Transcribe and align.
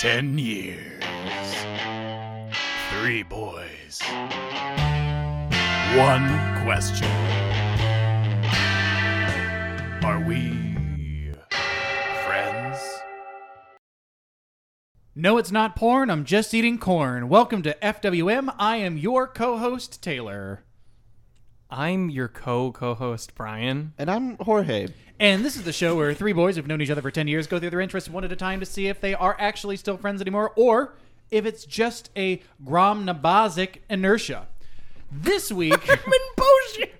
Ten 0.00 0.36
years. 0.38 1.02
Three 2.90 3.22
boys. 3.22 3.98
One 5.96 6.28
question. 6.62 7.08
Are 10.04 10.22
we 10.26 11.32
friends? 12.26 12.78
No, 15.14 15.38
it's 15.38 15.50
not 15.50 15.74
porn. 15.74 16.10
I'm 16.10 16.26
just 16.26 16.52
eating 16.52 16.76
corn. 16.76 17.30
Welcome 17.30 17.62
to 17.62 17.74
FWM. 17.80 18.54
I 18.58 18.76
am 18.76 18.98
your 18.98 19.26
co 19.26 19.56
host, 19.56 20.02
Taylor. 20.02 20.65
I'm 21.70 22.10
your 22.10 22.28
co 22.28 22.70
co 22.70 22.94
host, 22.94 23.34
Brian. 23.34 23.92
And 23.98 24.10
I'm 24.10 24.36
Jorge. 24.36 24.88
And 25.18 25.44
this 25.44 25.56
is 25.56 25.64
the 25.64 25.72
show 25.72 25.96
where 25.96 26.14
three 26.14 26.32
boys 26.32 26.56
who've 26.56 26.66
known 26.66 26.80
each 26.80 26.90
other 26.90 27.02
for 27.02 27.10
10 27.10 27.26
years 27.26 27.46
go 27.46 27.58
through 27.58 27.70
their 27.70 27.80
interests 27.80 28.08
one 28.10 28.22
at 28.24 28.30
a 28.30 28.36
time 28.36 28.60
to 28.60 28.66
see 28.66 28.86
if 28.86 29.00
they 29.00 29.14
are 29.14 29.34
actually 29.38 29.76
still 29.76 29.96
friends 29.96 30.20
anymore 30.20 30.52
or 30.56 30.94
if 31.30 31.44
it's 31.46 31.64
just 31.64 32.10
a 32.16 32.40
Gromnabazic 32.64 33.78
inertia. 33.90 34.46
This 35.10 35.50
week. 35.50 35.74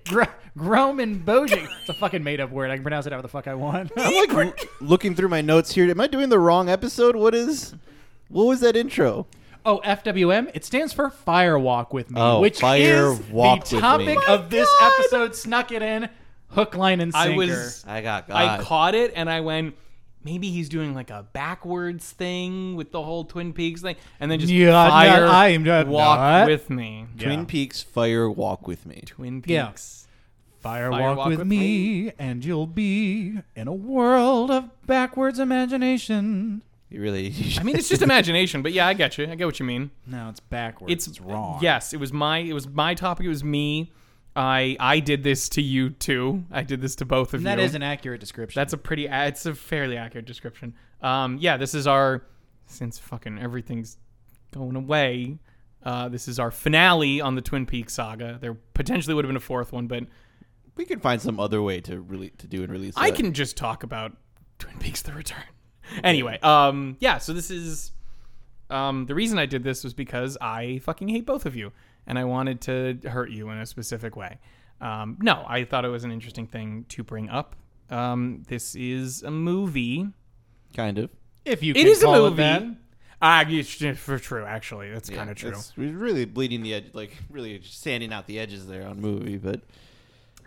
Gr- 0.05 0.23
Groman 0.57 1.23
Bojic. 1.23 1.67
It's 1.81 1.89
a 1.89 1.93
fucking 1.93 2.23
made 2.23 2.41
up 2.41 2.49
word. 2.49 2.71
I 2.71 2.75
can 2.75 2.83
pronounce 2.83 3.05
it 3.05 3.11
however 3.11 3.21
the 3.21 3.27
fuck 3.29 3.47
I 3.47 3.53
want. 3.53 3.91
I'm 3.95 4.33
like 4.33 4.67
looking 4.81 5.13
through 5.15 5.29
my 5.29 5.41
notes 5.41 5.73
here. 5.73 5.89
Am 5.89 6.01
I 6.01 6.07
doing 6.07 6.29
the 6.29 6.39
wrong 6.39 6.67
episode? 6.69 7.15
What 7.15 7.35
is? 7.35 7.75
What 8.29 8.45
was 8.45 8.59
that 8.61 8.75
intro? 8.75 9.27
Oh, 9.69 9.81
FWM. 9.83 10.49
It 10.53 10.63
stands 10.63 10.93
for 10.93 11.09
Fire 11.09 11.59
Walk 11.59 11.93
with 11.93 12.09
Me, 12.09 12.19
Oh, 12.21 12.39
which 12.39 12.59
Fire 12.61 13.11
is 13.11 13.19
Walk 13.29 13.65
the 13.65 13.75
with 13.75 13.81
topic 13.83 14.17
Me. 14.17 14.23
of 14.29 14.49
this 14.49 14.69
episode. 14.81 15.35
Snuck 15.35 15.73
it 15.73 15.81
in, 15.81 16.07
hook, 16.51 16.73
line, 16.75 17.01
and 17.01 17.13
sinker. 17.13 17.33
I 17.33 17.35
was 17.35 17.83
I 17.85 18.01
got 18.01 18.31
I 18.31 18.63
caught 18.63 18.95
it 18.95 19.11
and 19.13 19.29
I 19.29 19.41
went, 19.41 19.75
maybe 20.23 20.49
he's 20.51 20.69
doing 20.69 20.95
like 20.95 21.09
a 21.09 21.27
backwards 21.33 22.09
thing 22.11 22.77
with 22.77 22.93
the 22.93 23.03
whole 23.03 23.25
Twin 23.25 23.51
Peaks 23.51 23.81
thing, 23.81 23.97
and 24.21 24.31
then 24.31 24.39
just 24.39 24.53
Yeah, 24.53 24.71
fire 24.89 25.25
no, 25.25 25.31
I 25.31 25.49
am 25.49 25.63
not- 25.63 25.87
walk 25.87 26.19
not. 26.19 26.47
with 26.47 26.69
me. 26.69 27.05
Twin 27.19 27.39
Yeah. 27.39 27.45
Peaks 27.45 27.83
Fire 27.83 28.29
Walk 28.31 28.67
with 28.69 28.85
Me. 28.85 29.03
Twin 29.05 29.43
Yeah. 29.45 29.65
Peaks. 29.67 30.07
Fire, 30.61 30.89
Fire 30.91 31.07
walk, 31.09 31.17
walk 31.17 31.27
with, 31.29 31.39
with 31.39 31.47
me, 31.47 32.11
and 32.17 32.43
you'll 32.43 32.67
be 32.67 33.39
in 33.55 33.67
a 33.67 33.73
world 33.73 34.49
of 34.49 34.69
backwards 34.87 35.39
imagination. 35.39 36.61
You 36.89 37.01
really? 37.01 37.33
I 37.59 37.63
mean, 37.63 37.75
it's 37.75 37.89
just 37.89 38.01
imagination, 38.01 38.61
but 38.61 38.71
yeah, 38.73 38.87
I 38.87 38.93
get 38.93 39.17
you. 39.17 39.27
I 39.29 39.35
get 39.35 39.45
what 39.45 39.59
you 39.59 39.65
mean. 39.65 39.91
No, 40.05 40.29
it's 40.29 40.39
backwards. 40.39 40.93
It's, 40.93 41.07
It's, 41.07 41.21
wrong. 41.21 41.59
Yes, 41.61 41.93
it 41.93 41.99
was 41.99 42.13
my 42.13 42.39
it 42.39 42.53
was 42.53 42.67
my 42.67 42.93
topic. 42.93 43.25
It 43.25 43.29
was 43.29 43.43
me. 43.43 43.91
I 44.35 44.77
I 44.79 44.99
did 44.99 45.23
this 45.23 45.49
to 45.49 45.61
you 45.61 45.89
too. 45.89 46.43
I 46.51 46.63
did 46.63 46.79
this 46.81 46.95
to 46.97 47.05
both 47.05 47.29
of 47.33 47.39
and 47.39 47.47
that 47.47 47.51
you. 47.53 47.57
That 47.57 47.63
is 47.65 47.75
an 47.75 47.83
accurate 47.83 48.19
description. 48.19 48.59
That's 48.59 48.73
a 48.73 48.77
pretty. 48.77 49.09
uh, 49.09 49.25
It's 49.25 49.45
a 49.45 49.53
fairly 49.55 49.97
accurate 49.97 50.25
description. 50.25 50.75
Um, 51.01 51.37
yeah, 51.39 51.57
this 51.57 51.73
is 51.73 51.87
our 51.87 52.23
since 52.67 52.97
fucking 52.99 53.39
everything's 53.39 53.97
going 54.53 54.75
away. 54.75 55.39
Uh, 55.83 56.09
this 56.09 56.27
is 56.27 56.39
our 56.39 56.51
finale 56.51 57.21
on 57.21 57.35
the 57.35 57.41
Twin 57.41 57.65
Peaks 57.65 57.93
saga. 57.93 58.37
There 58.39 58.53
potentially 58.73 59.13
would 59.13 59.25
have 59.25 59.29
been 59.29 59.37
a 59.37 59.39
fourth 59.39 59.71
one, 59.71 59.87
but 59.87 60.03
we 60.75 60.85
could 60.85 61.01
find 61.01 61.21
some 61.21 61.39
other 61.39 61.61
way 61.61 61.81
to 61.81 61.99
really 61.99 62.29
to 62.37 62.47
do 62.47 62.63
and 62.63 62.71
release. 62.71 62.93
I 62.95 63.09
that. 63.09 63.15
can 63.17 63.33
just 63.33 63.57
talk 63.57 63.83
about 63.83 64.15
Twin 64.59 64.77
Peaks: 64.79 65.01
The 65.01 65.13
Return. 65.13 65.43
Anyway, 66.03 66.39
um, 66.41 66.97
yeah. 66.99 67.17
So 67.17 67.33
this 67.33 67.49
is 67.51 67.91
um, 68.69 69.05
the 69.05 69.15
reason 69.15 69.37
I 69.39 69.45
did 69.45 69.63
this 69.63 69.83
was 69.83 69.93
because 69.93 70.37
I 70.41 70.79
fucking 70.83 71.07
hate 71.07 71.25
both 71.25 71.45
of 71.45 71.55
you, 71.55 71.71
and 72.05 72.17
I 72.19 72.23
wanted 72.25 72.61
to 72.61 72.97
hurt 73.09 73.29
you 73.31 73.49
in 73.49 73.57
a 73.57 73.65
specific 73.65 74.15
way. 74.15 74.39
Um, 74.81 75.17
no, 75.21 75.43
I 75.47 75.63
thought 75.63 75.85
it 75.85 75.89
was 75.89 76.03
an 76.03 76.11
interesting 76.11 76.45
thing 76.47 76.85
to 76.89 77.03
bring 77.03 77.29
up. 77.29 77.55
Um, 77.89 78.43
this 78.47 78.75
is 78.75 79.23
a 79.23 79.31
movie. 79.31 80.07
kind 80.75 80.97
of. 80.99 81.09
if 81.45 81.63
you 81.63 81.71
It 81.71 81.77
can 81.77 81.87
is 81.87 82.01
a 82.01 82.05
call 82.05 82.25
it 82.25 82.29
movie. 82.31 82.35
that. 82.43 82.63
Ah, 83.19 83.43
it's 83.47 83.73
for 83.99 84.19
true. 84.19 84.45
Actually, 84.45 84.91
that's 84.91 85.09
kind 85.09 85.29
of 85.31 85.37
true. 85.37 85.49
It's, 85.49 85.75
we're 85.75 85.97
really 85.97 86.25
bleeding 86.25 86.61
the 86.61 86.75
edge, 86.75 86.85
like 86.93 87.17
really 87.31 87.59
sanding 87.63 88.13
out 88.13 88.27
the 88.27 88.37
edges 88.37 88.67
there 88.67 88.85
on 88.87 89.01
movie, 89.01 89.37
but 89.37 89.61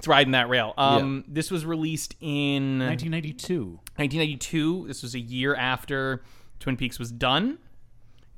It's 0.01 0.09
riding 0.09 0.33
that 0.33 0.49
rail. 0.49 0.73
Um, 0.79 1.25
this 1.29 1.51
was 1.51 1.67
released 1.67 2.17
in 2.23 2.79
1992. 2.79 3.65
1992. 3.97 4.87
This 4.89 5.03
was 5.03 5.15
a 5.15 5.19
year 5.21 5.55
after 5.55 6.23
Twin 6.59 6.79
Peaks 6.79 6.99
was 6.99 7.13
done 7.13 7.59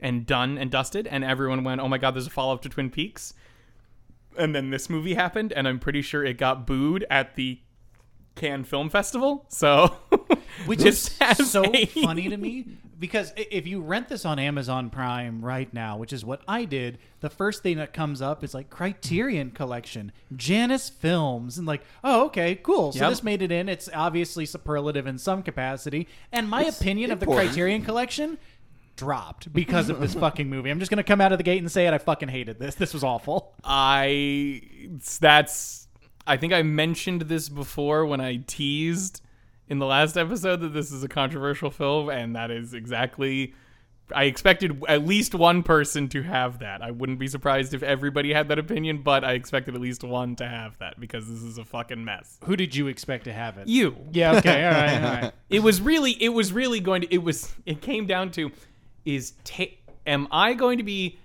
and 0.00 0.26
done 0.26 0.58
and 0.58 0.72
dusted, 0.72 1.06
and 1.06 1.22
everyone 1.22 1.62
went, 1.62 1.80
"Oh 1.80 1.86
my 1.86 1.98
God, 1.98 2.16
there's 2.16 2.26
a 2.26 2.30
follow 2.30 2.52
up 2.52 2.62
to 2.62 2.68
Twin 2.68 2.90
Peaks." 2.90 3.32
And 4.36 4.56
then 4.56 4.70
this 4.70 4.90
movie 4.90 5.14
happened, 5.14 5.52
and 5.52 5.68
I'm 5.68 5.78
pretty 5.78 6.02
sure 6.02 6.24
it 6.24 6.36
got 6.36 6.66
booed 6.66 7.06
at 7.08 7.36
the 7.36 7.60
Cannes 8.34 8.64
Film 8.64 8.90
Festival. 8.90 9.46
So, 9.48 9.96
Which 10.66 10.82
is 10.84 11.10
so 11.44 11.64
a- 11.74 11.86
funny 11.86 12.28
to 12.28 12.36
me 12.36 12.66
because 12.98 13.32
if 13.36 13.66
you 13.66 13.80
rent 13.80 14.08
this 14.08 14.24
on 14.24 14.38
Amazon 14.38 14.88
Prime 14.90 15.44
right 15.44 15.72
now, 15.74 15.96
which 15.96 16.12
is 16.12 16.24
what 16.24 16.40
I 16.46 16.64
did, 16.64 16.98
the 17.20 17.28
first 17.30 17.64
thing 17.64 17.78
that 17.78 17.92
comes 17.92 18.22
up 18.22 18.44
is 18.44 18.54
like 18.54 18.70
Criterion 18.70 19.50
Collection, 19.50 20.12
Janus 20.36 20.88
Films, 20.88 21.58
and 21.58 21.66
like, 21.66 21.82
oh, 22.04 22.26
okay, 22.26 22.54
cool. 22.54 22.92
So 22.92 23.00
Yep. 23.00 23.10
this 23.10 23.22
made 23.24 23.42
it 23.42 23.50
in. 23.50 23.68
It's 23.68 23.88
obviously 23.92 24.46
superlative 24.46 25.08
in 25.08 25.18
some 25.18 25.42
capacity. 25.42 26.06
And 26.30 26.48
my 26.48 26.66
It's 26.66 26.80
opinion 26.80 27.10
of 27.10 27.18
the. 27.18 27.26
Criterion 27.26 27.82
Collection 27.82 28.38
dropped 28.94 29.52
because 29.52 29.88
of 29.88 29.98
this 29.98 30.14
fucking 30.14 30.48
movie. 30.48 30.70
I'm 30.70 30.78
just 30.78 30.90
gonna 30.90 31.02
come 31.02 31.20
out 31.20 31.32
of 31.32 31.38
the 31.38 31.44
gate 31.44 31.58
and 31.58 31.72
say 31.72 31.88
it. 31.88 31.94
I 31.94 31.98
fucking 31.98 32.28
hated 32.28 32.60
this. 32.60 32.76
This 32.76 32.94
was 32.94 33.02
awful. 33.02 33.52
I 33.64 34.62
that's 35.20 35.88
I 36.24 36.36
think 36.36 36.52
I 36.52 36.62
mentioned 36.62 37.22
this 37.22 37.48
before 37.48 38.06
when 38.06 38.20
I 38.20 38.36
teased 38.46 39.21
in 39.72 39.78
the 39.78 39.86
last 39.86 40.18
episode 40.18 40.60
that 40.60 40.74
this 40.74 40.92
is 40.92 41.02
a 41.02 41.08
controversial 41.08 41.70
film 41.70 42.10
and 42.10 42.36
that 42.36 42.50
is 42.50 42.74
exactly 42.74 43.54
I 44.14 44.24
expected 44.24 44.84
at 44.86 45.06
least 45.06 45.34
one 45.34 45.62
person 45.62 46.10
to 46.10 46.22
have 46.22 46.58
that. 46.58 46.82
I 46.82 46.90
wouldn't 46.90 47.18
be 47.18 47.26
surprised 47.26 47.72
if 47.72 47.82
everybody 47.82 48.34
had 48.34 48.48
that 48.48 48.58
opinion, 48.58 49.00
but 49.00 49.24
I 49.24 49.32
expected 49.32 49.74
at 49.74 49.80
least 49.80 50.04
one 50.04 50.36
to 50.36 50.46
have 50.46 50.76
that 50.80 51.00
because 51.00 51.26
this 51.26 51.42
is 51.42 51.56
a 51.56 51.64
fucking 51.64 52.04
mess. 52.04 52.38
Who 52.44 52.54
did 52.54 52.76
you 52.76 52.88
expect 52.88 53.24
to 53.24 53.32
have 53.32 53.56
it? 53.56 53.66
You. 53.66 53.96
Yeah. 54.12 54.36
Okay. 54.36 54.66
All 54.66 54.72
right. 54.72 55.02
All 55.02 55.22
right. 55.22 55.32
It 55.48 55.62
was 55.62 55.80
really 55.80 56.12
it 56.22 56.30
was 56.30 56.52
really 56.52 56.80
going 56.80 57.02
to 57.02 57.14
it 57.14 57.22
was 57.22 57.54
it 57.64 57.80
came 57.80 58.06
down 58.06 58.30
to 58.32 58.52
is 59.06 59.32
ta- 59.44 59.64
am 60.06 60.28
I 60.30 60.52
going 60.52 60.76
to 60.76 60.84
be 60.84 61.18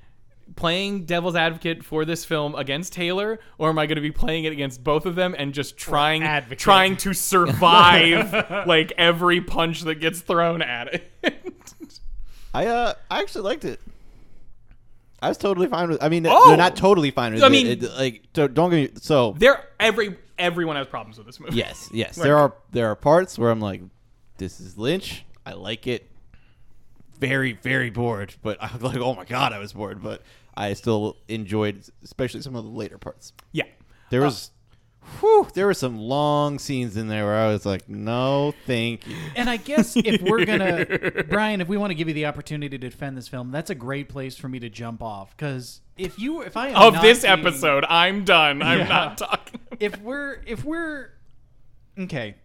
playing 0.56 1.06
devil's 1.06 1.36
advocate 1.36 1.84
for 1.84 2.06
this 2.06 2.26
film 2.26 2.56
against 2.56 2.94
Taylor 2.94 3.40
or 3.58 3.70
am 3.70 3.78
I 3.78 3.86
going 3.86 3.98
to 3.98 4.02
be 4.02 4.12
playing 4.12 4.46
it 4.46 4.52
against 4.54 4.84
both 4.84 5.06
of 5.06 5.16
them 5.16 5.36
and 5.38 5.54
just 5.54 5.78
trying 5.78 6.24
advocate. 6.24 6.60
trying 6.60 6.98
to 6.98 7.14
survive 7.14 8.34
like 8.68 8.92
every 8.98 9.42
punch 9.42 9.82
that 9.82 9.96
gets 9.96 10.22
thrown 10.22 10.62
at 10.62 10.94
it. 10.94 11.12
I 12.54 12.66
uh 12.68 12.94
I 13.12 13.20
actually 13.22 13.44
liked 13.44 13.66
it. 13.66 13.80
I 15.22 15.30
was 15.30 15.38
totally 15.38 15.68
fine 15.68 15.90
with. 15.90 16.02
I 16.04 16.10
mean, 16.10 16.26
Oh! 16.28 16.48
they're 16.48 16.58
not 16.58 16.76
totally 16.76 17.12
fine 17.12 17.34
with 17.34 17.44
I 17.44 17.48
it. 17.48 17.50
mean- 17.50 17.68
It- 17.68 17.84
like 17.98 18.24
don't, 18.34 18.54
don't 18.54 18.70
get 18.70 18.94
me. 18.96 19.00
So 19.02 19.36
there 19.38 19.64
every 19.80 20.18
everyone 20.40 20.76
has 20.76 20.88
problems 20.88 21.18
with 21.18 21.26
this 21.28 21.40
movie. 21.40 21.56
yes, 21.56 21.90
yes, 21.92 22.18
Right. 22.18 22.24
there 22.26 22.38
are 22.38 22.54
there 22.72 22.88
are 22.90 22.96
parts 22.96 23.38
where 23.38 23.50
I'm 23.52 23.60
like, 23.60 23.82
this 24.38 24.60
is 24.60 24.78
Lynch. 24.78 25.26
I 25.46 25.54
like 25.54 25.88
it. 25.88 26.10
Very 27.20 27.54
very 27.54 27.90
bored, 27.90 28.36
but 28.44 28.62
I 28.62 28.72
was 28.74 28.82
like, 28.84 28.98
oh 28.98 29.16
my 29.16 29.26
god, 29.26 29.54
I 29.54 29.60
was 29.60 29.74
bored, 29.74 30.02
but 30.04 30.22
I 30.56 30.74
still 30.74 31.18
enjoyed, 31.28 31.84
especially 32.04 32.42
some 32.42 32.56
of 32.56 32.64
the 32.64 32.70
later 32.72 32.98
parts. 32.98 33.34
Yeah. 33.52 33.64
There 34.10 34.22
uh, 34.22 34.26
was, 34.26 34.52
whew, 35.20 35.48
there 35.54 35.66
were 35.68 35.74
some 35.74 35.98
long 36.00 36.58
scenes 36.60 36.98
in 36.98 37.08
there 37.08 37.26
where 37.26 37.36
I 37.36 37.48
was 37.50 37.66
like, 37.66 37.88
no, 37.90 38.54
thank 38.66 39.06
you. 39.08 39.16
And 39.36 39.50
I 39.50 39.58
guess 39.58 39.96
if 39.96 40.22
we're 40.22 40.46
gonna, 40.46 41.24
Brian, 41.30 41.62
if 41.62 41.68
we 41.68 41.78
want 41.78 41.92
to 41.92 41.96
give 41.96 42.08
you 42.08 42.14
the 42.14 42.26
opportunity 42.26 42.70
to 42.70 42.78
defend 42.90 43.18
this 43.18 43.28
film, 43.28 43.52
that's 43.52 43.70
a 43.70 43.76
great 43.76 44.10
place 44.10 44.36
for 44.38 44.48
me 44.50 44.60
to 44.60 44.70
jump 44.70 45.04
off. 45.04 45.36
Because 45.36 45.82
if 45.98 46.18
you, 46.20 46.42
if 46.42 46.56
I 46.58 46.70
am 46.70 46.76
Of 46.96 47.02
this 47.02 47.22
being- 47.22 47.34
episode, 47.34 47.86
I'm 47.88 48.24
done. 48.26 48.62
I'm 48.62 48.80
Yeah. 48.80 48.88
not 48.88 49.18
talking. 49.18 49.60
if 49.80 50.00
we're, 50.02 50.42
if 50.46 50.64
we're, 50.64 51.10
okay, 52.00 52.36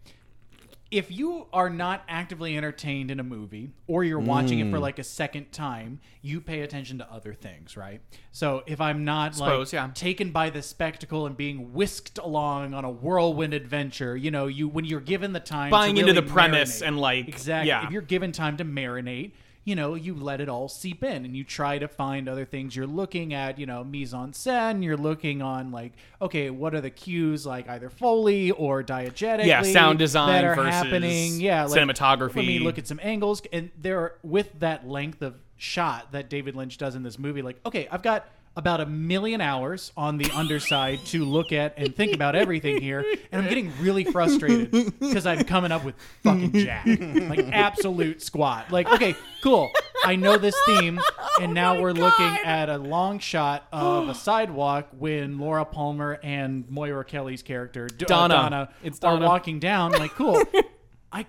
if 0.92 1.10
you 1.10 1.46
are 1.54 1.70
not 1.70 2.04
actively 2.06 2.54
entertained 2.56 3.10
in 3.10 3.18
a 3.18 3.22
movie, 3.24 3.70
or 3.86 4.04
you're 4.04 4.20
watching 4.20 4.58
it 4.60 4.70
for 4.70 4.76
Mm. 4.76 4.82
like 4.82 4.98
a 4.98 5.04
second 5.04 5.50
time, 5.50 5.98
you 6.20 6.38
pay 6.40 6.60
attention 6.60 6.98
to 6.98 7.10
other 7.10 7.32
things, 7.32 7.76
right? 7.78 8.02
So 8.30 8.62
if 8.66 8.78
I'm 8.80 9.02
not 9.04 9.34
Suppose, 9.34 9.72
like 9.72 9.80
yeah. 9.80 9.90
taken 9.94 10.30
by 10.32 10.50
the 10.50 10.60
spectacle 10.60 11.26
and 11.26 11.34
being 11.34 11.72
whisked 11.72 12.18
along 12.18 12.74
on 12.74 12.84
a 12.84 12.90
whirlwind 12.90 13.54
adventure, 13.54 14.16
you 14.16 14.30
know, 14.30 14.46
you 14.48 14.68
when 14.68 14.84
you're 14.84 15.00
given 15.00 15.32
the 15.32 15.40
time, 15.40 15.70
to 15.70 15.72
Buying 15.72 15.96
into 15.96 16.12
really 16.12 16.20
the 16.26 16.30
premise 16.30 16.82
marinate- 16.82 16.86
and, 16.88 16.98
like, 16.98 17.28
exactly, 17.28 17.68
yeah. 17.68 17.86
if 17.86 17.90
you're 17.90 18.02
given 18.02 18.30
time 18.30 18.58
to 18.58 18.64
marinate, 18.64 19.32
you 19.64 19.76
know, 19.76 19.94
you 19.94 20.14
let 20.14 20.40
it 20.40 20.48
all 20.48 20.68
seep 20.68 21.04
in 21.04 21.24
and 21.24 21.36
you 21.36 21.44
try 21.44 21.78
to 21.78 21.86
find 21.86 22.28
other 22.28 22.44
things. 22.44 22.74
You're 22.74 22.86
looking 22.86 23.32
at, 23.32 23.58
you 23.58 23.66
know, 23.66 23.84
mise 23.84 24.12
en 24.12 24.32
scène. 24.32 24.82
You're 24.82 24.96
looking 24.96 25.40
on, 25.40 25.70
like, 25.70 25.92
okay, 26.20 26.50
what 26.50 26.74
are 26.74 26.80
the 26.80 26.90
cues, 26.90 27.46
like 27.46 27.68
either 27.68 27.88
Foley 27.88 28.50
or 28.50 28.82
diegetically? 28.82 29.46
Yeah, 29.46 29.62
sound 29.62 29.98
design 29.98 30.32
that 30.32 30.44
are 30.44 30.54
versus 30.56 30.74
happening. 30.74 31.40
Yeah, 31.40 31.64
like, 31.64 31.80
cinematography. 31.80 32.36
Let 32.36 32.46
me 32.46 32.58
look 32.58 32.78
at 32.78 32.88
some 32.88 33.00
angles. 33.02 33.42
And 33.52 33.70
there, 33.80 34.14
with 34.22 34.58
that 34.60 34.88
length 34.88 35.22
of 35.22 35.36
shot 35.56 36.10
that 36.10 36.28
David 36.28 36.56
Lynch 36.56 36.76
does 36.76 36.96
in 36.96 37.04
this 37.04 37.18
movie, 37.18 37.42
like, 37.42 37.60
okay, 37.64 37.86
I've 37.90 38.02
got 38.02 38.28
about 38.56 38.80
a 38.80 38.86
million 38.86 39.40
hours 39.40 39.92
on 39.96 40.18
the 40.18 40.30
underside 40.32 41.04
to 41.06 41.24
look 41.24 41.52
at 41.52 41.74
and 41.78 41.94
think 41.94 42.12
about 42.14 42.34
everything 42.36 42.80
here, 42.80 43.04
and 43.30 43.40
I'm 43.42 43.48
getting 43.48 43.72
really 43.80 44.04
frustrated 44.04 44.70
because 45.00 45.26
I'm 45.26 45.44
coming 45.44 45.72
up 45.72 45.84
with 45.84 45.94
fucking 46.22 46.52
jack, 46.52 46.84
like 46.86 47.46
absolute 47.50 48.22
squat. 48.22 48.70
Like, 48.70 48.88
okay, 48.92 49.14
cool. 49.42 49.70
I 50.04 50.16
know 50.16 50.36
this 50.36 50.56
theme, 50.66 51.00
and 51.40 51.54
now 51.54 51.80
we're 51.80 51.92
looking 51.92 52.26
at 52.44 52.68
a 52.68 52.76
long 52.76 53.18
shot 53.20 53.66
of 53.72 54.08
a 54.08 54.14
sidewalk 54.16 54.88
when 54.98 55.38
Laura 55.38 55.64
Palmer 55.64 56.18
and 56.22 56.68
Moira 56.68 57.04
Kelly's 57.04 57.42
character 57.42 57.86
D- 57.86 58.04
uh, 58.04 58.08
Donna. 58.08 58.34
Donna 58.34 58.68
It's 58.82 59.02
are 59.02 59.18
walking 59.18 59.60
down. 59.60 59.92
Like, 59.92 60.10
cool. 60.12 60.42
I 61.12 61.26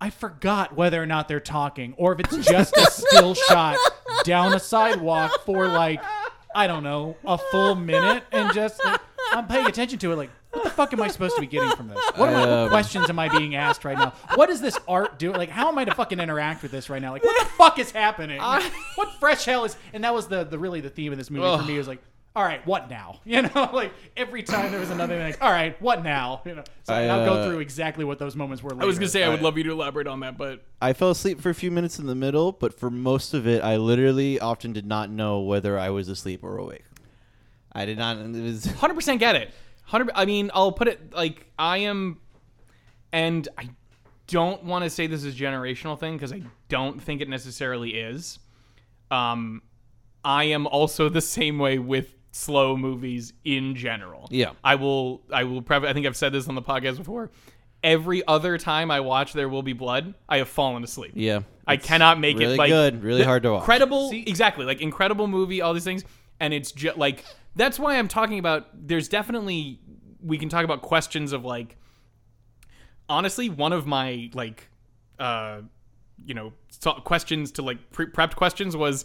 I 0.00 0.10
forgot 0.10 0.76
whether 0.76 1.02
or 1.02 1.06
not 1.06 1.28
they're 1.28 1.40
talking, 1.40 1.94
or 1.96 2.12
if 2.12 2.20
it's 2.20 2.36
just 2.48 2.76
a 2.76 2.90
still 2.90 3.34
shot 3.34 3.78
down 4.24 4.52
a 4.52 4.60
sidewalk 4.60 5.30
for 5.46 5.68
like 5.68 6.02
I 6.54 6.66
don't 6.66 6.82
know 6.82 7.16
a 7.24 7.38
full 7.38 7.74
minute, 7.92 8.24
and 8.32 8.52
just 8.52 8.82
like, 8.84 9.00
I'm 9.32 9.46
paying 9.46 9.66
attention 9.66 9.98
to 10.00 10.12
it. 10.12 10.16
Like, 10.16 10.30
what 10.52 10.64
the 10.64 10.70
fuck 10.70 10.92
am 10.92 11.02
I 11.02 11.08
supposed 11.08 11.34
to 11.34 11.40
be 11.40 11.46
getting 11.48 11.70
from 11.76 11.88
this? 11.88 11.98
What, 12.16 12.28
am 12.28 12.36
I, 12.36 12.40
what 12.40 12.48
Um, 12.48 12.68
questions 12.68 13.10
am 13.10 13.18
I 13.18 13.28
being 13.28 13.56
asked 13.56 13.84
right 13.84 13.98
now? 13.98 14.12
What 14.36 14.46
does 14.46 14.60
this 14.60 14.78
art 14.86 15.18
do? 15.18 15.32
Like, 15.32 15.48
how 15.48 15.68
am 15.68 15.76
I 15.78 15.84
to 15.84 15.94
fucking 15.94 16.20
interact 16.20 16.62
with 16.62 16.70
this 16.70 16.88
right 16.88 17.02
now? 17.02 17.10
Like, 17.12 17.24
what 17.24 17.36
the 17.38 17.46
fuck 17.54 17.78
is 17.80 17.90
happening? 17.90 18.40
what 18.94 19.12
fresh 19.18 19.44
hell 19.44 19.64
is? 19.64 19.76
And 19.92 20.04
that 20.04 20.14
was 20.14 20.28
the 20.28 20.44
the 20.44 20.58
really 20.58 20.80
the 20.80 20.90
theme 20.90 21.10
of 21.12 21.18
this 21.18 21.30
movie 21.30 21.42
for 21.62 21.64
me 21.68 21.76
was 21.78 21.88
like. 21.88 22.00
All 22.36 22.42
right, 22.42 22.66
what 22.66 22.90
now? 22.90 23.20
You 23.24 23.42
know, 23.42 23.70
like 23.72 23.92
every 24.16 24.42
time 24.42 24.70
there 24.70 24.80
was 24.80 24.90
another 24.90 25.14
thing, 25.16 25.24
like, 25.24 25.42
all 25.42 25.50
right, 25.50 25.80
what 25.80 26.02
now? 26.02 26.42
You 26.44 26.56
know, 26.56 26.64
so 26.82 26.92
I, 26.92 27.04
I'll 27.06 27.24
go 27.24 27.34
uh, 27.34 27.46
through 27.48 27.60
exactly 27.60 28.04
what 28.04 28.18
those 28.18 28.34
moments 28.36 28.62
were. 28.62 28.70
Later. 28.70 28.82
I 28.82 28.86
was 28.86 28.98
gonna 28.98 29.08
say 29.08 29.22
I 29.22 29.28
would 29.28 29.40
I- 29.40 29.42
love 29.42 29.56
you 29.56 29.64
to 29.64 29.70
elaborate 29.70 30.06
on 30.06 30.20
that, 30.20 30.36
but 30.36 30.64
I 30.82 30.92
fell 30.92 31.10
asleep 31.10 31.40
for 31.40 31.50
a 31.50 31.54
few 31.54 31.70
minutes 31.70 31.98
in 31.98 32.06
the 32.06 32.14
middle, 32.14 32.52
but 32.52 32.78
for 32.78 32.90
most 32.90 33.34
of 33.34 33.46
it, 33.46 33.62
I 33.62 33.76
literally 33.76 34.38
often 34.40 34.72
did 34.72 34.86
not 34.86 35.10
know 35.10 35.40
whether 35.40 35.78
I 35.78 35.90
was 35.90 36.08
asleep 36.08 36.42
or 36.42 36.58
awake. 36.58 36.84
I 37.72 37.84
did 37.86 37.98
not. 37.98 38.18
It 38.18 38.30
was. 38.42 38.64
hundred 38.80 38.94
percent 38.94 39.20
get 39.20 39.36
it. 39.36 39.52
Hundred. 39.84 40.10
I 40.14 40.24
mean, 40.24 40.50
I'll 40.54 40.72
put 40.72 40.88
it 40.88 41.12
like 41.14 41.46
I 41.58 41.78
am, 41.78 42.20
and 43.12 43.48
I 43.56 43.70
don't 44.26 44.64
want 44.64 44.84
to 44.84 44.90
say 44.90 45.06
this 45.06 45.24
is 45.24 45.34
a 45.34 45.38
generational 45.38 45.98
thing 45.98 46.14
because 46.14 46.32
I 46.32 46.42
don't 46.68 47.00
think 47.00 47.20
it 47.20 47.28
necessarily 47.28 47.90
is. 47.90 48.38
Um, 49.10 49.62
I 50.24 50.44
am 50.44 50.66
also 50.66 51.08
the 51.08 51.20
same 51.20 51.58
way 51.58 51.78
with 51.78 52.14
slow 52.34 52.76
movies 52.76 53.32
in 53.44 53.76
general. 53.76 54.26
Yeah. 54.30 54.50
I 54.64 54.74
will. 54.74 55.22
I 55.32 55.44
will. 55.44 55.62
Prev- 55.62 55.86
I 55.86 55.92
think 55.92 56.06
I've 56.06 56.16
said 56.16 56.32
this 56.32 56.48
on 56.48 56.54
the 56.56 56.62
podcast 56.62 56.98
before. 56.98 57.30
Every 57.82 58.26
other 58.26 58.56
time 58.58 58.90
I 58.90 59.00
watch 59.00 59.34
There 59.34 59.48
Will 59.48 59.62
Be 59.62 59.74
Blood, 59.74 60.14
I 60.28 60.38
have 60.38 60.48
fallen 60.48 60.82
asleep. 60.82 61.12
Yeah. 61.14 61.40
I 61.66 61.76
cannot 61.76 62.18
make 62.18 62.38
really 62.38 62.54
it 62.54 62.58
like 62.58 62.70
good, 62.70 63.02
really 63.02 63.20
the 63.20 63.26
hard 63.26 63.42
to 63.44 63.52
watch. 63.52 63.64
Credible, 63.64 64.10
See- 64.10 64.24
exactly 64.26 64.64
like 64.64 64.80
incredible 64.80 65.26
movie, 65.28 65.60
all 65.62 65.72
these 65.74 65.84
things, 65.84 66.04
and 66.40 66.52
it's 66.52 66.72
just 66.72 66.96
like 66.98 67.24
that's 67.56 67.78
why 67.78 67.96
I'm 67.98 68.08
talking 68.08 68.38
about. 68.38 68.66
There's 68.74 69.08
definitely 69.08 69.78
we 70.22 70.38
can 70.38 70.48
talk 70.48 70.64
about 70.64 70.82
questions 70.82 71.32
of 71.32 71.44
like 71.44 71.76
honestly 73.08 73.48
one 73.50 73.72
of 73.72 73.86
my 73.86 74.30
like 74.34 74.68
uh 75.18 75.60
you 76.24 76.34
know 76.34 76.52
so- 76.68 76.94
questions 76.94 77.52
to 77.52 77.62
like 77.62 77.90
pre- 77.92 78.06
prepped 78.06 78.34
questions 78.34 78.76
was 78.76 79.04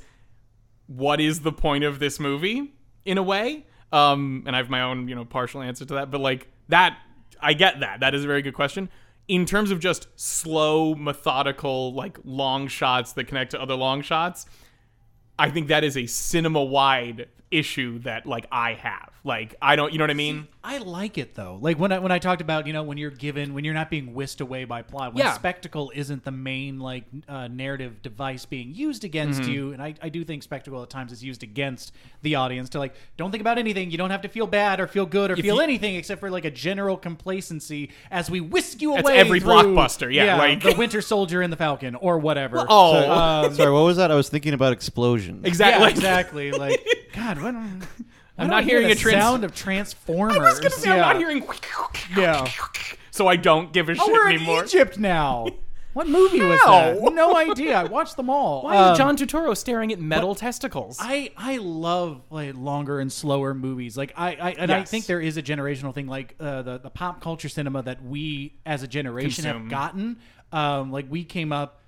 what 0.88 1.20
is 1.20 1.42
the 1.42 1.52
point 1.52 1.84
of 1.84 2.00
this 2.00 2.20
movie 2.20 2.74
in 3.06 3.18
a 3.18 3.24
way 3.24 3.66
um 3.92 4.44
and 4.46 4.56
i 4.56 4.60
have 4.60 4.70
my 4.70 4.82
own 4.82 5.08
you 5.08 5.16
know 5.16 5.26
partial 5.26 5.62
answer 5.62 5.86
to 5.86 5.96
that 5.96 6.12
but 6.12 6.22
like 6.22 6.48
that 6.68 6.98
i 7.42 7.54
get 7.54 7.80
that. 7.80 8.00
That 8.00 8.14
is 8.14 8.24
a 8.24 8.28
very 8.28 8.42
good 8.42 8.54
question. 8.54 8.90
In 9.28 9.46
terms 9.46 9.70
of 9.70 9.80
just 9.80 10.08
slow 10.16 10.96
methodical 10.96 11.94
like 11.94 12.18
long 12.24 12.68
shots 12.68 13.14
that 13.14 13.26
connect 13.26 13.52
to 13.52 13.62
other 13.62 13.76
long 13.76 14.02
shots 14.02 14.46
i 15.38 15.50
think 15.50 15.68
that 15.68 15.84
is 15.84 15.96
a 15.96 16.06
cinema 16.08 16.64
wide 16.64 17.28
issue 17.52 18.00
that 18.00 18.26
like 18.26 18.48
i 18.52 18.74
have 18.74 19.12
like 19.24 19.56
i 19.62 19.76
don't 19.76 19.92
you 19.92 19.98
know 20.00 20.04
what 20.04 20.12
i 20.12 20.14
mean 20.16 20.48
I 20.62 20.78
like 20.80 21.18
it 21.18 21.36
though. 21.36 21.58
Like 21.62 21.80
when 21.80 21.94
I 21.94 22.00
when 22.00 22.12
I 22.12 22.20
talked 22.20 22.42
about 22.42 22.68
you 22.68 22.74
know 22.74 22.84
when 22.84 22.98
you're 22.98 23.10
given 23.12 23.54
when 23.54 23.64
you're 23.64 23.74
not 23.74 23.90
being 23.90 24.14
whisked 24.14 24.42
away 24.42 24.66
by 24.66 24.82
plot 24.82 25.14
when 25.14 25.24
Yeah. 25.26 25.32
spectacle 25.34 25.90
isn't 25.96 26.26
the 26.26 26.32
main 26.32 26.80
like 26.82 27.06
uh, 27.30 27.48
narrative 27.48 28.02
device 28.02 28.46
being 28.46 28.76
used 28.76 29.06
against 29.06 29.42
Mm-hmm. 29.42 29.52
you 29.52 29.72
and 29.72 29.82
I, 29.82 29.96
I 30.02 30.10
do 30.10 30.26
think 30.26 30.44
spectacle 30.44 30.84
at 30.84 30.90
times 30.90 31.14
is 31.14 31.24
used 31.24 31.44
against 31.44 31.94
the 32.24 32.36
audience 32.36 32.70
to 32.72 32.80
like 32.80 32.94
don't 33.16 33.32
think 33.32 33.40
about 33.40 33.58
anything 33.58 33.90
you 33.90 33.98
don't 33.98 34.10
have 34.10 34.22
to 34.24 34.28
feel 34.28 34.48
bad 34.48 34.82
or 34.82 34.86
feel 34.88 35.06
good 35.06 35.32
or 35.32 35.38
feel 35.38 35.56
you- 35.56 35.62
anything 35.62 35.96
except 35.96 36.20
for 36.20 36.30
like 36.30 36.44
a 36.46 36.52
general 36.52 36.98
complacency 36.98 37.90
as 38.12 38.30
we 38.30 38.42
whisk 38.42 38.82
you 38.82 38.94
That's 38.96 39.08
away 39.08 39.18
every 39.18 39.40
through- 39.40 39.50
blockbuster, 39.54 40.14
yeah, 40.14 40.38
like- 40.38 40.62
the 40.62 40.76
Winter 40.76 41.02
Soldier 41.02 41.42
and 41.42 41.54
the 41.54 41.58
Falcon 41.58 41.96
or 41.96 42.20
whatever 42.20 42.66
oh 42.68 43.10
um, 43.10 43.54
Sorry, 43.56 43.72
what 43.72 43.84
was 43.86 43.96
that? 43.98 44.12
I 44.12 44.16
was 44.16 44.28
thinking 44.28 44.54
about 44.54 44.74
explosions. 44.74 45.46
exactly 45.46 45.86
yeah, 45.86 45.90
exactly 45.90 46.52
like 46.52 46.86
God 47.16 47.42
what 47.42 47.56
I'm 48.40 48.50
not 48.50 48.64
hearing 48.64 48.88
the 48.88 48.94
a 48.94 48.96
trans- 48.96 49.22
sound 49.24 49.44
of 49.44 49.54
Transformers. 49.56 50.38
I 50.38 50.42
was 50.42 50.60
gonna 50.60 50.70
say 50.72 50.90
I'm 50.92 51.00
not 51.00 51.18
hearing. 51.18 51.44
Yeah. 52.16 52.48
So 53.12 53.28
I 53.28 53.36
don't 53.36 53.74
give 53.74 53.90
a 53.90 53.96
shit 53.96 54.04
Oh, 54.06 54.12
we're 54.12 54.30
anymore. 54.30 54.60
in 54.62 54.66
Egypt 54.66 54.98
now. 54.98 55.48
What 55.94 56.08
movie 56.08 56.40
was 56.40 56.60
How? 56.62 56.72
that? 56.94 57.14
No 57.14 57.36
idea. 57.36 57.76
I 57.76 57.84
watched 57.84 58.16
them 58.16 58.30
all. 58.30 58.62
Why 58.64 58.78
Um, 58.78 58.92
is 58.94 58.98
John 58.98 59.18
Turturro 59.18 59.58
staring 59.58 59.92
at 59.92 60.00
metal 60.00 60.36
testicles? 60.36 60.98
I 61.02 61.32
I 61.36 61.58
love 61.58 62.22
like 62.30 62.54
longer 62.56 63.00
and 63.00 63.12
slower 63.12 63.54
movies. 63.56 63.98
Like 63.98 64.14
I, 64.16 64.36
I 64.36 64.50
and 64.52 64.72
I 64.72 64.78
Yes. 64.80 64.92
think 64.92 65.08
there 65.08 65.20
is 65.20 65.36
a 65.38 65.42
generational 65.44 65.94
thing, 65.94 66.08
like 66.08 66.36
uh, 66.40 66.62
the 66.62 66.78
the 66.78 66.90
pop 66.92 67.22
culture 67.22 67.50
cinema 67.50 67.82
that 67.84 68.04
we 68.06 68.54
as 68.66 68.84
a 68.84 68.88
generation 68.88 69.44
Consume. 69.44 69.64
have 69.64 69.70
gotten. 69.70 70.18
Um, 70.52 70.92
like 70.92 71.08
we 71.10 71.24
came 71.24 71.52
up 71.52 71.82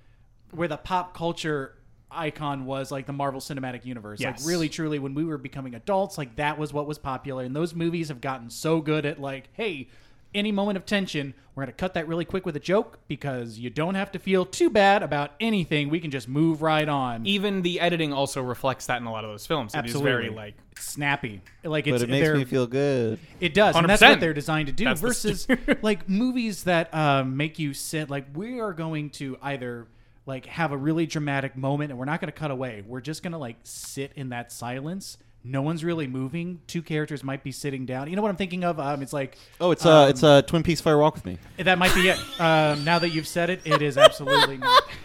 where 0.50 0.68
the 0.68 0.76
pop 0.76 1.14
culture 1.16 1.74
icon 2.14 2.64
was 2.64 2.90
like 2.90 3.06
the 3.06 3.12
Marvel 3.12 3.40
Cinematic 3.40 3.84
Universe. 3.84 4.20
Yes. 4.20 4.40
Like 4.40 4.48
really 4.48 4.68
truly 4.68 4.98
when 4.98 5.14
we 5.14 5.24
were 5.24 5.38
becoming 5.38 5.74
adults, 5.74 6.18
like 6.18 6.36
that 6.36 6.58
was 6.58 6.72
what 6.72 6.86
was 6.86 6.98
popular. 6.98 7.44
And 7.44 7.54
those 7.54 7.74
movies 7.74 8.08
have 8.08 8.20
gotten 8.20 8.50
so 8.50 8.80
good 8.80 9.06
at 9.06 9.20
like, 9.20 9.48
hey, 9.52 9.88
any 10.34 10.52
moment 10.52 10.76
of 10.76 10.86
tension, 10.86 11.34
we're 11.54 11.64
gonna 11.64 11.72
cut 11.72 11.94
that 11.94 12.08
really 12.08 12.24
quick 12.24 12.46
with 12.46 12.56
a 12.56 12.60
joke 12.60 12.98
because 13.08 13.58
you 13.58 13.70
don't 13.70 13.94
have 13.94 14.10
to 14.12 14.18
feel 14.18 14.46
too 14.46 14.70
bad 14.70 15.02
about 15.02 15.32
anything. 15.40 15.90
We 15.90 16.00
can 16.00 16.10
just 16.10 16.28
move 16.28 16.62
right 16.62 16.88
on. 16.88 17.26
Even 17.26 17.62
the 17.62 17.80
editing 17.80 18.12
also 18.12 18.42
reflects 18.42 18.86
that 18.86 19.00
in 19.00 19.06
a 19.06 19.12
lot 19.12 19.24
of 19.24 19.30
those 19.30 19.46
films. 19.46 19.74
It 19.74 19.78
is 19.78 19.84
Absolutely. 19.84 20.10
very 20.10 20.30
like 20.30 20.54
snappy. 20.78 21.42
Like 21.62 21.86
it's 21.86 22.02
But 22.02 22.08
it 22.08 22.10
makes 22.10 22.28
me 22.30 22.44
feel 22.44 22.66
good. 22.66 23.18
It 23.40 23.54
does, 23.54 23.76
and 23.76 23.88
that's 23.88 24.02
what 24.02 24.20
they're 24.20 24.34
designed 24.34 24.68
to 24.68 24.72
do. 24.72 24.84
That's 24.84 25.00
versus 25.00 25.46
like 25.82 26.08
movies 26.08 26.64
that 26.64 26.92
um, 26.94 27.36
make 27.36 27.58
you 27.58 27.74
sit. 27.74 28.08
Like 28.08 28.26
we 28.34 28.60
are 28.60 28.72
going 28.72 29.10
to 29.10 29.36
either 29.42 29.86
like 30.26 30.46
have 30.46 30.72
a 30.72 30.76
really 30.76 31.06
dramatic 31.06 31.56
moment, 31.56 31.90
and 31.90 31.98
we're 31.98 32.04
not 32.04 32.20
going 32.20 32.32
to 32.32 32.38
cut 32.38 32.50
away. 32.50 32.82
We're 32.86 33.00
just 33.00 33.22
going 33.22 33.32
to 33.32 33.38
like 33.38 33.56
sit 33.64 34.12
in 34.16 34.28
that 34.30 34.52
silence. 34.52 35.18
No 35.44 35.60
one's 35.62 35.82
really 35.82 36.06
moving. 36.06 36.60
Two 36.68 36.82
characters 36.82 37.24
might 37.24 37.42
be 37.42 37.50
sitting 37.50 37.84
down. 37.84 38.08
You 38.08 38.14
know 38.14 38.22
what 38.22 38.28
I'm 38.28 38.36
thinking 38.36 38.62
of? 38.62 38.78
Um, 38.78 39.02
it's 39.02 39.12
like 39.12 39.36
Oh, 39.60 39.72
it's 39.72 39.84
uh, 39.84 40.02
um, 40.04 40.08
it's 40.10 40.22
uh, 40.22 40.42
Twin 40.42 40.62
Peaks 40.62 40.80
Fire 40.80 40.96
Walk 40.98 41.14
with 41.14 41.24
Me. 41.24 41.36
that 41.58 41.78
might 41.78 41.92
be 41.94 42.08
it. 42.08 42.18
Um, 42.40 42.84
now 42.84 43.00
that 43.00 43.08
you've 43.10 43.26
said 43.26 43.50
it, 43.50 43.60
it 43.64 43.82
is 43.82 43.98
absolutely 43.98 44.58
not. 44.58 44.82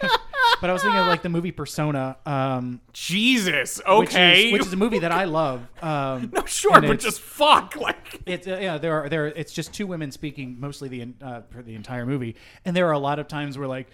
but 0.60 0.70
I 0.70 0.72
was 0.72 0.82
thinking 0.82 1.00
of 1.00 1.08
like 1.08 1.22
the 1.22 1.28
movie 1.28 1.50
Persona. 1.50 2.16
Um, 2.24 2.80
Jesus. 2.92 3.78
which 3.78 4.10
Okay. 4.10 4.46
is, 4.46 4.52
which 4.52 4.62
is 4.66 4.72
a 4.72 4.76
movie 4.76 5.00
that 5.00 5.10
I 5.10 5.24
love. 5.24 5.66
Um, 5.82 6.30
no, 6.34 6.44
sure, 6.44 6.80
but 6.80 7.00
just 7.00 7.20
fuck. 7.20 7.74
Like 7.74 8.20
It's 8.24 8.46
uh, 8.46 8.58
yeah, 8.60 8.78
there 8.78 9.02
are 9.02 9.08
there. 9.08 9.26
It's 9.26 9.52
just 9.52 9.74
two 9.74 9.88
women 9.88 10.12
speaking 10.12 10.56
mostly 10.60 10.88
the 10.88 11.08
uh, 11.20 11.40
for 11.50 11.62
the 11.64 11.74
entire 11.74 12.06
movie, 12.06 12.36
and 12.64 12.76
there 12.76 12.86
are 12.86 12.92
a 12.92 12.98
lot 13.00 13.18
of 13.18 13.26
times 13.26 13.58
where 13.58 13.66
like 13.66 13.88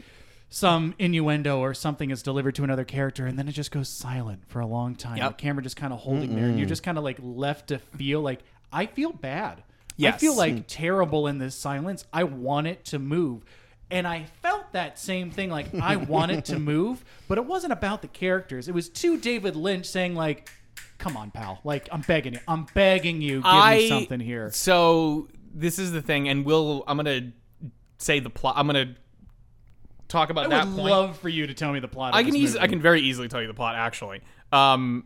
some 0.54 0.94
innuendo 1.00 1.58
or 1.58 1.74
something 1.74 2.12
is 2.12 2.22
delivered 2.22 2.54
to 2.54 2.62
another 2.62 2.84
character, 2.84 3.26
and 3.26 3.36
then 3.36 3.48
it 3.48 3.52
just 3.52 3.72
goes 3.72 3.88
silent 3.88 4.44
for 4.46 4.60
a 4.60 4.66
long 4.66 4.94
time. 4.94 5.16
Yep. 5.16 5.36
The 5.36 5.42
camera 5.42 5.64
just 5.64 5.74
kind 5.74 5.92
of 5.92 5.98
holding 5.98 6.36
there, 6.36 6.44
and 6.44 6.56
you're 6.56 6.68
just 6.68 6.84
kind 6.84 6.96
of 6.96 7.02
like 7.02 7.18
left 7.20 7.68
to 7.68 7.80
feel 7.80 8.20
like 8.20 8.38
I 8.72 8.86
feel 8.86 9.12
bad. 9.12 9.64
I 10.00 10.12
feel 10.12 10.36
like 10.36 10.54
mm. 10.54 10.64
terrible 10.68 11.26
in 11.26 11.38
this 11.38 11.56
silence. 11.56 12.04
I 12.12 12.22
want 12.22 12.68
it 12.68 12.84
to 12.86 13.00
move. 13.00 13.44
And 13.90 14.06
I 14.06 14.26
felt 14.42 14.70
that 14.72 14.96
same 14.96 15.32
thing, 15.32 15.50
like 15.50 15.74
I 15.74 15.96
want 16.14 16.30
it 16.30 16.44
to 16.46 16.60
move, 16.60 17.04
but 17.26 17.36
it 17.36 17.44
wasn't 17.44 17.72
about 17.72 18.00
the 18.00 18.08
characters. 18.08 18.68
It 18.68 18.74
was 18.74 18.88
to 18.90 19.18
David 19.18 19.56
Lynch 19.56 19.86
saying, 19.86 20.14
like, 20.14 20.50
"Come 20.98 21.16
on, 21.16 21.32
pal! 21.32 21.62
Like 21.64 21.88
I'm 21.90 22.02
begging 22.02 22.34
you, 22.34 22.40
I'm 22.46 22.66
begging 22.74 23.20
you, 23.20 23.38
give 23.38 23.46
I 23.46 23.76
me 23.78 23.88
something 23.88 24.20
here." 24.20 24.50
So 24.52 25.26
this 25.52 25.80
is 25.80 25.90
the 25.90 26.00
thing, 26.00 26.28
and 26.28 26.44
we'll. 26.44 26.84
I'm 26.86 26.96
gonna 26.96 27.32
say 27.98 28.20
the 28.20 28.30
plot. 28.30 28.54
I'm 28.56 28.66
gonna 28.66 28.94
talk 30.08 30.30
about 30.30 30.50
that. 30.50 30.62
I 30.62 30.64
that 30.64 30.68
would 30.70 30.76
point. 30.76 30.90
love 30.90 31.18
for 31.18 31.28
you 31.28 31.46
to 31.46 31.54
tell 31.54 31.72
me 31.72 31.80
the 31.80 31.88
plot. 31.88 32.10
Of 32.14 32.16
I 32.18 32.22
can 32.24 32.34
easily, 32.36 32.60
I 32.60 32.66
can 32.66 32.80
very 32.80 33.00
easily 33.00 33.28
tell 33.28 33.40
you 33.40 33.46
the 33.48 33.54
plot. 33.54 33.74
Actually, 33.76 34.20
um, 34.52 35.04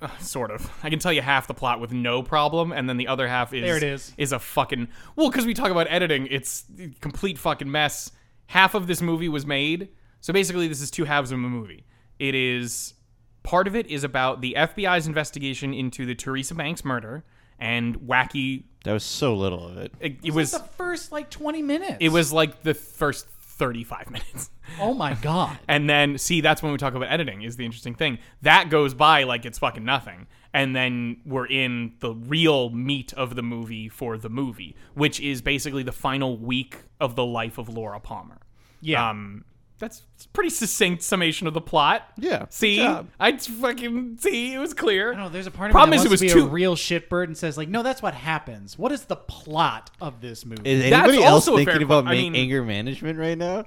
uh, 0.00 0.08
sort 0.18 0.50
of. 0.50 0.70
I 0.82 0.90
can 0.90 0.98
tell 0.98 1.12
you 1.12 1.22
half 1.22 1.46
the 1.48 1.54
plot 1.54 1.80
with 1.80 1.92
no 1.92 2.22
problem, 2.22 2.72
and 2.72 2.88
then 2.88 2.96
the 2.96 3.08
other 3.08 3.26
half 3.28 3.52
is 3.52 3.62
There 3.62 3.76
it 3.76 3.82
is. 3.82 4.12
is 4.16 4.32
a 4.32 4.38
fucking 4.38 4.88
well. 5.16 5.30
Because 5.30 5.46
we 5.46 5.54
talk 5.54 5.70
about 5.70 5.86
editing, 5.90 6.26
it's 6.30 6.64
a 6.78 6.88
complete 7.00 7.38
fucking 7.38 7.70
mess. 7.70 8.12
Half 8.46 8.74
of 8.74 8.86
this 8.86 9.02
movie 9.02 9.28
was 9.28 9.44
made, 9.44 9.88
so 10.20 10.32
basically, 10.32 10.68
this 10.68 10.80
is 10.80 10.90
two 10.90 11.04
halves 11.04 11.30
of 11.32 11.36
a 11.38 11.42
movie. 11.42 11.84
It 12.18 12.34
is 12.34 12.94
part 13.42 13.66
of 13.66 13.74
it 13.76 13.86
is 13.86 14.04
about 14.04 14.40
the 14.40 14.54
FBI's 14.58 15.06
investigation 15.06 15.72
into 15.72 16.04
the 16.04 16.14
Teresa 16.14 16.54
Banks 16.54 16.84
murder 16.84 17.24
and 17.58 17.98
wacky. 18.00 18.64
That 18.84 18.92
was 18.92 19.04
so 19.04 19.34
little 19.34 19.66
of 19.68 19.78
it. 19.78 19.92
It, 20.00 20.12
it 20.12 20.18
It 20.28 20.34
was 20.34 20.52
was 20.52 20.62
the 20.62 20.68
first 20.76 21.12
like 21.12 21.30
20 21.30 21.62
minutes. 21.62 21.96
it 22.00 22.10
was 22.10 22.32
like 22.32 22.62
the 22.62 22.74
first 22.74 23.26
thirty 23.58 23.84
five 23.84 24.10
minutes. 24.10 24.50
Oh 24.80 24.92
my 24.92 25.14
god. 25.14 25.58
And 25.66 25.88
then 25.88 26.18
see 26.18 26.42
that's 26.42 26.62
when 26.62 26.72
we 26.72 26.76
talk 26.78 26.92
about 26.92 27.10
editing 27.10 27.40
is 27.40 27.56
the 27.56 27.64
interesting 27.64 27.94
thing. 27.94 28.18
That 28.42 28.68
goes 28.68 28.92
by 28.92 29.22
like 29.22 29.46
it's 29.46 29.58
fucking 29.58 29.82
nothing. 29.84 30.26
And 30.52 30.76
then 30.76 31.22
we're 31.24 31.46
in 31.46 31.94
the 32.00 32.12
real 32.12 32.68
meat 32.68 33.14
of 33.14 33.34
the 33.34 33.42
movie 33.42 33.88
for 33.88 34.18
the 34.18 34.28
movie, 34.28 34.76
which 34.92 35.20
is 35.20 35.40
basically 35.40 35.82
the 35.82 35.92
final 35.92 36.36
week 36.36 36.76
of 37.00 37.16
the 37.16 37.24
life 37.24 37.56
of 37.56 37.70
Laura 37.70 37.98
Palmer. 37.98 38.38
Yeah. 38.82 39.08
Um 39.08 39.44
That's 39.78 40.02
a 40.24 40.28
pretty 40.30 40.50
succinct 40.50 41.02
summation 41.02 41.46
of 41.46 41.54
the 41.54 41.60
plot. 41.60 42.02
Yeah, 42.16 42.46
See, 42.50 42.76
job. 42.78 43.08
I 43.20 43.36
fucking 43.36 44.18
see. 44.18 44.54
It 44.54 44.58
was 44.58 44.74
clear. 44.74 45.10
I 45.12 45.14
don't 45.14 45.22
know. 45.24 45.28
There's 45.28 45.46
a 45.46 45.52
part 45.52 45.70
of 45.70 45.72
Problem 45.72 45.90
me 45.90 45.96
is 45.96 46.02
that 46.02 46.06
it 46.06 46.10
wants 46.10 46.22
was 46.22 46.30
to 46.32 46.34
be 46.36 46.40
too- 46.42 46.46
a 46.46 46.50
real 46.50 46.74
shitbird 46.74 47.24
and 47.24 47.36
says 47.38 47.56
like, 47.56 47.68
no, 47.68 47.82
that's 47.84 48.02
what 48.02 48.14
happens. 48.14 48.76
What 48.76 48.90
is 48.90 49.04
the 49.04 49.14
plot 49.16 49.90
of 50.00 50.20
this 50.20 50.44
movie? 50.44 50.62
Is 50.68 50.90
That's 50.90 50.92
anybody 51.04 51.22
else 51.22 51.46
also 51.46 51.52
a 51.54 51.64
fair 51.64 51.74
thinking 51.74 51.82
about 51.84 52.04
point. 52.06 52.08
I 52.08 52.16
ma- 52.16 52.22
mean- 52.22 52.34
anger 52.36 52.64
management 52.64 53.18
right 53.18 53.38
now? 53.38 53.64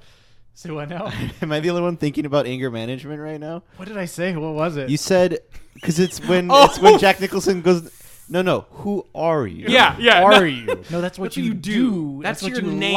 so 0.53 0.77
I 0.79 0.85
know? 0.85 1.09
Am 1.41 1.51
I 1.51 1.61
the 1.61 1.69
only 1.69 1.81
one 1.81 1.95
thinking 1.95 2.25
about 2.25 2.45
anger 2.45 2.69
management 2.69 3.21
right 3.21 3.39
now? 3.39 3.63
what 3.77 3.87
did 3.87 3.97
I 3.97 4.03
say? 4.05 4.35
What 4.35 4.53
was 4.53 4.75
it? 4.75 4.89
You 4.89 4.97
said 4.97 5.39
because 5.75 5.97
it's 6.05 6.19
when 6.27 6.49
Oh. 6.51 6.65
it's 6.65 6.77
when 6.79 6.99
Jack 6.99 7.21
Nicholson 7.21 7.61
goes. 7.61 7.89
No, 8.31 8.41
no. 8.41 8.61
Who 8.71 9.05
are 9.13 9.45
you? 9.45 9.65
Yeah, 9.67 9.97
yeah. 9.99 10.23
are 10.23 10.31
no. 10.31 10.39
you? 10.43 10.65
No, 10.89 11.01
that's 11.01 11.19
what 11.19 11.25
That's 11.25 11.37
you, 11.37 11.43
you 11.43 11.53
do. 11.53 12.21
That's 12.23 12.41
what 12.41 12.53
your 12.53 12.61
you 12.61 12.71
name. 12.71 12.93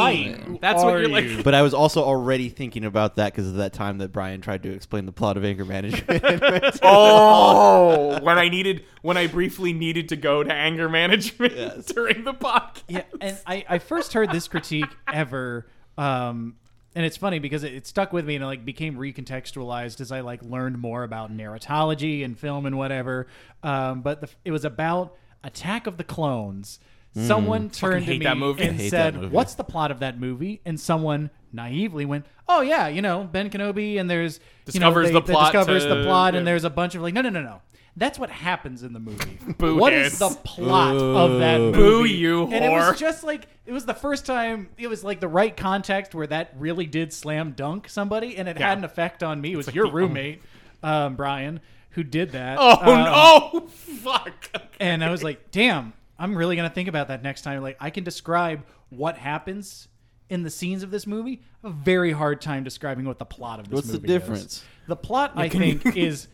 like. 0.52 0.60
That's 0.60 0.80
what 0.80 0.94
Are 0.94 1.00
you're 1.00 1.08
like- 1.08 1.42
But 1.42 1.54
I 1.54 1.62
was 1.62 1.74
also 1.74 2.04
already 2.04 2.48
thinking 2.50 2.84
about 2.84 3.16
that 3.16 3.32
because 3.32 3.48
of 3.48 3.54
that 3.56 3.72
time 3.72 3.98
that 3.98 4.12
Brian 4.12 4.40
tried 4.40 4.62
to 4.62 4.72
explain 4.72 5.06
the 5.06 5.12
plot 5.12 5.36
of 5.36 5.44
anger 5.44 5.64
management. 5.64 6.22
Oh, 6.84 8.18
when 8.22 8.38
I 8.38 8.48
needed, 8.48 8.84
when 9.02 9.16
I 9.16 9.26
briefly 9.26 9.72
needed 9.72 10.08
to 10.10 10.16
go 10.16 10.44
to 10.44 10.52
anger 10.52 10.88
management 10.88 11.56
Yes. 11.56 11.86
during 11.94 12.22
the 12.24 12.32
podcast. 12.34 12.82
yeah, 12.88 13.02
and 13.20 13.36
I, 13.46 13.64
I 13.68 13.78
first 13.78 14.12
heard 14.12 14.30
this 14.30 14.46
critique 14.48 14.88
ever, 15.12 15.66
um, 15.98 16.56
and 16.94 17.04
it's 17.04 17.16
funny 17.16 17.40
because 17.40 17.64
it, 17.64 17.74
it 17.74 17.86
stuck 17.88 18.12
with 18.12 18.24
me 18.24 18.36
and 18.36 18.44
it 18.44 18.46
like 18.46 18.64
became 18.64 18.96
recontextualized 18.96 20.00
as 20.00 20.12
I 20.12 20.20
like 20.20 20.42
learned 20.44 20.78
more 20.78 21.02
about 21.02 21.36
narratology 21.36 22.24
and 22.24 22.38
film 22.38 22.66
and 22.66 22.78
whatever. 22.78 23.26
Um, 23.64 24.02
but 24.02 24.20
the, 24.20 24.28
it 24.44 24.52
was 24.52 24.64
about 24.64 25.16
Attack 25.44 25.86
of 25.86 25.96
the 25.98 26.04
Clones. 26.04 26.80
Someone 27.16 27.70
turned 27.70 28.06
to 28.06 28.18
me. 28.18 28.26
And 28.26 28.80
said. 28.90 29.30
"What's 29.30 29.54
the 29.54 29.62
plot 29.62 29.92
of 29.92 30.00
that 30.00 30.18
movie?" 30.18 30.60
And 30.64 30.80
someone 30.80 31.30
naively 31.52 32.04
went, 32.04 32.26
"Oh 32.48 32.60
yeah, 32.60 32.88
you 32.88 33.02
know 33.02 33.22
Ben 33.30 33.50
Kenobi, 33.50 34.00
and 34.00 34.10
there's 34.10 34.40
you 34.72 34.80
know, 34.80 34.88
Discovers 34.90 35.06
they- 35.08 35.12
the 35.12 35.20
plot 35.20 35.52
discovers 35.52 35.84
the 35.84 35.94
to- 35.96 36.02
plot, 36.04 36.34
and 36.34 36.44
there's 36.44 36.64
a 36.64 36.70
bunch 36.70 36.96
of 36.96 37.02
like, 37.02 37.14
no, 37.14 37.20
no, 37.20 37.30
no, 37.30 37.42
no." 37.42 37.62
That's 37.96 38.18
what 38.18 38.28
happens 38.30 38.82
in 38.82 38.92
the 38.92 38.98
movie. 38.98 39.38
Boo 39.58 39.76
what 39.76 39.92
is 39.92 40.18
the 40.18 40.30
plot 40.42 40.96
of 40.96 41.38
that 41.38 41.60
movie? 41.60 41.78
Boo, 41.78 42.04
you 42.04 42.46
whore. 42.46 42.52
And 42.52 42.64
it 42.64 42.70
was 42.70 42.98
just 42.98 43.22
like 43.22 43.46
it 43.64 43.72
was 43.72 43.84
the 43.86 43.94
first 43.94 44.26
time 44.26 44.68
it 44.76 44.88
was 44.88 45.04
like 45.04 45.20
the 45.20 45.28
right 45.28 45.56
context 45.56 46.12
where 46.16 46.26
that 46.26 46.54
really 46.58 46.86
did 46.86 47.12
slam 47.12 47.52
dunk 47.52 47.88
somebody, 47.88 48.36
and 48.36 48.48
it 48.48 48.58
Yeah. 48.58 48.70
had 48.70 48.78
an 48.78 48.84
effect 48.84 49.22
on 49.22 49.40
me. 49.40 49.52
It 49.52 49.56
was 49.56 49.72
your 49.72 49.84
the 49.84 49.90
only- 49.92 50.02
roommate, 50.02 50.42
um, 50.82 51.14
Brian, 51.14 51.60
who 51.90 52.02
did 52.02 52.32
that. 52.32 52.56
Oh 52.60 53.52
Um, 53.52 53.52
no! 53.62 53.66
Fuck. 53.68 54.50
And 54.80 55.02
I 55.04 55.10
was 55.10 55.22
like, 55.22 55.50
damn, 55.50 55.92
I'm 56.18 56.36
really 56.36 56.56
gonna 56.56 56.70
think 56.70 56.88
about 56.88 57.08
that 57.08 57.22
next 57.22 57.42
time. 57.42 57.62
Like, 57.62 57.76
I 57.80 57.90
can 57.90 58.04
describe 58.04 58.64
what 58.90 59.16
happens 59.18 59.88
in 60.30 60.42
the 60.42 60.50
scenes 60.50 60.82
of 60.82 60.90
this 60.90 61.06
movie. 61.06 61.42
A 61.62 61.70
very 61.70 62.12
hard 62.12 62.40
time 62.40 62.64
describing 62.64 63.04
what 63.04 63.18
the 63.18 63.24
plot 63.24 63.60
of 63.60 63.68
this 63.68 63.76
movie 63.76 63.86
is. 63.86 63.92
What's 63.92 64.02
the 64.02 64.08
movie 64.08 64.14
is. 64.14 64.20
difference? 64.20 64.64
The 64.86 64.96
plot, 64.96 65.32
I 65.36 65.48
think, 65.48 65.96
is 65.96 66.28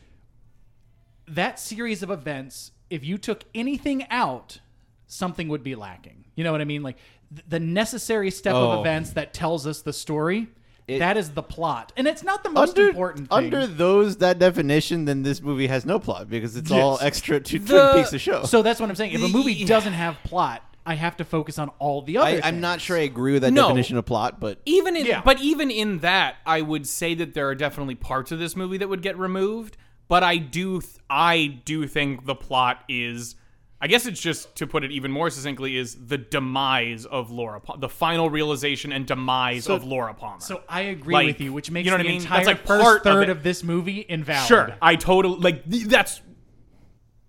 that 1.29 1.59
series 1.61 2.03
of 2.03 2.11
events. 2.11 2.73
If 2.89 3.05
you 3.05 3.19
took 3.19 3.45
anything 3.55 4.07
out, 4.11 4.61
something 5.07 5.49
would 5.49 5.63
be 5.63 5.75
lacking. 5.75 6.25
You 6.35 6.45
know 6.45 6.53
what 6.53 6.61
I 6.61 6.65
mean? 6.65 6.83
Like 6.83 6.97
th- 7.35 7.45
the 7.49 7.61
necessary 7.61 8.31
step 8.31 8.55
Oh. 8.55 8.73
of 8.73 8.81
events 8.81 9.11
that 9.11 9.33
tells 9.33 9.67
us 9.67 9.83
the 9.83 9.93
story. 9.93 10.49
It- 10.91 10.99
that 11.01 11.17
is 11.17 11.31
the 11.31 11.43
plot, 11.43 11.93
and 11.97 12.07
it's 12.07 12.23
not 12.23 12.43
the 12.43 12.51
most 12.51 12.71
under 12.79 12.89
important 12.91 13.29
thing. 13.31 13.37
under 13.39 13.67
those 13.67 14.17
that 14.19 14.39
definition, 14.39 15.05
then 15.05 15.23
this 15.23 15.41
movie 15.43 15.67
has 15.69 15.85
no 15.87 15.99
plot 15.99 16.29
because 16.29 16.57
it's 16.57 16.71
all 16.71 16.99
extra 17.01 17.41
to 17.41 17.59
The- 17.59 17.91
Twin 17.93 18.03
Peaks 18.03 18.13
of 18.13 18.21
show. 18.21 18.45
so 18.45 18.63
that's 18.63 18.81
what 18.81 18.89
I'm 18.91 18.97
saying. 18.97 19.13
If 19.13 19.23
a 19.23 19.29
movie 19.29 19.53
Yeah. 19.55 19.67
doesn't 19.67 19.93
have 19.95 20.17
plot, 20.25 20.63
I 20.87 20.95
have 20.95 21.17
to 21.19 21.25
focus 21.25 21.59
on 21.59 21.69
all 21.79 22.03
the 22.03 22.17
other. 22.17 22.41
I, 22.43 22.49
I'm 22.49 22.61
not 22.61 22.81
sure 22.81 22.97
I 22.97 23.01
agree 23.03 23.33
with 23.35 23.43
that 23.43 23.53
No. 23.53 23.65
definition 23.69 23.97
of 23.99 24.07
plot, 24.07 24.41
but 24.41 24.61
even 24.65 24.97
in 24.97 25.05
Yeah. 25.07 25.21
but 25.25 25.41
even 25.41 25.71
in 25.71 25.99
that 25.99 26.37
i 26.47 26.61
would 26.63 26.87
say 26.87 27.15
that 27.15 27.35
there 27.35 27.49
are 27.49 27.55
definitely 27.55 27.95
parts 27.95 28.33
of 28.33 28.39
this 28.39 28.57
movie 28.57 28.79
that 28.79 28.89
would 28.89 29.03
get 29.03 29.17
removed 29.19 29.77
but 30.09 30.23
i 30.25 30.37
do 30.39 30.81
th- 30.81 30.95
i 31.09 31.61
do 31.65 31.87
think 31.87 32.25
the 32.25 32.35
plot 32.35 32.79
is 32.89 33.37
i 33.81 33.87
guess 33.87 34.07
it's 34.07 34.21
just 34.21 34.55
to 34.57 34.67
put 34.67 34.85
it 34.85 34.91
even 34.93 35.11
more 35.11 35.31
succinctly 35.31 35.77
is 35.77 36.07
the 36.07 36.19
demise 36.19 37.07
of 37.07 37.31
laura 37.31 37.61
Palmer, 37.61 37.81
the 37.81 37.89
final 37.89 38.29
realization 38.31 38.93
and 38.93 39.07
demise 39.07 39.65
So- 39.65 39.75
of 39.77 39.85
laura 39.85 40.15
palmer 40.15 40.41
So 40.41 40.63
I 40.69 40.83
agree 40.83 41.15
Like, 41.15 41.27
with 41.27 41.41
you, 41.41 41.53
which 41.53 41.71
makes 41.71 41.85
you 41.87 41.91
know 41.91 41.97
what 41.97 42.03
the 42.03 42.09
I 42.09 42.13
mean? 42.13 42.21
entire 42.23 42.45
That's 42.45 42.47
like 42.47 42.67
first 42.67 42.83
part 42.85 42.97
of 42.99 43.03
third 43.05 43.23
it. 43.25 43.29
of, 43.31 43.43
this 43.43 43.63
movie 43.65 44.01
invalid. 44.01 44.47
Sure, 44.49 44.77
I 44.83 44.97
totally 44.97 45.39
like 45.41 45.69
th- 45.71 45.85
that's. 45.85 46.21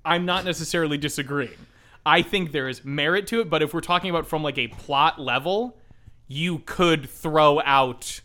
I'm 0.03 0.25
not 0.25 0.46
necessarily 0.46 0.98
disagreeing. 0.98 1.58
I 2.05 2.24
think 2.24 2.51
there 2.51 2.67
is 2.67 2.84
merit 2.84 3.27
to 3.27 3.41
it, 3.41 3.50
but 3.51 3.62
if 3.62 3.74
we're 3.74 3.81
talking 3.81 4.10
about 4.10 4.25
from 4.27 4.41
like 4.41 4.58
a 4.58 4.67
plot 4.67 5.20
level, 5.22 5.77
you 6.27 6.60
could 6.60 7.08
throw 7.10 7.62
out 7.62 8.22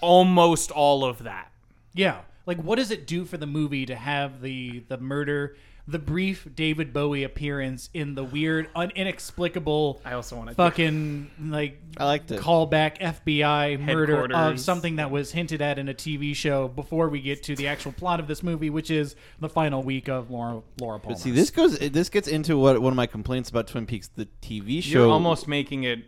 almost 0.00 0.70
all 0.70 1.04
of 1.04 1.24
that. 1.24 1.52
Yeah. 1.94 2.20
Like, 2.46 2.58
what 2.62 2.76
does 2.76 2.90
it 2.90 3.06
do 3.06 3.24
for 3.24 3.36
the 3.36 3.46
movie 3.46 3.86
to 3.86 3.94
have 3.94 4.40
the 4.40 4.84
the 4.88 4.96
murder, 4.98 5.56
the 5.90 5.98
brief 5.98 6.46
David 6.54 6.92
Bowie 6.92 7.24
appearance 7.24 7.90
in 7.92 8.14
the 8.14 8.22
weird, 8.22 8.68
un- 8.76 8.92
inexplicable, 8.94 10.00
I 10.04 10.12
also 10.12 10.36
want 10.36 10.50
to 10.50 10.54
fucking 10.54 11.30
like 11.40 11.80
I 11.96 12.04
liked 12.04 12.30
it. 12.30 12.40
callback 12.40 12.98
FBI 13.00 13.80
murder 13.80 14.32
of 14.32 14.60
something 14.60 14.96
that 14.96 15.10
was 15.10 15.32
hinted 15.32 15.60
at 15.60 15.78
in 15.78 15.88
a 15.88 15.94
TV 15.94 16.34
show 16.34 16.68
before 16.68 17.08
we 17.08 17.20
get 17.20 17.42
to 17.44 17.56
the 17.56 17.66
actual 17.66 17.92
plot 17.92 18.20
of 18.20 18.28
this 18.28 18.42
movie, 18.42 18.70
which 18.70 18.90
is 18.90 19.16
the 19.40 19.48
final 19.48 19.82
week 19.82 20.08
of 20.08 20.30
Laura 20.30 20.62
Laura 20.80 21.00
Palmer. 21.00 21.14
But 21.14 21.18
see, 21.20 21.30
this 21.32 21.50
goes. 21.50 21.78
This 21.78 22.08
gets 22.08 22.28
into 22.28 22.56
what 22.56 22.80
one 22.80 22.92
of 22.92 22.96
my 22.96 23.06
complaints 23.06 23.50
about 23.50 23.66
Twin 23.66 23.86
Peaks, 23.86 24.08
the 24.08 24.28
TV 24.40 24.82
show. 24.82 25.04
You're 25.04 25.10
almost 25.10 25.48
making 25.48 25.84
it 25.84 26.04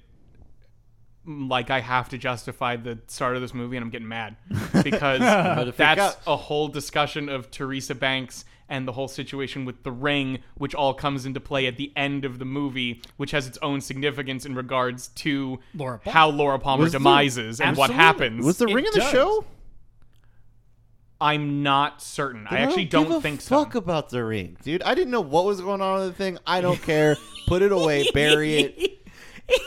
mm, 1.27 1.49
like 1.51 1.71
I 1.71 1.81
have 1.81 2.09
to 2.11 2.19
justify 2.19 2.77
the 2.77 2.99
start 3.09 3.37
of 3.37 3.43
this 3.43 3.53
movie, 3.55 3.77
and 3.77 3.85
I'm 3.85 3.91
getting 3.91 4.09
mad 4.09 4.37
because 4.85 5.21
if 5.23 5.69
it 5.69 5.77
that's 5.77 5.97
got- 5.97 6.21
a 6.27 6.37
whole 6.37 6.69
discussion 6.69 7.29
of 7.29 7.51
Teresa 7.51 7.95
Banks 7.95 8.45
and 8.73 8.89
the 8.89 8.93
whole 8.93 9.07
situation 9.07 9.65
with 9.65 9.85
the 9.85 9.93
ring, 9.93 10.39
which 10.57 10.75
all 10.75 10.95
comes 10.95 11.27
into 11.27 11.39
play 11.39 11.67
at 11.69 11.77
the 11.77 11.93
end 11.95 12.25
of 12.25 12.39
the 12.41 12.45
movie, 12.45 13.01
which 13.19 13.31
has 13.31 13.47
its 13.47 13.59
own 13.63 13.81
significance 13.81 14.45
in 14.47 14.55
regards 14.57 15.09
to 15.09 15.61
Laura 15.75 15.99
Palmer. 15.99 16.13
how 16.15 16.29
Laura 16.31 16.59
Palmer 16.59 16.83
Was 16.85 16.93
the- 16.93 16.99
demises 16.99 17.61
and 17.61 17.77
what 17.77 17.91
happens. 17.91 18.45
was 18.45 18.57
the 18.59 18.67
It 18.67 18.75
ring 18.75 18.87
in 18.87 18.91
the 18.95 19.01
does. 19.01 19.13
show. 19.13 19.45
I'm 21.21 21.63
not 21.63 22.03
certain. 22.03 22.47
I 22.49 22.57
Then 22.57 22.69
actually 22.69 22.85
don't, 22.87 23.03
don't, 23.05 23.11
give 23.13 23.19
a 23.19 23.21
think 23.23 23.41
so. 23.43 23.59
fuck 23.63 23.75
about 23.77 24.09
the 24.11 24.25
ring, 24.25 24.57
dude. 24.65 24.83
I 24.83 24.95
didn't 24.97 25.13
know 25.13 25.21
what 25.21 25.45
was 25.45 25.61
going 25.61 25.81
on 25.81 26.01
with 26.01 26.09
the 26.09 26.15
thing. 26.15 26.39
I 26.47 26.61
don't 26.61 26.83
care. 26.83 27.17
Put 27.47 27.63
it 27.63 27.71
away. 27.71 28.09
Bury 28.13 28.55
it. 28.59 28.99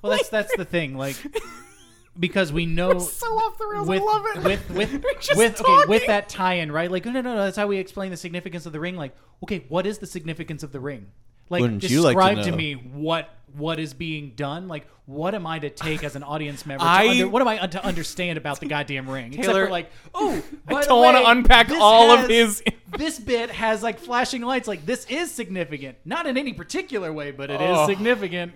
Well, 0.00 0.10
that's 0.16 0.30
that's 0.30 0.56
the 0.56 0.64
thing, 0.64 0.96
like 0.98 1.14
because 2.18 2.52
we 2.52 2.66
know 2.78 2.98
so 2.98 3.26
off 3.26 3.58
the 3.58 3.66
rails. 3.66 3.88
I 3.88 3.96
love 3.98 4.24
it. 4.34 4.44
with 4.44 4.70
with 4.70 4.92
We're 5.34 5.36
with 5.36 5.60
okay, 5.60 5.88
with 5.88 6.06
that 6.06 6.28
tie-in, 6.28 6.70
right? 6.72 6.90
Like 6.90 7.04
no, 7.04 7.12
no, 7.12 7.20
no, 7.20 7.34
no. 7.34 7.44
That's 7.44 7.56
how 7.56 7.66
we 7.66 7.78
explain 7.78 8.10
the 8.10 8.16
significance 8.16 8.66
of 8.66 8.72
the 8.72 8.80
ring. 8.80 8.96
Like, 8.96 9.14
okay, 9.42 9.64
what 9.68 9.86
is 9.86 9.98
the 9.98 10.06
significance 10.06 10.62
of 10.62 10.72
the 10.72 10.80
ring? 10.80 11.06
Like, 11.50 11.60
Wouldn't 11.60 11.82
you 11.82 12.02
describe 12.02 12.16
like 12.16 12.36
to 12.38 12.44
to, 12.44 12.50
know? 12.52 12.56
me 12.56 12.72
what 12.74 13.28
what 13.54 13.78
is 13.78 13.92
being 13.92 14.32
done. 14.34 14.66
Like, 14.68 14.86
what 15.04 15.34
am 15.34 15.46
I 15.46 15.58
to 15.58 15.68
take 15.68 16.02
as 16.04 16.16
an 16.16 16.22
audience 16.22 16.64
member? 16.64 16.82
I- 16.86 17.04
to 17.04 17.10
under, 17.10 17.28
what 17.28 17.42
am 17.42 17.48
I 17.48 17.66
to 17.66 17.84
understand 17.84 18.38
about 18.38 18.60
the 18.60 18.66
goddamn 18.66 19.10
ring? 19.10 19.26
Except 19.34 19.48
Taylor, 19.48 19.66
for 19.66 19.70
like, 19.70 19.90
oh, 20.14 20.42
I 20.68 20.74
the 20.80 20.86
don't 20.86 21.02
wanna 21.02 21.22
unpack 21.26 21.68
this 21.68 21.78
all 21.78 22.10
of 22.12 22.20
has- 22.20 22.28
his- 22.30 22.62
this 22.96 23.18
bit 23.18 23.50
has 23.50 23.82
like 23.82 23.98
flashing 23.98 24.40
lights. 24.42 24.66
Like, 24.68 24.86
this 24.86 25.04
is 25.10 25.30
significant, 25.30 25.98
not 26.06 26.26
in 26.26 26.38
any 26.38 26.54
particular 26.54 27.12
way, 27.12 27.30
but 27.32 27.50
it 27.50 27.60
is 27.60 27.76
Oh. 27.78 27.86
significant. 27.86 28.52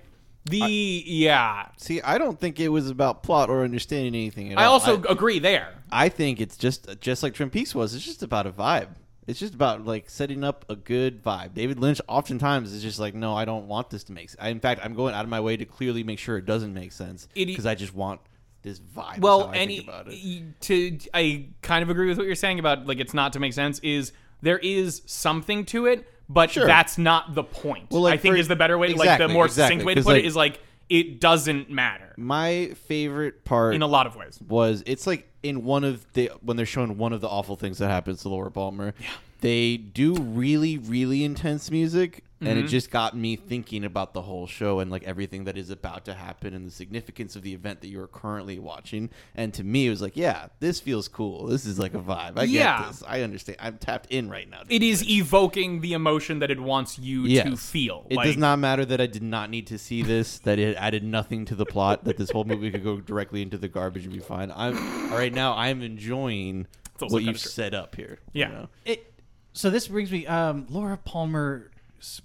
The 0.48 1.02
yeah. 1.06 1.68
See, 1.76 2.00
I 2.02 2.18
don't 2.18 2.38
think 2.38 2.60
it 2.60 2.68
was 2.68 2.88
about 2.90 3.22
plot 3.22 3.50
or 3.50 3.64
understanding 3.64 4.14
anything 4.14 4.52
at 4.52 4.58
I 4.58 4.64
all. 4.66 4.74
also 4.74 5.02
agree 5.04 5.38
there. 5.38 5.74
I 5.90 6.08
think 6.08 6.40
it's 6.40 6.56
just 6.56 7.00
just 7.00 7.22
like 7.22 7.34
Twin 7.34 7.50
Peaks 7.50 7.74
was. 7.74 7.94
It's 7.94 8.04
just 8.04 8.22
about 8.22 8.46
a 8.46 8.50
vibe. 8.50 8.88
It's 9.26 9.40
just 9.40 9.54
about 9.54 9.84
like 9.84 10.08
setting 10.08 10.44
up 10.44 10.64
a 10.68 10.76
good 10.76 11.22
vibe. 11.22 11.52
David 11.54 11.80
Lynch 11.80 12.00
oftentimes 12.08 12.72
is 12.72 12.80
just 12.80 13.00
like, 13.00 13.12
no, 13.14 13.34
I 13.34 13.44
don't 13.44 13.66
want 13.66 13.90
this 13.90 14.04
to 14.04 14.12
make. 14.12 14.30
sense. 14.30 14.48
In 14.48 14.60
fact, 14.60 14.80
I'm 14.84 14.94
going 14.94 15.14
out 15.14 15.24
of 15.24 15.28
my 15.30 15.40
way 15.40 15.56
to 15.56 15.64
clearly 15.64 16.04
make 16.04 16.20
sure 16.20 16.36
it 16.38 16.46
doesn't 16.46 16.72
make 16.72 16.92
sense 16.92 17.26
because 17.34 17.66
I 17.66 17.74
just 17.74 17.92
want 17.94 18.20
this 18.62 18.78
vibe. 18.78 19.18
Well, 19.18 19.50
any 19.52 19.78
think 19.78 19.88
about 19.88 20.06
it. 20.08 20.18
y- 20.24 20.42
to 20.60 20.98
I 21.12 21.46
kind 21.62 21.82
of 21.82 21.90
agree 21.90 22.08
with 22.08 22.18
what 22.18 22.26
you're 22.26 22.36
saying 22.36 22.60
about 22.60 22.86
like 22.86 23.00
it's 23.00 23.14
not 23.14 23.32
to 23.32 23.40
make 23.40 23.52
sense. 23.52 23.80
Is 23.80 24.12
there 24.42 24.58
is 24.58 25.02
something 25.06 25.64
to 25.66 25.86
it, 25.86 26.06
but 26.28 26.50
Sure. 26.50 26.66
that's 26.66 26.98
not 26.98 27.34
the 27.34 27.44
point. 27.44 27.90
Well, 27.90 28.02
like, 28.02 28.14
I 28.14 28.16
think 28.16 28.34
for- 28.34 28.40
is 28.40 28.48
the 28.48 28.56
better 28.56 28.76
way, 28.78 28.88
like 28.88 28.96
exactly, 28.96 29.26
the 29.28 29.32
more 29.32 29.46
exactly, 29.46 29.76
succinct 29.76 29.86
way 29.86 29.94
to 29.94 30.00
'cause, 30.00 30.04
put 30.06 30.12
like- 30.12 30.24
it 30.24 30.26
is 30.26 30.36
like 30.36 30.60
it 30.88 31.20
doesn't 31.20 31.68
matter 31.68 32.14
My 32.16 32.70
favorite 32.86 33.44
part 33.44 33.74
in 33.74 33.82
a 33.82 33.88
lot 33.88 34.06
of 34.06 34.14
ways. 34.14 34.38
was 34.48 34.84
it's 34.86 35.04
like 35.04 35.28
in 35.42 35.64
one 35.64 35.82
of 35.82 36.06
the 36.12 36.30
when 36.42 36.56
they're 36.56 36.64
showing 36.64 36.96
one 36.96 37.12
of 37.12 37.20
the 37.20 37.28
awful 37.28 37.56
things 37.56 37.78
that 37.78 37.88
happens 37.90 38.22
to 38.22 38.28
Laura 38.28 38.50
Palmer. 38.52 38.94
Yeah. 39.00 39.08
They 39.40 39.76
do 39.76 40.14
really, 40.14 40.78
really 40.78 41.24
intense 41.24 41.70
music 41.72 42.22
and 42.40 42.50
Mm-hmm. 42.50 42.58
it 42.66 42.68
just 42.68 42.90
got 42.90 43.16
me 43.16 43.34
thinking 43.36 43.84
about 43.84 44.12
the 44.12 44.20
whole 44.22 44.46
show 44.46 44.80
and 44.80 44.90
like 44.90 45.04
everything 45.04 45.44
that 45.44 45.56
is 45.56 45.70
about 45.70 46.04
to 46.04 46.12
happen 46.14 46.52
and 46.52 46.66
the 46.66 46.70
significance 46.70 47.34
of 47.34 47.42
the 47.42 47.54
event 47.54 47.80
that 47.80 47.88
you 47.88 48.00
are 48.00 48.06
currently 48.06 48.58
watching. 48.58 49.08
And 49.34 49.54
to 49.54 49.64
me, 49.64 49.86
it 49.86 49.90
was 49.90 50.02
like, 50.02 50.16
yeah, 50.16 50.48
this 50.60 50.78
feels 50.78 51.08
cool. 51.08 51.46
This 51.46 51.64
is 51.64 51.78
like 51.78 51.94
a 51.94 51.98
vibe. 51.98 52.38
I 52.38 52.42
Yeah. 52.44 52.80
get 52.80 52.88
this. 52.88 53.02
I 53.06 53.22
understand. 53.22 53.56
I'm 53.60 53.78
tapped 53.78 54.08
in 54.12 54.28
right 54.28 54.48
now. 54.50 54.62
It 54.68 54.82
is 54.82 55.08
evoking 55.08 55.80
the 55.80 55.94
emotion 55.94 56.40
that 56.40 56.50
it 56.50 56.60
wants 56.60 56.98
you 56.98 57.26
to 57.42 57.56
feel. 57.56 58.06
It 58.10 58.16
like, 58.16 58.26
does 58.26 58.36
not 58.36 58.58
matter 58.58 58.84
that 58.84 59.00
I 59.00 59.06
did 59.06 59.22
not 59.22 59.48
need 59.48 59.66
to 59.68 59.78
see 59.78 60.02
this. 60.02 60.38
That 60.40 60.58
it 60.58 60.76
added 60.76 61.04
nothing 61.04 61.46
to 61.46 61.54
the 61.54 61.64
plot. 61.64 62.04
That 62.04 62.18
this 62.18 62.30
whole 62.30 62.44
movie 62.44 62.70
could 62.70 62.84
go 62.84 63.00
directly 63.00 63.40
into 63.40 63.56
the 63.56 63.68
garbage 63.68 64.04
and 64.04 64.12
be 64.12 64.20
fine. 64.20 64.52
I'm 64.54 65.10
right 65.10 65.32
now. 65.32 65.54
I'm 65.56 65.80
enjoying 65.82 66.66
what 66.98 67.22
you've 67.22 67.40
set 67.40 67.72
up 67.74 67.96
here. 67.96 68.18
Yeah. 68.32 68.48
You 68.48 68.52
know? 68.54 68.68
It, 68.84 69.12
so 69.54 69.70
this 69.70 69.88
brings 69.88 70.12
me. 70.12 70.26
Um, 70.26 70.66
Laura 70.68 70.98
Palmer, 70.98 71.70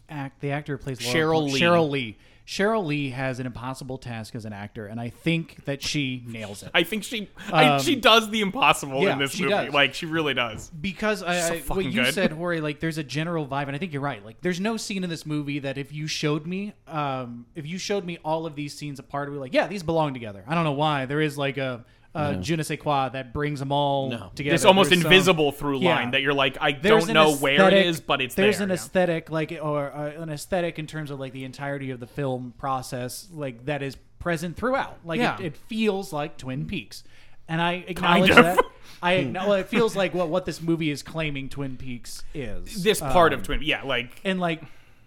act 0.10 0.42
the 0.42 0.52
actor 0.52 0.78
who 0.78 0.84
plays 0.84 1.00
Sheryl 1.00 1.52
Lee. 1.52 1.60
Sheryl 1.60 1.90
Lee. 1.90 2.18
Sheryl 2.46 2.86
Lee 2.86 3.12
has 3.12 3.40
an 3.40 3.46
impossible 3.46 3.98
task 3.98 4.36
as 4.36 4.44
an 4.44 4.52
actor, 4.52 4.86
and 4.88 5.00
I 5.00 5.08
think 5.10 5.64
that 5.66 5.82
she 5.82 6.22
nails 6.28 6.64
it. 6.64 6.72
I 6.74 6.84
think 6.84 7.04
she 7.04 7.30
I, 7.52 7.66
Um, 7.76 7.82
she 7.82 7.96
does 7.96 8.30
the 8.30 8.42
impossible 8.42 9.04
yeah, 9.04 9.14
in 9.14 9.20
this 9.20 9.40
movie. 9.40 9.52
does. 9.52 9.74
Like 9.74 9.94
she 9.94 10.06
really 10.06 10.34
does. 10.34 10.70
because 10.70 11.24
I, 11.24 11.40
So 11.40 11.54
I, 11.54 11.60
what 11.76 11.86
you 11.86 12.04
good. 12.04 12.14
said, 12.14 12.32
Jorge, 12.34 12.60
like 12.60 12.80
there's 12.82 12.98
a 12.98 13.04
general 13.04 13.48
vibe, 13.48 13.68
and 13.68 13.76
I 13.76 13.78
think 13.80 13.94
you're 13.94 14.02
right. 14.02 14.26
Like 14.26 14.42
there's 14.42 14.60
no 14.60 14.76
scene 14.76 15.04
in 15.06 15.10
this 15.10 15.26
movie 15.26 15.60
that 15.60 15.78
if 15.78 15.94
you 15.94 16.08
showed 16.08 16.46
me, 16.46 16.74
um, 16.88 17.46
if 17.56 17.66
you 17.66 17.78
showed 17.78 18.04
me 18.04 18.18
all 18.26 18.46
of 18.46 18.56
these 18.56 18.74
scenes 18.76 19.00
apart, 19.00 19.32
we're 19.32 19.38
like, 19.38 19.54
yeah, 19.54 19.68
these 19.68 19.84
belong 19.84 20.14
together. 20.14 20.44
I 20.46 20.56
don't 20.56 20.66
know 20.66 20.72
why. 20.74 21.06
There 21.06 21.22
is 21.22 21.38
like 21.38 21.58
a, 21.58 21.86
a 22.14 22.42
je 22.42 22.56
ne 22.56 22.64
sais 22.64 22.78
quoi 22.78 23.10
that 23.10 23.34
brings 23.34 23.60
them 23.60 23.72
all 23.72 24.10
No. 24.10 24.32
together. 24.36 24.54
It's 24.56 24.66
almost 24.66 24.90
There's 24.90 25.02
some- 25.02 25.12
invisible 25.12 25.52
through 25.52 25.80
line 25.80 26.08
Yeah. 26.08 26.12
that 26.12 26.22
you're 26.22 26.34
like, 26.34 26.58
I 26.60 26.74
there's 26.74 27.06
don't 27.06 27.14
know 27.14 27.34
where 27.36 27.68
it 27.68 27.74
is, 27.86 28.02
but 28.02 28.22
it's 28.22 28.36
there. 28.36 28.46
there's 28.46 28.58
there. 28.58 28.66
an 28.66 28.70
yeah. 28.70 28.76
aesthetic 28.76 29.30
like 29.30 29.58
or 29.62 29.92
uh, 29.94 30.22
an 30.22 30.30
aesthetic 30.30 30.78
in 30.78 30.88
terms 30.88 31.10
of 31.12 31.20
like 31.20 31.32
the 31.34 31.46
entirety 31.46 31.92
of 31.92 32.00
the 32.00 32.08
film 32.08 32.54
process 32.58 33.28
like 33.32 33.66
that 33.66 33.82
is 33.82 33.96
present 34.20 34.56
throughout 34.58 34.98
like 35.06 35.20
Yeah. 35.20 35.36
it, 35.40 35.46
it 35.46 35.58
feels 35.58 36.12
like 36.14 36.38
twin 36.38 36.66
peaks 36.68 37.04
and 37.48 37.60
i 37.60 37.84
acknowledge 37.88 38.30
of. 38.30 38.36
that 38.36 38.60
i 39.02 39.14
acknowledge 39.24 39.62
it 39.62 39.70
feels 39.70 39.96
like 39.96 40.14
what 40.14 40.30
what 40.30 40.46
this 40.46 40.62
movie 40.62 40.92
is 40.92 41.02
claiming 41.02 41.50
twin 41.50 41.76
peaks 41.76 42.24
is 42.36 42.84
this 42.84 43.00
part 43.00 43.34
Um, 43.34 43.40
of 43.40 43.46
Twin. 43.46 43.62
Yeah, 43.64 43.82
like 43.84 44.22
and 44.24 44.40
like 44.40 44.62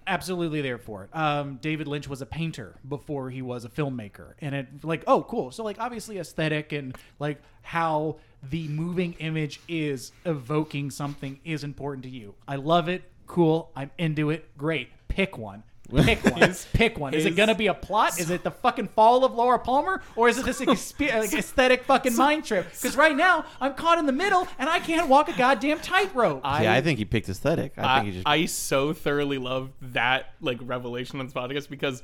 absolutely 0.07 0.61
there 0.61 0.79
for 0.79 1.05
it. 1.05 1.17
Um 1.17 1.57
david 1.57 1.89
lynch 1.89 2.09
was 2.09 2.23
a 2.23 2.27
painter 2.27 2.77
before 2.89 3.31
he 3.31 3.43
was 3.43 3.65
a 3.65 3.69
filmmaker. 3.69 4.35
And 4.41 4.55
it 4.55 4.69
like 4.85 5.05
oh 5.07 5.23
cool. 5.23 5.51
So 5.51 5.65
like 5.65 5.79
obviously 5.81 6.19
aesthetic 6.19 6.73
and 6.73 6.97
like 7.19 7.41
how 7.63 8.17
the 8.43 8.69
moving 8.69 9.15
image 9.15 9.61
is 9.69 10.13
evoking 10.25 10.91
something 10.91 11.41
is 11.45 11.65
important 11.65 12.05
to 12.05 12.11
you. 12.11 12.35
I 12.47 12.57
love 12.57 12.89
it. 12.89 13.03
Cool. 13.27 13.71
I'm 13.75 13.91
into 13.99 14.31
it. 14.31 14.57
Great. 14.59 14.91
Pick 15.09 15.39
one 15.39 15.63
Pick 15.93 16.25
one. 16.37 16.55
Pick 16.73 16.99
one. 16.99 17.15
Is 17.15 17.25
it 17.27 17.37
gonna 17.37 17.55
be 17.55 17.67
a 17.67 17.75
plot? 17.75 18.19
Is 18.19 18.31
it 18.31 18.43
the 18.43 18.51
fucking 18.51 18.89
fall 18.89 19.25
of 19.25 19.35
Laura 19.35 19.59
Palmer, 19.59 20.03
or 20.17 20.29
is 20.29 20.39
it 20.39 20.45
this 20.45 20.61
expe- 20.61 21.15
like, 21.15 21.33
aesthetic 21.35 21.85
fucking 21.85 22.17
mind 22.17 22.45
trip? 22.45 22.71
Because 22.71 22.97
right 22.97 23.17
now 23.17 23.45
I'm 23.61 23.75
caught 23.75 23.99
in 23.99 24.07
the 24.07 24.13
middle 24.13 24.49
and 24.59 24.69
I 24.69 24.81
can't 24.81 25.09
walk 25.09 25.29
a 25.29 25.37
goddamn 25.37 25.81
tightrope. 25.81 26.41
yeah, 26.45 26.73
I 26.73 26.81
think 26.81 26.99
he 26.99 27.05
picked 27.05 27.29
aesthetic. 27.29 27.75
I, 27.77 27.83
I, 27.83 27.95
think 27.97 28.07
he 28.07 28.13
just. 28.15 28.29
I 28.29 28.47
so 28.47 28.93
thoroughly 28.93 29.39
love 29.39 29.73
that 29.81 30.31
like 30.41 30.59
revelation 30.63 31.21
on 31.21 31.27
this 31.27 31.35
podcast 31.35 31.69
because 31.69 32.03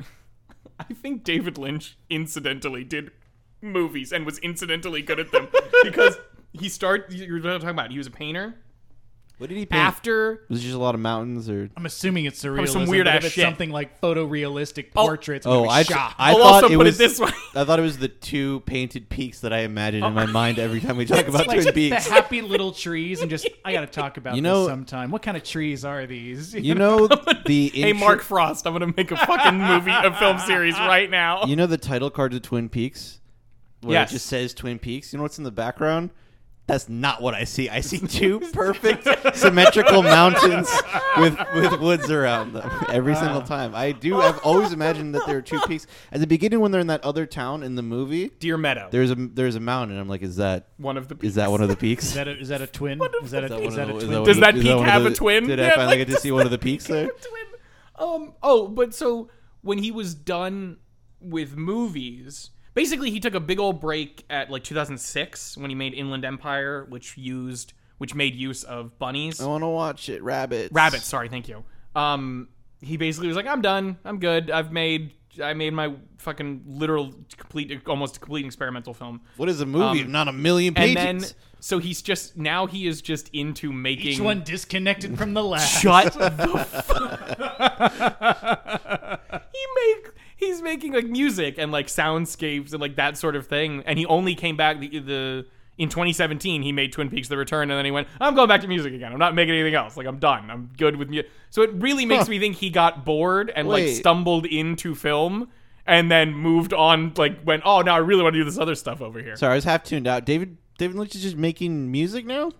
I 0.78 0.84
think 0.94 1.24
David 1.24 1.58
Lynch 1.58 1.98
incidentally 2.08 2.84
did 2.84 3.10
movies 3.60 4.12
and 4.12 4.24
was 4.24 4.38
incidentally 4.38 5.02
good 5.02 5.20
at 5.20 5.30
them 5.32 5.48
because 5.82 6.16
he 6.52 6.68
started. 6.68 7.12
You're 7.12 7.40
talking 7.40 7.68
about 7.68 7.90
he 7.90 7.98
was 7.98 8.06
a 8.06 8.10
painter 8.10 8.56
what 9.38 9.48
did 9.48 9.58
he 9.58 9.66
paint? 9.66 9.82
after. 9.82 10.44
was 10.48 10.60
it 10.60 10.62
just 10.62 10.74
a 10.74 10.78
lot 10.78 10.94
of 10.94 11.00
mountains 11.00 11.48
or? 11.50 11.68
I'm 11.76 11.84
assuming 11.86 12.26
it's 12.26 12.42
surrealism. 12.42 12.68
some 12.68 12.86
weird-ass 12.86 13.24
shit. 13.24 13.42
something 13.42 13.70
like 13.70 14.00
photorealistic 14.00 14.90
oh. 14.94 15.06
portraits. 15.06 15.46
Oh, 15.46 15.66
I, 15.68 15.82
shot. 15.82 16.14
I 16.18 16.30
I'll 16.30 16.38
thought 16.38 16.64
also 16.64 16.74
it 16.74 16.76
put 16.76 16.86
it 16.86 16.94
this 16.96 17.18
way. 17.18 17.30
I 17.54 17.64
thought 17.64 17.78
it 17.78 17.82
was 17.82 17.98
the 17.98 18.08
two 18.08 18.60
painted 18.60 19.08
peaks 19.08 19.40
that 19.40 19.52
I 19.52 19.60
imagined 19.60 20.04
in 20.04 20.14
my 20.14 20.24
oh. 20.24 20.28
mind 20.28 20.58
every 20.58 20.80
time 20.80 20.96
we 20.96 21.04
talk 21.06 21.26
about 21.26 21.48
like 21.48 21.60
Twin 21.60 21.66
the 21.66 21.72
Peaks. 21.72 22.06
happy 22.06 22.40
little 22.40 22.72
trees, 22.72 23.20
and 23.20 23.28
just 23.30 23.48
I 23.64 23.72
gotta 23.72 23.86
talk 23.88 24.16
about 24.16 24.36
You 24.36 24.42
know- 24.42 24.60
this 24.64 24.70
sometime. 24.70 25.10
What 25.10 25.22
kind 25.22 25.36
of 25.36 25.42
trees 25.42 25.84
are 25.84 26.06
these? 26.06 26.54
You 26.54 26.74
know 26.74 27.06
the 27.46 27.70
Hey, 27.74 27.90
intro- 27.90 27.98
Mark 28.06 28.22
Frost, 28.22 28.66
I'm 28.66 28.72
gonna 28.74 28.94
make 28.96 29.10
a 29.10 29.16
fucking 29.16 29.58
movie, 29.58 29.90
a 29.90 30.12
film 30.18 30.38
series 30.38 30.78
right 30.78 31.10
now. 31.10 31.44
You 31.46 31.56
know 31.56 31.66
the 31.66 31.78
title 31.78 32.10
card 32.10 32.32
to 32.32 32.40
Twin 32.40 32.68
Peaks, 32.68 33.20
where 33.80 33.94
Yes. 33.94 34.10
it 34.10 34.14
just 34.14 34.26
says 34.26 34.54
Twin 34.54 34.78
Peaks. 34.78 35.12
You 35.12 35.16
know 35.18 35.24
what's 35.24 35.38
in 35.38 35.44
the 35.44 35.50
background? 35.50 36.10
That's 36.68 36.88
not 36.88 37.20
what 37.20 37.34
I 37.34 37.42
see. 37.44 37.68
I 37.68 37.80
see 37.80 37.98
two 38.06 38.38
perfect 38.52 39.06
symmetrical 39.36 40.02
mountains 40.02 40.70
with 41.18 41.36
with 41.54 41.80
woods 41.80 42.08
around 42.10 42.52
them 42.52 42.70
every 42.88 43.16
single 43.16 43.42
time. 43.42 43.74
I 43.74 43.90
do. 43.92 44.20
I've 44.20 44.38
always 44.38 44.72
imagined 44.72 45.14
that 45.16 45.26
there 45.26 45.36
are 45.38 45.42
two 45.42 45.60
peaks. 45.62 45.86
At 46.12 46.20
the 46.20 46.26
beginning, 46.26 46.60
when 46.60 46.70
they're 46.70 46.80
in 46.80 46.86
that 46.86 47.04
other 47.04 47.26
town 47.26 47.62
in 47.64 47.74
the 47.74 47.82
movie, 47.82 48.28
Deer 48.38 48.56
Meadow, 48.56 48.88
there's 48.92 49.10
a 49.10 49.16
there's 49.16 49.56
a 49.56 49.60
mountain. 49.60 49.98
I'm 49.98 50.08
like, 50.08 50.22
is 50.22 50.36
that 50.36 50.68
one 50.76 50.96
of 50.96 51.08
the. 51.08 51.16
is 51.26 51.34
that 51.34 51.50
one 51.50 51.62
of 51.62 51.68
the 51.68 51.76
peaks? 51.76 52.04
Is 52.06 52.14
that 52.14 52.28
a, 52.28 52.38
is 52.38 52.48
that 52.48 52.62
a 52.62 52.66
twin? 52.68 53.00
Is 53.24 53.32
that 53.32 53.50
a, 53.50 53.58
Is 53.58 53.74
that 53.74 53.90
is 53.90 53.96
one 53.96 53.98
that 53.98 54.02
a 54.04 54.06
twin? 54.06 54.24
Does 54.24 54.38
that 54.40 54.54
peak 54.54 54.80
have 54.86 55.04
a 55.04 55.12
twin? 55.12 55.46
Did 55.48 55.58
I 55.58 55.64
Yeah, 55.64 55.74
finally 55.74 55.98
like- 55.98 56.06
get 56.08 56.14
to 56.14 56.20
see 56.20 56.30
one 56.30 56.44
of 56.46 56.52
the 56.52 56.58
peaks 56.68 56.86
there? 56.86 57.06
twin. 57.08 57.44
Um. 57.98 58.34
Oh, 58.42 58.68
but 58.68 58.94
so 58.94 59.28
when 59.62 59.78
he 59.78 59.90
was 59.90 60.14
done 60.14 60.78
with 61.20 61.56
movies, 61.56 62.50
basically 62.74 63.10
he 63.10 63.20
took 63.20 63.34
a 63.34 63.40
big 63.40 63.58
old 63.58 63.80
break 63.80 64.24
at 64.30 64.50
like 64.50 64.64
2006 64.64 65.56
when 65.56 65.70
he 65.70 65.74
made 65.74 65.94
Inland 65.94 66.24
Empire, 66.24 66.86
which 66.88 67.16
used 67.16 67.72
which 68.02 68.16
made 68.16 68.34
use 68.34 68.64
of 68.64 68.98
bunnies, 68.98 69.40
I 69.40 69.46
want 69.46 69.62
to 69.62 69.68
watch 69.68 70.08
it. 70.08 70.24
Rabbits. 70.24 70.72
rabbits. 70.72 71.04
Sorry, 71.04 71.28
thank 71.28 71.48
you. 71.48 71.62
Um, 71.94 72.48
he 72.80 72.96
basically 72.96 73.28
was 73.28 73.36
like, 73.36 73.46
I'm 73.46 73.62
done. 73.62 73.96
I'm 74.04 74.18
good. 74.18 74.50
I've 74.50 74.72
made. 74.72 75.12
I 75.40 75.54
made 75.54 75.72
my 75.72 75.94
fucking 76.18 76.64
literal 76.66 77.14
complete, 77.36 77.80
almost 77.86 78.20
complete 78.20 78.44
experimental 78.44 78.92
film. 78.92 79.20
What 79.36 79.48
is 79.48 79.60
a 79.60 79.66
movie? 79.66 80.02
Um, 80.02 80.10
not 80.10 80.26
a 80.26 80.32
million 80.32 80.74
pages. 80.74 80.96
And 81.02 81.20
then, 81.20 81.30
so 81.60 81.78
he's 81.78 82.02
just 82.02 82.36
now 82.36 82.66
he 82.66 82.88
is 82.88 83.00
just 83.00 83.30
into 83.32 83.72
making 83.72 84.14
Each 84.14 84.20
one 84.20 84.42
disconnected 84.42 85.16
from 85.16 85.32
the 85.32 85.44
last. 85.44 85.80
Shut 85.80 86.12
the 86.14 86.30
fuck. 86.84 87.18
he 89.52 89.66
make 89.76 90.11
he's 90.42 90.62
making 90.62 90.92
like 90.92 91.06
music 91.06 91.56
and 91.58 91.72
like 91.72 91.86
soundscapes 91.86 92.72
and 92.72 92.80
like 92.80 92.96
that 92.96 93.16
sort 93.16 93.36
of 93.36 93.46
thing. 93.46 93.82
And 93.86 93.98
he 93.98 94.06
only 94.06 94.34
came 94.34 94.56
back 94.56 94.80
the, 94.80 94.98
the 94.98 95.46
in 95.78 95.88
2017. 95.88 96.62
He 96.62 96.72
made 96.72 96.92
Twin 96.92 97.08
Peaks: 97.10 97.28
The 97.28 97.36
Return, 97.36 97.70
and 97.70 97.78
then 97.78 97.84
he 97.84 97.90
went, 97.90 98.08
"I'm 98.20 98.34
going 98.34 98.48
back 98.48 98.60
to 98.62 98.68
music 98.68 98.92
again. 98.92 99.12
I'm 99.12 99.18
not 99.18 99.34
making 99.34 99.54
anything 99.54 99.74
else. 99.74 99.96
Like 99.96 100.06
I'm 100.06 100.18
done. 100.18 100.50
I'm 100.50 100.70
good 100.76 100.96
with 100.96 101.08
music." 101.08 101.30
So 101.50 101.62
it 101.62 101.70
really 101.74 102.04
makes 102.06 102.24
Huh. 102.24 102.30
me 102.30 102.38
think 102.38 102.56
he 102.56 102.70
got 102.70 103.04
bored 103.04 103.50
and 103.54 103.68
like 103.68 103.88
stumbled 103.88 104.46
into 104.46 104.94
film. 104.94 105.48
And 105.84 106.12
then 106.12 106.32
moved 106.32 106.72
on, 106.72 107.12
like 107.16 107.44
went, 107.44 107.64
oh, 107.66 107.80
now 107.82 107.96
I 107.96 107.98
really 107.98 108.22
want 108.22 108.34
to 108.34 108.38
do 108.38 108.44
this 108.44 108.56
other 108.56 108.76
stuff 108.76 109.02
over 109.02 109.18
here. 109.18 109.34
Sorry, 109.34 109.50
I 109.50 109.54
was 109.56 109.64
half 109.64 109.82
tuned 109.82 110.06
out. 110.06 110.24
David 110.24 110.56
David 110.78 110.94
Lynch 110.96 111.16
is 111.16 111.22
just 111.22 111.36
making 111.36 111.90
music 111.90 112.24
now, 112.24 112.52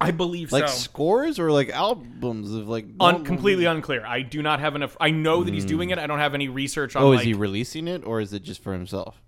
I 0.00 0.12
believe 0.12 0.50
so. 0.50 0.58
like 0.58 0.68
so. 0.68 0.74
scores 0.74 1.38
or 1.38 1.52
like 1.52 1.68
albums 1.68 2.54
of 2.54 2.68
like 2.68 2.86
Un- 2.98 3.24
completely 3.24 3.66
unclear. 3.66 4.04
I 4.04 4.22
do 4.22 4.42
not 4.42 4.60
have 4.60 4.74
enough. 4.74 4.96
I 4.98 5.10
know 5.10 5.44
that 5.44 5.52
he's 5.52 5.66
doing 5.66 5.90
hmm. 5.90 5.94
it. 5.94 5.98
I 5.98 6.06
don't 6.06 6.18
have 6.18 6.34
any 6.34 6.48
research 6.48 6.96
oh, 6.96 7.00
on. 7.00 7.04
Oh, 7.04 7.08
like, 7.10 7.20
is 7.20 7.24
he 7.26 7.34
releasing 7.34 7.86
it 7.86 8.04
or 8.04 8.20
is 8.20 8.32
it 8.32 8.42
just 8.42 8.62
for 8.62 8.72
himself? 8.72 9.20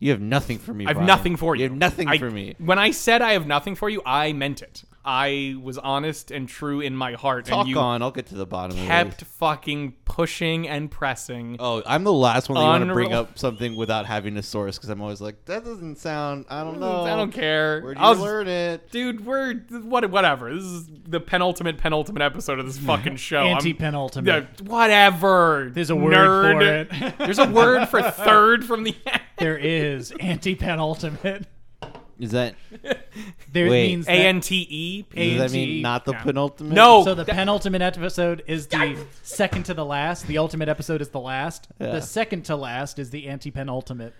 You 0.00 0.12
have 0.12 0.20
nothing 0.20 0.58
for 0.58 0.72
me. 0.72 0.84
I 0.86 0.90
have 0.90 0.96
Brian. 0.96 1.06
nothing 1.06 1.36
for 1.36 1.56
you. 1.56 1.62
You 1.64 1.68
have 1.70 1.78
nothing 1.78 2.08
I- 2.08 2.18
for 2.18 2.30
me. 2.30 2.54
When 2.58 2.78
I 2.78 2.92
said 2.92 3.20
I 3.22 3.32
have 3.32 3.46
nothing 3.46 3.74
for 3.74 3.88
you, 3.90 4.00
I 4.06 4.32
meant 4.32 4.62
it. 4.62 4.84
I 5.04 5.54
was 5.62 5.78
honest 5.78 6.30
and 6.30 6.46
true 6.46 6.80
in 6.82 6.94
my 6.94 7.14
heart, 7.14 7.46
Talk 7.46 7.60
and 7.60 7.68
you 7.70 7.78
on. 7.78 8.02
I'll 8.02 8.10
get 8.10 8.26
to 8.26 8.34
the 8.34 8.44
bottom 8.44 8.76
kept 8.76 9.22
of 9.22 9.28
it. 9.28 9.30
fucking 9.38 9.94
pushing 10.04 10.68
and 10.68 10.90
pressing. 10.90 11.56
Oh, 11.58 11.82
I'm 11.86 12.04
the 12.04 12.12
last 12.12 12.50
one 12.50 12.56
that 12.56 12.60
you 12.60 12.66
want 12.68 12.86
to 12.88 12.92
bring 12.92 13.12
up 13.14 13.38
something 13.38 13.74
without 13.74 14.04
having 14.04 14.36
a 14.36 14.42
source 14.42 14.76
because 14.76 14.90
I'm 14.90 15.00
always 15.00 15.22
like, 15.22 15.46
that 15.46 15.64
doesn't 15.64 15.96
sound. 15.96 16.44
I 16.50 16.62
don't 16.62 16.78
know. 16.78 17.04
I 17.04 17.16
don't 17.16 17.32
care. 17.32 17.80
Where'd 17.80 17.96
you 17.96 18.02
I'll 18.04 18.14
just- 18.14 18.24
learn 18.24 18.48
it? 18.48 18.90
Dude, 18.90 19.24
we're 19.24 19.54
what? 19.82 20.08
Whatever. 20.10 20.52
This 20.54 20.64
is 20.64 20.90
the 21.06 21.20
penultimate, 21.20 21.78
penultimate 21.78 22.20
episode 22.22 22.58
of 22.58 22.66
this 22.66 22.76
fucking 22.78 23.16
show. 23.28 23.44
I'm- 23.46 23.56
Antepenultimate. 23.56 24.26
Yeah, 24.26 24.44
whatever. 24.66 25.70
There's 25.72 25.90
a 25.90 25.96
word 25.96 26.14
Nerd. 26.14 26.88
for 26.90 27.04
it. 27.06 27.18
There's 27.18 27.38
a 27.38 27.48
word 27.48 27.86
for 27.88 28.02
third 28.10 28.64
from 28.66 28.84
the 28.84 28.94
end. 29.06 29.22
There 29.38 29.56
is 29.56 30.10
antepenultimate. 30.12 31.44
Is 32.18 32.32
that 32.32 32.56
There 33.52 33.70
Wait. 33.70 33.88
means 33.88 34.06
that, 34.06 34.12
A 34.16 34.26
N 34.26 34.40
T 34.40 34.66
E. 34.68 35.02
does 35.02 35.38
that 35.38 35.52
mean 35.56 35.70
ANT? 35.76 35.82
not 35.82 36.04
the 36.04 36.12
Yeah. 36.12 36.22
penultimate? 36.24 36.72
No. 36.72 37.04
So 37.04 37.14
the 37.14 37.22
that- 37.24 37.34
penultimate 37.36 37.80
episode 37.82 38.42
is 38.48 38.66
the 38.66 38.98
second 39.22 39.64
to 39.66 39.74
the 39.74 39.84
last. 39.84 40.26
The 40.26 40.38
ultimate 40.38 40.68
episode 40.68 41.00
is 41.00 41.10
the 41.10 41.20
last. 41.20 41.68
Yeah. 41.80 41.92
The 41.92 42.00
second 42.02 42.44
to 42.46 42.56
last 42.56 42.98
is 42.98 43.10
the 43.10 43.26
antepenultimate. 43.26 44.12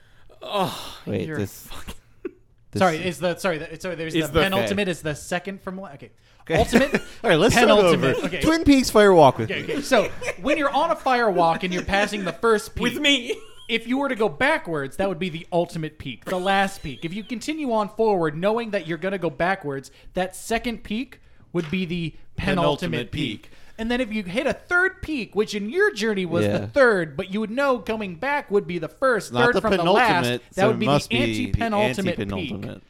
Wait, 1.07 1.27
You're 1.27 1.39
this, 1.39 1.67
fucking- 1.67 1.95
this- 2.71 2.79
Sorry, 2.81 2.97
is 2.99 3.19
the 3.19 3.37
sorry, 3.39 3.59
the, 3.59 3.81
sorry. 3.81 3.97
There's 3.97 4.15
Is 4.15 4.27
the, 4.29 4.33
the- 4.35 4.43
penultimate 4.45 4.87
is 4.87 5.03
the 5.03 5.17
second 5.17 5.61
from 5.61 5.81
la- 5.81 5.91
okay. 5.95 6.11
Ultimate. 6.51 6.95
All 7.25 7.29
right, 7.31 7.37
let's 7.39 7.55
start 7.55 7.69
penultimate. 7.69 8.17
over. 8.17 8.27
Okay. 8.27 8.41
Twin 8.41 8.63
Peaks 8.65 8.89
Fire 8.91 9.13
Walk 9.13 9.37
with 9.39 9.51
Okay, 9.51 9.67
me. 9.67 9.73
okay. 9.75 9.83
So 9.83 10.05
when 10.41 10.57
you're 10.57 10.71
on 10.71 10.91
a 10.93 10.97
fire 10.97 11.31
walk 11.31 11.63
and 11.65 11.75
you're 11.75 11.83
passing 11.85 12.25
the 12.25 12.33
first 12.33 12.75
peak, 12.75 12.85
with 12.85 12.99
me. 13.01 13.37
If 13.69 13.87
you 13.87 13.99
were 13.99 14.09
to 14.09 14.15
go 14.15 14.29
backwards, 14.31 14.97
that 14.97 15.09
would 15.09 15.19
be 15.19 15.29
the 15.29 15.47
ultimate 15.53 15.99
peak, 15.99 16.25
the 16.25 16.39
last 16.39 16.83
peak. 16.83 17.05
If 17.05 17.13
you 17.13 17.23
continue 17.23 17.73
on 17.73 17.89
forward, 17.91 18.37
knowing 18.37 18.71
that 18.71 18.87
you're 18.87 18.97
going 18.99 19.13
to 19.13 19.19
go 19.19 19.29
backwards, 19.31 19.91
that 20.15 20.35
second 20.35 20.83
peak 20.85 21.21
would 21.53 21.71
be 21.71 21.85
the 21.85 22.15
penultimate, 22.37 23.11
Penultimate 23.11 23.13
peak. 23.13 23.43
peak. 23.43 23.51
And 23.81 23.91
then 23.91 24.01
if 24.01 24.13
you 24.13 24.23
hit 24.25 24.47
a 24.47 24.53
third 24.55 25.03
peak, 25.03 25.37
which 25.37 25.55
in 25.55 25.69
your 25.71 25.93
journey 25.93 26.25
was 26.27 26.45
Yeah. 26.47 26.59
the 26.59 26.67
third, 26.67 27.17
but 27.17 27.31
you 27.33 27.41
would 27.41 27.51
know 27.51 27.79
coming 27.79 28.17
back 28.17 28.51
would 28.51 28.67
be 28.67 28.79
the 28.79 28.89
first, 28.89 29.33
Not 29.33 29.45
third 29.47 29.55
the 29.57 29.61
from 29.61 29.77
the 29.77 29.85
last, 29.85 30.25
that 30.25 30.41
so 30.53 30.69
would 30.69 30.79
be 30.81 30.87
must 30.87 31.11
the 31.11 31.53
antepenultimate 31.53 32.35
peak. 32.35 32.83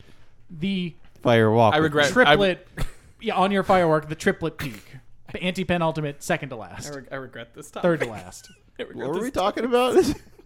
The 0.50 0.94
Fire 1.22 1.50
walk. 1.50 1.74
I 1.74 1.78
regret- 1.78 2.06
me. 2.06 2.12
triplet, 2.24 2.66
yeah, 3.20 3.34
on 3.34 3.50
your 3.50 3.64
firework, 3.64 4.08
the 4.08 4.14
triplet 4.14 4.56
peak. 4.56 4.82
Antepenultimate, 5.34 6.22
second 6.22 6.48
to 6.50 6.56
last. 6.56 6.90
I, 6.90 6.94
reg- 6.94 7.08
I 7.12 7.16
regret 7.16 7.54
this 7.54 7.70
time. 7.70 7.82
Third 7.82 8.00
to 8.00 8.06
last. 8.10 8.48
What 8.76 8.94
were 8.94 9.12
we 9.14 9.20
time. 9.22 9.32
talking 9.32 9.64
about? 9.64 9.96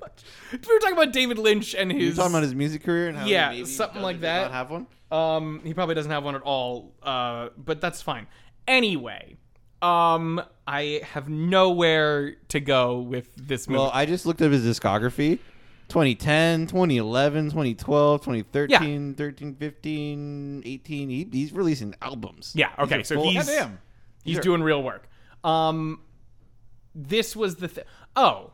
You're 0.50 0.60
We 0.66 0.74
were 0.74 0.80
talking 0.80 0.96
about 0.96 1.12
David 1.12 1.38
Lynch 1.38 1.74
and 1.74 1.90
his. 1.92 2.16
talking 2.16 2.32
about 2.32 2.42
his 2.42 2.54
music 2.54 2.82
career 2.84 3.08
and 3.08 3.16
how 3.18 3.26
Yeah, 3.26 3.50
he 3.52 3.58
maybe 3.58 3.68
something 3.70 3.96
does 3.96 4.02
like 4.04 4.16
does 4.16 4.22
that. 4.22 4.42
Not 4.42 4.52
have 4.52 4.70
one. 4.70 4.86
Um, 5.10 5.60
he 5.64 5.74
probably 5.74 5.94
doesn't 5.94 6.10
have 6.10 6.24
one 6.24 6.34
at 6.34 6.42
all. 6.42 6.94
Uh, 7.02 7.48
but 7.56 7.80
that's 7.80 8.00
fine. 8.02 8.26
Anyway, 8.66 9.36
um, 9.82 10.40
I 10.66 11.00
have 11.12 11.28
nowhere 11.28 12.36
to 12.48 12.60
go 12.60 13.00
with 13.00 13.34
this 13.36 13.68
movie. 13.68 13.78
Well, 13.80 13.90
I 13.92 14.06
just 14.06 14.24
looked 14.26 14.40
up 14.42 14.52
his 14.52 14.64
discography. 14.64 15.38
2010, 15.88 16.68
2011, 16.68 17.46
2012, 17.50 18.20
2013, 18.22 19.14
13, 19.14 19.54
15, 19.56 20.62
18. 20.64 21.08
He, 21.10 21.28
he's 21.30 21.52
releasing 21.52 21.94
albums. 22.00 22.52
yeah. 22.56 22.70
Okay. 22.78 22.98
These 22.98 23.08
So 23.08 23.14
full- 23.16 23.30
he's 23.30 23.44
Goddamn. 23.46 23.78
he's 24.24 24.34
Sure. 24.36 24.42
doing 24.42 24.62
real 24.62 24.82
work. 24.82 25.08
Um, 25.44 26.00
this 26.94 27.36
was 27.36 27.56
the 27.56 27.68
th- 27.68 27.86
oh. 28.16 28.52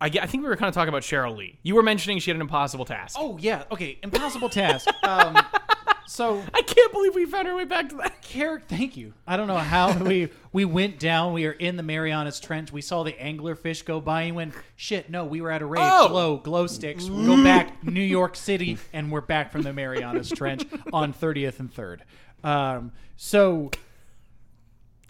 I, 0.00 0.06
I 0.06 0.26
think 0.26 0.42
we 0.42 0.48
were 0.48 0.56
kind 0.56 0.68
of 0.68 0.74
talking 0.74 0.88
about 0.88 1.02
Sheryl 1.02 1.36
Lee. 1.36 1.58
You 1.62 1.74
were 1.74 1.82
mentioning 1.82 2.18
she 2.18 2.30
had 2.30 2.36
an 2.36 2.40
impossible 2.40 2.84
task. 2.84 3.16
Oh 3.18 3.36
yeah, 3.40 3.64
okay, 3.70 3.98
impossible 4.02 4.48
task. 4.48 4.88
Um, 5.02 5.38
so 6.06 6.42
I 6.54 6.62
can't 6.62 6.92
believe 6.92 7.14
we 7.14 7.26
found 7.26 7.48
our 7.48 7.54
way 7.54 7.64
back 7.64 7.90
to 7.90 7.96
that. 7.96 8.22
character. 8.22 8.74
Thank 8.74 8.96
you. 8.96 9.12
I 9.26 9.36
don't 9.36 9.46
know 9.46 9.58
how 9.58 9.96
we 9.98 10.30
we 10.52 10.64
went 10.64 10.98
down. 10.98 11.32
We 11.32 11.46
are 11.46 11.52
in 11.52 11.76
the 11.76 11.82
Marianas 11.82 12.40
Trench. 12.40 12.72
We 12.72 12.80
saw 12.80 13.02
the 13.02 13.12
anglerfish 13.12 13.84
go 13.84 14.00
by 14.00 14.22
and 14.22 14.36
went, 14.36 14.54
shit. 14.76 15.10
No, 15.10 15.24
we 15.24 15.40
were 15.40 15.50
at 15.50 15.62
a 15.62 15.66
rave. 15.66 15.82
Oh. 15.84 16.08
Glow, 16.08 16.36
glow 16.38 16.66
sticks. 16.66 17.08
We 17.08 17.26
go 17.26 17.42
back 17.42 17.84
New 17.84 18.00
York 18.00 18.36
City, 18.36 18.78
and 18.92 19.12
we're 19.12 19.20
back 19.20 19.52
from 19.52 19.62
the 19.62 19.72
Marianas 19.72 20.30
Trench 20.30 20.64
on 20.92 21.12
30th 21.12 21.60
and 21.60 21.72
Third. 21.72 22.04
Um, 22.42 22.92
so 23.16 23.70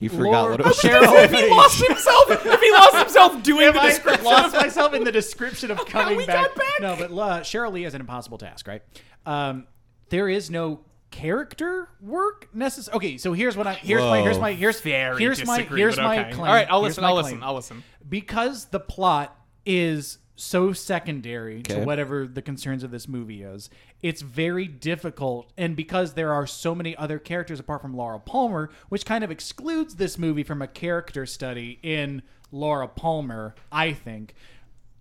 You 0.00 0.08
forgot 0.08 0.30
Lord- 0.30 0.50
what 0.52 0.60
it 0.60 0.66
was. 0.66 0.78
Cheryl 0.80 1.24
if 1.24 1.30
he 1.30 1.46
lost 1.50 1.86
himself, 1.86 2.30
if 2.30 2.60
he 2.60 2.72
lost 2.72 2.96
himself 2.96 3.42
doing 3.42 3.66
Have 3.66 3.74
the 3.74 3.80
I 3.80 3.88
description, 3.90 4.24
lost 4.24 4.54
myself 4.56 4.94
in 4.94 5.04
the 5.04 5.12
description 5.12 5.70
of 5.70 5.84
coming 5.86 6.16
we 6.16 6.26
back. 6.26 6.48
got 6.48 6.56
back. 6.56 6.80
No, 6.80 6.96
but 6.96 7.10
uh, 7.12 7.40
Sheryl 7.40 7.72
Lee 7.72 7.84
is 7.84 7.94
an 7.94 8.00
impossible 8.00 8.38
task, 8.38 8.66
right? 8.66 8.82
Um, 9.26 9.66
there 10.08 10.28
is 10.28 10.50
no 10.50 10.80
character 11.10 11.88
work 12.00 12.48
necessary. 12.54 12.96
Okay, 12.96 13.18
so 13.18 13.32
here's 13.34 13.56
what 13.56 13.66
I 13.66 13.74
here's 13.74 14.02
my 14.02 14.22
here's 14.22 14.38
my 14.38 14.52
here's 14.52 14.80
very 14.80 15.18
here's 15.18 15.44
my 15.44 15.62
here's 15.62 15.96
but 15.96 16.02
my 16.04 16.20
okay. 16.20 16.32
claim. 16.32 16.48
All 16.48 16.54
right, 16.54 16.66
I'll 16.70 16.80
listen. 16.80 17.04
I'll 17.04 17.12
claim. 17.12 17.24
listen. 17.24 17.42
I'll 17.42 17.54
listen. 17.54 17.84
because 18.08 18.66
the 18.66 18.80
plot 18.80 19.36
is 19.66 20.18
so 20.40 20.72
secondary 20.72 21.62
to 21.62 21.84
whatever 21.84 22.26
the 22.26 22.42
concerns 22.42 22.82
of 22.82 22.90
this 22.90 23.06
movie 23.06 23.42
is. 23.42 23.68
It's 24.02 24.22
very 24.22 24.66
difficult, 24.66 25.52
and 25.56 25.76
because 25.76 26.14
there 26.14 26.32
are 26.32 26.46
so 26.46 26.74
many 26.74 26.96
other 26.96 27.18
characters 27.18 27.60
apart 27.60 27.82
from 27.82 27.96
Laura 27.96 28.18
Palmer, 28.18 28.70
which 28.88 29.04
kind 29.04 29.22
of 29.22 29.30
excludes 29.30 29.96
this 29.96 30.18
movie 30.18 30.42
from 30.42 30.62
a 30.62 30.66
character 30.66 31.26
study 31.26 31.78
in 31.82 32.22
Laura 32.50 32.88
Palmer, 32.88 33.54
I 33.70 33.92
think 33.92 34.34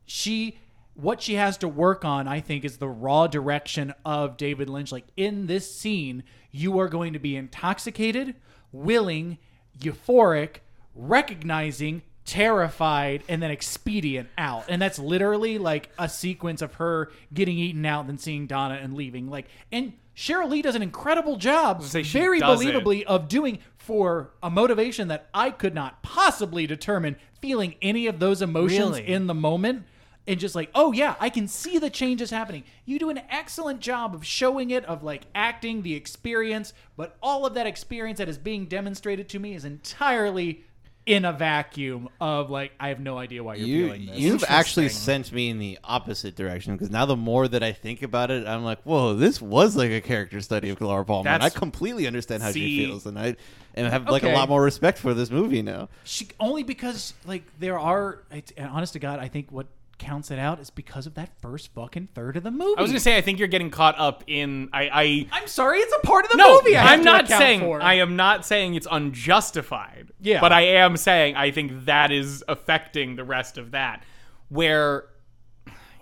she 0.05 0.57
what 0.95 1.21
she 1.21 1.35
has 1.35 1.55
to 1.57 1.67
work 1.67 2.03
on 2.03 2.27
i 2.27 2.39
think 2.41 2.65
is 2.65 2.77
the 2.77 2.89
raw 2.89 3.27
direction 3.27 3.93
of 4.03 4.35
david 4.35 4.67
lynch 4.67 4.91
like 4.91 5.05
in 5.15 5.45
this 5.47 5.73
scene 5.73 6.23
you 6.51 6.79
are 6.79 6.89
going 6.89 7.13
to 7.13 7.19
be 7.19 7.37
intoxicated 7.37 8.35
willing 8.71 9.37
euphoric 9.79 10.57
recognizing 10.95 12.01
terrified 12.29 13.23
and 13.27 13.41
then 13.41 13.49
expedient 13.49 14.29
out 14.37 14.63
and 14.69 14.79
that's 14.79 14.99
literally 14.99 15.57
like 15.57 15.89
a 15.97 16.07
sequence 16.07 16.61
of 16.61 16.75
her 16.75 17.11
getting 17.33 17.57
eaten 17.57 17.83
out 17.87 18.01
and 18.01 18.09
then 18.09 18.17
seeing 18.19 18.45
donna 18.45 18.75
and 18.75 18.93
leaving 18.93 19.27
like 19.31 19.47
and 19.71 19.93
sheryl 20.15 20.47
lee 20.47 20.61
does 20.61 20.75
an 20.75 20.83
incredible 20.83 21.37
job 21.37 21.81
very 21.81 22.39
does 22.39 22.61
it. 22.61 22.67
believably 22.67 23.03
of 23.05 23.27
doing 23.27 23.57
for 23.77 24.29
a 24.43 24.49
motivation 24.51 25.07
that 25.07 25.27
i 25.33 25.49
could 25.49 25.73
not 25.73 26.03
possibly 26.03 26.67
determine 26.67 27.15
feeling 27.41 27.73
any 27.81 28.05
of 28.05 28.19
those 28.19 28.43
emotions 28.43 28.97
Really? 28.97 29.07
in 29.07 29.25
the 29.25 29.33
moment 29.33 29.85
and 30.27 30.39
just 30.39 30.53
like, 30.53 30.69
oh 30.75 30.91
yeah, 30.91 31.15
I 31.19 31.29
can 31.31 31.47
see 31.47 31.79
the 31.79 31.89
changes 31.89 32.29
happening. 32.29 32.63
You 32.85 32.99
do 32.99 33.09
an 33.09 33.19
excellent 33.31 33.79
job 33.79 34.13
of 34.13 34.23
showing 34.23 34.69
it, 34.69 34.85
of 34.85 35.01
like 35.01 35.23
acting 35.33 35.81
the 35.81 35.95
experience, 35.95 36.71
but 36.95 37.17
all 37.23 37.47
of 37.47 37.55
that 37.55 37.65
experience 37.65 38.19
that 38.19 38.29
is 38.29 38.37
being 38.37 38.67
demonstrated 38.67 39.27
to 39.29 39.39
me 39.39 39.55
is 39.55 39.65
entirely 39.65 40.65
in 41.09 41.25
a 41.25 41.33
vacuum 41.33 42.07
of 42.21 42.51
like, 42.51 42.71
I 42.79 42.89
have 42.89 42.99
no 42.99 43.17
idea 43.17 43.43
why 43.43 43.55
you're 43.55 43.67
You, 43.67 43.85
feeling 43.85 44.05
this. 44.05 44.17
you've 44.19 44.43
actually 44.47 44.89
sent 44.89 45.31
me 45.31 45.49
in 45.49 45.57
the 45.57 45.79
opposite 45.83 46.35
direction 46.35 46.73
because 46.75 46.91
now 46.91 47.07
the 47.07 47.15
more 47.15 47.47
that 47.47 47.63
I 47.63 47.71
think 47.71 48.03
about 48.03 48.29
it, 48.29 48.45
I'm 48.47 48.63
like, 48.63 48.79
whoa, 48.83 49.15
this 49.15 49.41
was 49.41 49.75
like 49.75 49.89
a 49.89 50.01
character 50.01 50.39
study 50.39 50.69
of 50.69 50.79
Laura 50.79 51.03
Palmer. 51.03 51.27
and 51.31 51.41
I 51.41 51.49
completely 51.49 52.05
understand 52.05 52.43
how 52.43 52.51
See- 52.51 52.77
she 52.77 52.85
feels, 52.85 53.07
and 53.07 53.17
I 53.17 53.35
and 53.73 53.87
I 53.87 53.89
have 53.89 54.07
like 54.07 54.21
a 54.23 54.29
lot 54.29 54.49
more 54.49 54.61
respect 54.61 54.99
for 54.99 55.15
this 55.15 55.31
movie 55.31 55.63
now. 55.63 55.89
she, 56.03 56.27
only 56.39 56.61
because 56.61 57.13
like 57.25 57.43
there 57.59 57.79
are, 57.79 58.19
it's, 58.29 58.51
and 58.55 58.69
honest 58.69 58.93
to 58.93 58.99
God, 58.99 59.19
I 59.19 59.29
think 59.29 59.51
what 59.51 59.65
counts 59.99 60.31
it 60.31 60.39
out 60.39 60.59
is 60.59 60.69
because 60.69 61.05
of 61.05 61.13
that 61.15 61.29
first 61.41 61.73
fucking 61.73 62.09
third 62.15 62.37
of 62.37 62.43
the 62.43 62.51
movie. 62.51 62.77
I 62.77 62.81
was 62.81 62.89
gonna 62.89 62.99
say 62.99 63.17
I 63.17 63.21
think 63.21 63.37
you're 63.37 63.47
getting 63.47 63.69
caught 63.69 63.95
up 63.99 64.23
in 64.25 64.69
I. 64.73 64.89
I 64.91 65.27
I'm 65.31 65.47
sorry, 65.47 65.79
it's 65.79 65.93
a 65.93 66.07
part 66.07 66.25
of 66.25 66.31
the 66.31 66.37
no, 66.37 66.55
movie. 66.55 66.75
I 66.75 66.95
to 66.95 67.03
not 67.03 67.27
saying 67.27 67.59
for. 67.59 67.81
I 67.81 67.95
am 67.95 68.15
not 68.15 68.45
saying 68.45 68.73
it's 68.75 68.87
unjustified. 68.89 70.11
Yeah. 70.21 70.41
but 70.41 70.51
I 70.51 70.61
am 70.61 70.97
saying 70.97 71.35
I 71.35 71.51
think 71.51 71.85
that 71.85 72.11
is 72.11 72.43
affecting 72.47 73.15
the 73.15 73.23
rest 73.23 73.57
of 73.57 73.71
that. 73.71 74.03
Where 74.47 75.05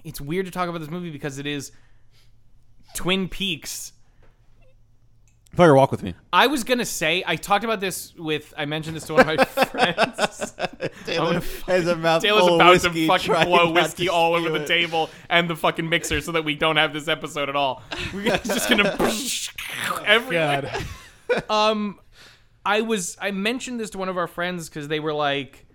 it's 0.04 0.22
weird 0.22 0.46
to 0.46 0.52
talk 0.52 0.70
about 0.70 0.80
this 0.80 0.90
movie 0.90 1.12
because 1.12 1.38
it 1.38 1.46
is 1.46 1.72
Twin 2.94 3.28
Peaks. 3.28 3.92
Fire 5.58 5.74
walk 5.74 5.90
with 5.90 6.04
me. 6.04 6.14
I 6.32 6.46
was 6.46 6.64
gonna 6.64 6.86
say 6.86 7.24
I 7.26 7.36
talked 7.36 7.64
about 7.64 7.80
this 7.80 8.14
with 8.16 8.54
I 8.56 8.66
mentioned 8.66 8.96
this 8.96 9.06
to 9.06 9.16
one 9.16 9.28
of 9.28 9.38
my 9.38 9.44
friends. 9.66 10.54
Taylor 11.04 11.42
has 11.66 11.88
a 11.88 11.96
mouthful 11.96 12.30
Taylor's 12.30 12.54
about 12.54 12.70
whiskey, 12.70 13.08
to 13.08 13.08
fucking 13.08 13.48
blow 13.48 13.72
whiskey 13.72 14.08
all 14.08 14.36
over 14.36 14.50
spew 14.50 14.60
the 14.60 14.68
table 14.68 15.10
and 15.32 15.50
the 15.50 15.56
fucking 15.56 15.90
mixer 15.90 16.22
so 16.22 16.32
that 16.34 16.46
we 16.46 16.54
don't 16.54 16.76
have 16.76 16.94
this 16.94 17.08
episode 17.08 17.50
at 17.50 17.56
all. 17.56 17.82
We're 18.14 18.38
just 18.38 18.70
gonna 18.70 18.96
everywhere. 20.06 20.86
God. 21.28 21.44
Um, 21.50 22.00
I 22.64 22.82
was 22.82 23.18
I 23.20 23.32
mentioned 23.32 23.80
this 23.80 23.90
to 23.92 23.98
one 23.98 24.10
of 24.10 24.18
our 24.18 24.28
friends 24.28 24.70
because 24.70 24.88
they 24.88 25.00
were 25.00 25.14
like, 25.14 25.66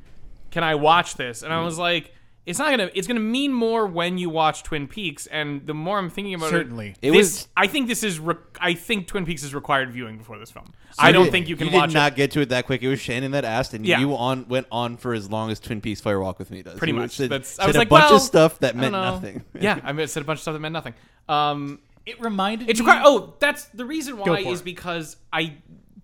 "Can 0.53 0.63
I 0.63 0.77
watch 0.77 1.17
this?" 1.17 1.43
And 1.43 1.53
I 1.53 1.61
was 1.65 1.77
like, 1.77 2.15
"It's 2.47 2.59
not 2.59 2.71
gonna. 2.71 2.91
It's 2.95 3.07
gonna 3.07 3.21
mean 3.21 3.53
more 3.53 3.87
when 3.87 4.19
you 4.19 4.29
watch 4.31 4.63
Twin 4.63 4.89
Peaks." 4.89 5.27
And 5.27 5.67
the 5.67 5.75
more 5.75 5.99
I'm 5.99 6.11
thinking 6.11 6.35
about 6.35 6.51
Certainly. 6.51 6.89
it, 6.89 6.97
Certainly. 6.97 7.09
It 7.09 7.13
this, 7.13 7.33
was- 7.43 7.49
I 7.57 7.67
think 7.67 7.89
this 7.89 8.03
is. 8.03 8.19
Re- 8.19 8.35
I 8.61 8.75
think 8.75 9.07
Twin 9.07 9.25
Peaks 9.25 9.43
is 9.43 9.55
required 9.55 9.91
viewing 9.93 10.19
before 10.19 10.39
this 10.39 10.51
film. 10.51 10.73
I 10.99 11.13
don't 11.13 11.25
did- 11.25 11.31
think 11.33 11.49
you 11.49 11.57
can 11.57 11.69
you 11.69 11.75
watch 11.75 11.91
did 11.91 11.95
not 11.95 12.17
get 12.17 12.31
to 12.33 12.41
it 12.41 12.49
that 12.51 12.67
quick. 12.67 12.83
It 12.83 12.89
was 12.89 13.01
Shannon 13.01 13.31
that 13.33 13.45
asked, 13.45 13.75
and 13.75 13.87
Yeah. 13.87 14.01
you 14.01 14.15
on 14.17 14.47
went 14.49 14.67
on 14.73 14.97
for 14.97 15.15
as 15.15 15.31
long 15.31 15.51
as 15.51 15.61
Twin 15.61 15.81
Peaks 15.81 16.01
Fire 16.01 16.21
Walk 16.21 16.39
with 16.39 16.51
Me 16.51 16.63
does. 16.63 16.79
Pretty 16.79 16.93
You 16.93 16.99
much. 17.01 17.13
Said, 17.13 17.31
That's. 17.31 17.59
I 17.59 17.63
said 17.63 17.67
was 17.69 17.77
a 17.77 17.79
like, 17.81 17.89
bunch 17.89 18.05
well, 18.05 18.17
of 18.17 18.23
stuff 18.23 18.59
that 18.61 18.77
meant 18.77 18.93
nothing. 18.93 19.45
yeah, 19.61 19.79
I 19.85 19.93
mean, 19.93 20.03
I 20.03 20.07
said 20.07 20.23
a 20.23 20.27
bunch 20.27 20.39
of 20.39 20.43
stuff 20.43 20.55
that 20.55 20.61
meant 20.61 20.73
nothing. 20.73 20.95
Um, 21.29 21.79
It 22.05 22.21
reminded 22.21 22.69
It's 22.69 22.81
me. 22.81 22.87
required. 22.87 23.03
Oh, 23.07 23.35
that's 23.39 23.67
the 23.67 23.85
reason 23.85 24.19
why 24.19 24.39
is 24.41 24.61
it. 24.61 24.65
because 24.65 25.17
I 25.33 25.55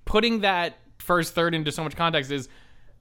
putting 0.04 0.40
that 0.42 0.78
first 0.98 1.34
third 1.34 1.54
into 1.54 1.72
so 1.72 1.82
much 1.82 1.96
context 1.96 2.30
is 2.30 2.48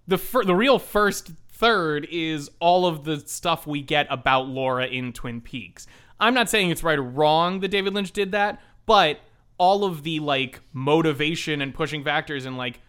the 0.07 0.17
fir- 0.17 0.43
the 0.45 0.55
real 0.55 0.79
first 0.79 1.29
third 1.57 2.07
is 2.11 2.49
all 2.59 2.85
of 2.85 3.03
the 3.03 3.19
stuff 3.19 3.65
we 3.65 3.81
get 3.81 4.07
about 4.09 4.47
Laura 4.47 4.85
in 4.85 5.13
Twin 5.13 5.41
Peaks. 5.41 5.87
I'm 6.19 6.33
not 6.33 6.49
saying 6.49 6.69
it's 6.69 6.83
right 6.83 6.99
or 6.99 7.03
wrong 7.03 7.59
that 7.59 7.69
David 7.69 7.93
Lynch 7.93 8.11
did 8.11 8.31
that, 8.31 8.61
but 8.85 9.19
all 9.57 9.83
of 9.83 10.03
the 10.03 10.19
like 10.19 10.61
motivation 10.73 11.61
and 11.61 11.73
pushing 11.73 12.03
factors 12.03 12.45
and 12.45 12.57
like 12.57 12.79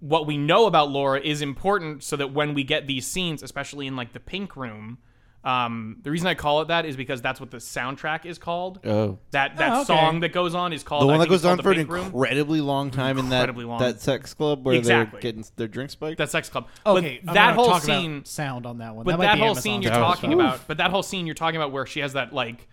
what 0.00 0.26
we 0.26 0.36
know 0.36 0.66
about 0.66 0.90
Laura 0.90 1.20
is 1.20 1.40
important 1.42 2.02
so 2.02 2.16
that 2.16 2.32
when 2.32 2.54
we 2.54 2.64
get 2.64 2.86
these 2.86 3.06
scenes, 3.06 3.42
especially 3.42 3.86
in 3.86 3.96
like 3.96 4.12
the 4.12 4.20
pink 4.20 4.56
room, 4.56 4.98
um, 5.44 5.96
the 6.02 6.10
reason 6.12 6.28
I 6.28 6.34
call 6.34 6.60
it 6.62 6.68
that 6.68 6.84
is 6.86 6.96
because 6.96 7.20
that's 7.20 7.40
what 7.40 7.50
the 7.50 7.56
soundtrack 7.56 8.24
is 8.26 8.38
called. 8.38 8.78
Oh. 8.86 9.18
That 9.32 9.56
that 9.56 9.72
Oh, 9.72 9.76
okay. 9.78 9.84
song 9.86 10.20
that 10.20 10.32
goes 10.32 10.54
on 10.54 10.72
is 10.72 10.82
called 10.84 11.02
The 11.02 11.06
I 11.06 11.10
one 11.10 11.18
that 11.18 11.24
think 11.24 11.34
it's 11.34 11.42
goes 11.42 11.50
on 11.50 11.56
called 11.58 11.64
for 11.64 11.74
The 11.74 11.80
an 11.80 11.86
Room. 11.88 12.06
incredibly 12.06 12.60
long 12.60 12.90
time 12.92 13.18
in 13.18 13.28
that 13.30 13.56
long. 13.56 13.80
that 13.80 14.00
sex 14.00 14.34
club 14.34 14.64
where 14.64 14.76
Exactly. 14.76 15.20
they're 15.20 15.32
getting 15.32 15.44
their 15.56 15.66
drink 15.68 15.90
spiked. 15.90 16.18
That 16.18 16.30
sex 16.30 16.48
club. 16.48 16.68
Okay, 16.86 17.20
but 17.24 17.30
I'm 17.30 17.34
that 17.34 17.40
gonna 17.50 17.54
whole 17.56 17.64
talk 17.72 17.82
about 17.84 17.96
scene. 18.00 18.24
sound 18.24 18.66
on 18.66 18.78
that 18.78 18.94
one. 18.94 19.04
But 19.04 19.18
might 19.18 19.24
that 19.26 19.34
be 19.34 19.40
whole 19.40 19.48
Amazon 19.50 19.62
scene 19.62 19.82
you're 19.82 19.92
stuff. 19.92 20.14
talking 20.14 20.32
about. 20.32 20.60
But 20.68 20.76
that 20.76 20.90
whole 20.92 21.02
scene 21.02 21.26
you're 21.26 21.34
talking 21.34 21.56
about 21.56 21.72
where 21.72 21.86
she 21.86 21.98
has 22.00 22.12
that 22.12 22.32
like 22.32 22.68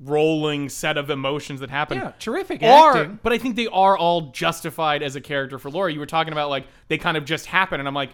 rolling 0.00 0.68
set 0.68 0.96
of 0.96 1.10
emotions 1.10 1.60
that 1.60 1.70
happen. 1.70 1.98
Yeah, 1.98 2.12
terrific 2.20 2.62
Are, 2.62 2.96
acting. 2.96 3.18
but 3.22 3.32
I 3.32 3.38
think 3.38 3.56
they 3.56 3.66
are 3.66 3.96
all 3.96 4.30
justified 4.30 5.02
as 5.02 5.16
a 5.16 5.20
character 5.20 5.58
for 5.58 5.70
Laura. 5.70 5.92
You 5.92 5.98
were 5.98 6.06
talking 6.06 6.32
about 6.32 6.50
like 6.50 6.66
they 6.86 6.98
kind 6.98 7.16
of 7.16 7.24
just 7.24 7.46
happen, 7.46 7.80
and 7.80 7.88
I'm 7.88 7.94
like, 7.94 8.10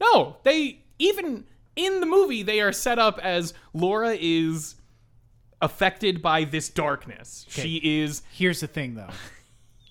no, 0.00 0.36
they 0.44 0.80
even 0.98 1.44
in 1.76 2.00
the 2.00 2.06
movie 2.06 2.42
they 2.42 2.60
are 2.60 2.72
set 2.72 2.98
up 2.98 3.18
as 3.22 3.54
Laura 3.72 4.16
is 4.18 4.74
affected 5.62 6.20
by 6.22 6.44
this 6.44 6.68
darkness. 6.68 7.46
She 7.48 7.80
is 8.00 8.22
Here's 8.32 8.60
the 8.60 8.66
thing, 8.66 8.94
though. 8.94 9.08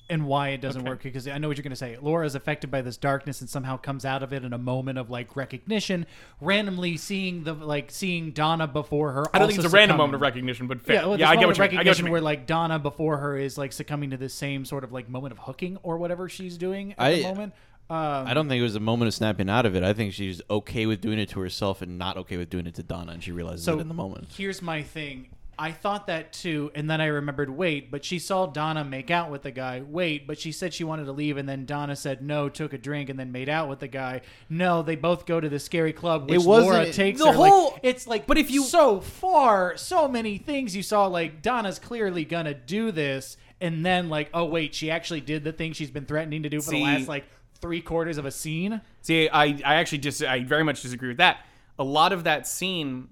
and 0.09 0.27
why 0.27 0.49
it 0.49 0.61
doesn't 0.61 0.83
work 0.85 1.01
because 1.01 1.27
I 1.27 1.39
know 1.39 1.47
what 1.47 1.57
you're 1.57 1.63
going 1.63 1.71
to 1.71 1.75
say. 1.75 1.97
Laura 1.99 2.25
is 2.27 2.35
affected 2.35 2.69
by 2.69 2.81
this 2.83 2.95
darkness 2.97 3.41
and 3.41 3.49
somehow 3.49 3.75
comes 3.77 4.05
out 4.05 4.21
of 4.21 4.31
it 4.33 4.43
in 4.43 4.53
a 4.53 4.57
moment 4.57 4.99
of 4.99 5.09
like 5.09 5.35
recognition, 5.35 6.05
randomly 6.39 6.97
seeing 6.97 7.43
the 7.43 7.53
like 7.53 7.89
seeing 7.89 8.29
Donna 8.31 8.67
before 8.67 9.13
her. 9.13 9.25
I 9.33 9.39
don't 9.39 9.47
think 9.47 9.57
also 9.59 9.65
it's 9.67 9.73
a 9.73 9.75
random 9.75 9.97
moment 9.97 10.15
of 10.15 10.21
recognition, 10.21 10.67
but 10.67 10.81
fair. 10.81 10.97
Yeah, 10.97 11.05
well, 11.07 11.19
yeah, 11.19 11.29
I 11.29 11.35
get 11.35 11.47
what 11.47 11.57
of 11.57 11.57
you 11.57 11.61
mean. 11.63 11.79
I 11.79 11.83
get 11.83 11.89
what 11.97 12.03
recognition 12.03 12.05
you 12.05 12.11
where 12.11 12.21
like 12.21 12.45
Donna 12.45 12.77
before 12.77 13.17
her 13.17 13.35
is 13.35 13.57
like 13.57 13.73
succumbing 13.73 14.11
to 14.11 14.17
this 14.17 14.35
same 14.35 14.63
sort 14.65 14.83
of 14.83 14.91
like 14.91 15.09
moment 15.09 15.31
of 15.31 15.39
hooking 15.39 15.77
or 15.81 15.97
whatever 15.97 16.29
she's 16.29 16.55
doing 16.57 16.91
at 16.93 16.97
the 17.15 17.25
I- 17.27 17.33
moment. 17.33 17.53
Um, 17.89 18.25
I 18.27 18.33
don't 18.33 18.49
think 18.49 18.59
it 18.59 18.63
was 18.63 18.75
a 18.75 18.79
moment 18.79 19.07
of 19.07 19.13
snapping 19.13 19.49
out 19.49 19.65
of 19.65 19.75
it. 19.75 19.83
I 19.83 19.93
think 19.93 20.13
she's 20.13 20.41
okay 20.49 20.85
with 20.87 21.01
doing 21.01 21.19
it 21.19 21.29
to 21.29 21.39
herself 21.39 21.81
and 21.83 21.97
not 21.99 22.17
okay 22.17 22.37
with 22.37 22.49
doing 22.49 22.65
it 22.65 22.75
to 22.75 22.83
Donna, 22.83 23.11
and 23.13 23.23
she 23.23 23.31
realizes 23.31 23.63
so 23.65 23.77
it 23.77 23.81
in 23.81 23.87
the 23.87 23.93
moment. 23.93 24.29
Here's 24.35 24.61
my 24.61 24.81
thing. 24.81 25.27
I 25.57 25.71
thought 25.71 26.07
that 26.07 26.33
too, 26.33 26.69
and 26.75 26.89
then 26.89 26.99
I 26.99 27.05
remembered. 27.05 27.49
Wait, 27.49 27.89
but 27.89 28.03
she 28.03 28.19
saw 28.19 28.45
Donna 28.47 28.83
make 28.83 29.09
out 29.09 29.31
with 29.31 29.43
the 29.43 29.51
guy. 29.51 29.81
Wait, 29.87 30.27
but 30.27 30.37
she 30.37 30.51
said 30.51 30.73
she 30.73 30.83
wanted 30.83 31.05
to 31.05 31.13
leave, 31.13 31.37
and 31.37 31.47
then 31.47 31.65
Donna 31.65 31.95
said 31.95 32.21
no, 32.21 32.49
took 32.49 32.73
a 32.73 32.77
drink, 32.77 33.09
and 33.09 33.17
then 33.17 33.31
made 33.31 33.47
out 33.47 33.69
with 33.69 33.79
the 33.79 33.87
guy. 33.87 34.21
No, 34.49 34.81
they 34.81 34.97
both 34.97 35.25
go 35.25 35.39
to 35.39 35.47
the 35.47 35.59
scary 35.59 35.93
club, 35.93 36.29
which 36.29 36.41
It 36.41 36.45
wasn't- 36.45 36.73
Laura 36.73 36.91
takes 36.91 37.19
the 37.21 37.31
her. 37.31 37.37
Like, 37.37 37.51
whole- 37.51 37.79
it's 37.83 38.05
like, 38.05 38.27
but 38.27 38.37
if 38.37 38.51
you- 38.51 38.63
so 38.63 38.99
far, 38.99 39.77
so 39.77 40.07
many 40.09 40.37
things 40.39 40.75
you 40.75 40.83
saw. 40.83 41.05
Like 41.07 41.41
Donna's 41.41 41.79
clearly 41.79 42.25
gonna 42.25 42.53
do 42.55 42.91
this, 42.91 43.37
and 43.61 43.85
then 43.85 44.09
like, 44.09 44.29
oh 44.33 44.43
wait, 44.45 44.75
she 44.75 44.91
actually 44.91 45.21
did 45.21 45.43
the 45.45 45.53
thing 45.53 45.71
she's 45.71 45.91
been 45.91 46.05
threatening 46.05 46.43
to 46.43 46.49
do 46.49 46.59
for 46.59 46.71
See- 46.71 46.79
the 46.79 46.83
last 46.83 47.07
like 47.07 47.25
three 47.65 47.81
quarters 47.81 48.19
of 48.19 48.25
a 48.25 48.31
scene. 48.31 48.79
See, 49.01 49.27
I, 49.27 49.43
I 49.65 49.75
actually 49.75 49.97
just 49.97 50.23
I 50.23 50.43
very 50.43 50.63
much 50.63 50.83
disagree 50.83 51.07
with 51.07 51.17
that. 51.17 51.39
A 51.79 51.83
lot 51.83 52.13
of 52.13 52.23
that 52.25 52.45
scene 52.45 53.07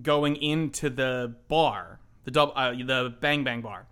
going 0.00 0.36
into 0.36 0.88
the 0.90 1.34
bar, 1.48 1.98
the 2.24 2.30
dub, 2.30 2.52
uh, 2.54 2.70
the 2.70 3.12
Bang 3.20 3.42
Bang 3.42 3.62
bar, 3.62 3.86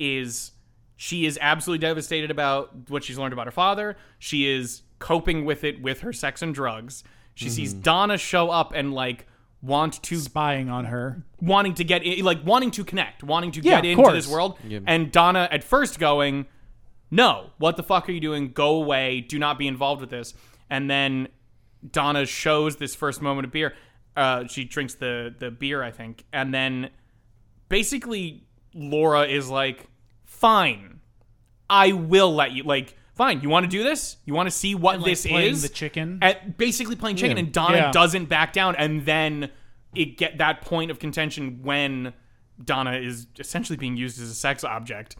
is 0.00 0.50
she 0.96 1.26
is 1.26 1.38
absolutely 1.40 1.80
devastated 1.86 2.30
about 2.32 2.90
what 2.90 3.04
she's 3.04 3.18
learned 3.18 3.32
about 3.32 3.46
her 3.46 3.52
father. 3.52 3.96
She 4.18 4.48
is 4.48 4.82
coping 4.98 5.44
with 5.44 5.62
it 5.62 5.80
with 5.80 6.00
her 6.00 6.12
sex 6.12 6.42
and 6.42 6.52
drugs. 6.54 7.04
She 7.34 7.48
sees 7.48 7.72
Donna 7.72 8.18
show 8.18 8.50
up 8.50 8.72
and 8.74 8.92
like 8.92 9.26
want 9.62 10.02
to 10.02 10.16
Spying 10.16 10.68
on 10.68 10.86
her. 10.86 11.24
wanting 11.40 11.74
to 11.74 11.84
get 11.84 12.02
in, 12.02 12.24
like 12.24 12.44
wanting 12.44 12.72
to 12.72 12.84
connect, 12.84 13.22
wanting 13.22 13.52
to 13.52 13.60
Yeah, 13.60 13.76
get 13.80 13.90
into 13.92 14.02
course. 14.02 14.12
this 14.24 14.28
world. 14.28 14.58
And 14.86 15.12
Donna 15.12 15.48
at 15.52 15.62
first 15.64 15.98
going, 16.00 16.46
"No, 17.12 17.50
what 17.58 17.76
the 17.76 17.82
fuck 17.84 18.08
are 18.08 18.12
you 18.12 18.20
doing? 18.20 18.50
Go 18.52 18.74
away. 18.74 19.20
Do 19.20 19.38
not 19.38 19.58
be 19.58 19.68
involved 19.68 20.00
with 20.00 20.10
this." 20.10 20.34
And 20.68 20.90
then 20.90 21.28
Donna 21.88 22.26
shows 22.26 22.76
this 22.76 22.94
first 22.96 23.22
moment 23.22 23.46
of 23.46 23.52
beer. 23.52 23.74
Uh, 24.16 24.46
she 24.48 24.64
drinks 24.64 24.94
the 24.94 25.32
the 25.38 25.50
beer, 25.50 25.82
I 25.82 25.90
think, 25.90 26.24
and 26.32 26.52
then 26.52 26.90
basically 27.68 28.44
Laura 28.74 29.22
is 29.26 29.48
like, 29.48 29.86
"Fine, 30.24 31.00
I 31.70 31.92
will 31.92 32.34
let 32.34 32.52
you." 32.52 32.62
Like, 32.62 32.96
fine, 33.14 33.40
you 33.40 33.48
want 33.48 33.64
to 33.64 33.70
do 33.70 33.82
this? 33.82 34.16
You 34.24 34.34
want 34.34 34.46
to 34.48 34.50
see 34.50 34.74
what 34.74 34.98
like, 35.00 35.06
this 35.06 35.26
playing 35.26 35.52
is? 35.52 35.62
the 35.62 35.68
chicken. 35.68 36.18
at 36.22 36.56
basically 36.58 36.96
playing 36.96 37.16
chicken, 37.16 37.38
and 37.38 37.52
Donna 37.52 37.76
Yeah. 37.76 37.92
doesn't 37.92 38.26
back 38.26 38.52
down, 38.52 38.76
and 38.76 39.04
then 39.04 39.50
it 39.94 40.16
get 40.16 40.38
that 40.38 40.62
point 40.62 40.90
of 40.90 40.98
contention 40.98 41.60
when 41.62 42.12
Donna 42.62 42.94
is 42.94 43.26
essentially 43.38 43.76
being 43.76 43.96
used 43.96 44.20
as 44.20 44.30
a 44.30 44.34
sex 44.34 44.64
object 44.64 45.16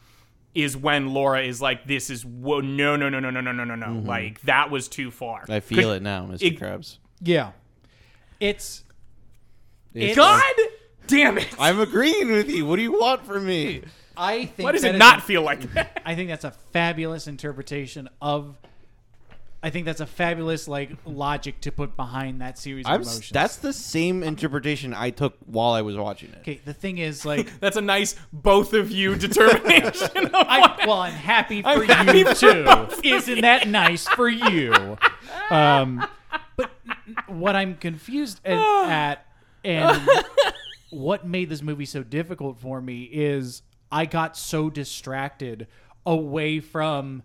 is 0.55 0.77
when 0.77 1.15
Laura 1.15 1.43
is 1.43 1.61
like, 1.61 1.87
"This 1.87 2.11
is 2.11 2.25
whoa, 2.25 2.61
no, 2.61 2.97
no, 2.97 3.09
no, 3.09 3.21
no, 3.21 3.31
no, 3.31 3.41
no, 3.41 3.53
no, 3.53 3.65
no, 3.65 3.75
no, 3.75 3.87
mm-hmm. 3.87 4.07
like 4.07 4.41
that 4.43 4.71
was 4.71 4.89
too 4.89 5.11
far." 5.11 5.45
I 5.49 5.61
feel 5.61 5.93
it 5.93 6.03
now, 6.03 6.27
Mr. 6.27 6.43
it- 6.43 6.59
Krabs. 6.61 6.99
Yeah, 7.21 7.53
it's 8.41 8.85
It's- 9.95 10.17
God 10.17 10.43
damn 11.07 11.39
it! 11.39 11.49
I'm 11.59 11.81
agreeing 11.81 12.31
with 12.31 12.49
you. 12.49 12.67
What 12.67 12.77
do 12.77 12.83
you 12.83 12.93
want 12.93 13.25
from 13.25 13.47
me? 13.47 13.83
I 14.17 14.47
think 14.47 14.67
Why 14.67 14.73
does 14.73 14.83
that 14.83 14.91
it 14.91 14.95
is 14.97 14.99
not 14.99 15.19
a- 15.19 15.23
feel 15.23 15.43
like 15.43 15.73
that? 15.75 16.03
I 16.07 16.15
think 16.15 16.29
that's 16.29 16.45
a 16.45 16.51
fabulous 16.73 17.27
interpretation 17.27 18.09
of. 18.21 18.59
I 19.65 19.71
think 19.71 19.87
that's 19.87 20.01
a 20.01 20.07
fabulous 20.07 20.67
like 20.67 20.91
logic 21.05 21.61
to 21.61 21.71
put 21.73 21.97
behind 21.97 22.41
that 22.41 22.59
series 22.59 22.85
of 22.85 22.91
I'm. 22.93 23.01
s- 23.03 23.07
emotions. 23.07 23.31
That's 23.31 23.57
the 23.57 23.73
same 23.73 24.23
interpretation 24.25 24.93
I 24.93 25.11
took 25.11 25.37
while 25.47 25.73
I 25.73 25.83
was 25.83 25.97
watching 25.97 26.31
it. 26.33 26.39
okay. 26.41 26.61
The 26.65 26.75
thing 26.75 26.99
is, 26.99 27.25
like, 27.25 27.49
That's 27.61 27.77
a 27.77 27.81
nice 27.81 28.17
both 28.33 28.73
of 28.75 28.91
you 28.91 29.15
determination. 29.27 30.27
of 30.27 30.31
I, 30.35 30.85
well, 30.87 31.01
I'm 31.01 31.13
happy 31.13 31.63
for 31.63 31.69
I'm 31.69 31.81
you 31.83 31.87
happy 31.87 32.25
for 32.25 32.35
too. 32.35 32.65
both 32.65 33.05
Isn't 33.05 33.41
that 33.43 33.69
nice 33.69 34.09
for 34.09 34.29
you? 34.29 34.99
Um, 35.51 36.05
but 36.57 36.71
what 37.29 37.55
I'm 37.55 37.77
confused 37.77 38.41
at, 38.45 38.59
at 38.59 39.27
and 39.65 40.03
what 40.91 41.27
made 41.27 41.49
this 41.51 41.63
movie 41.63 41.85
so 41.87 42.03
difficult 42.03 42.59
for 42.59 42.81
me 42.81 43.03
is 43.05 43.63
I 43.93 44.07
got 44.07 44.37
so 44.37 44.71
distracted 44.71 45.69
away 46.05 46.59
from 46.61 47.23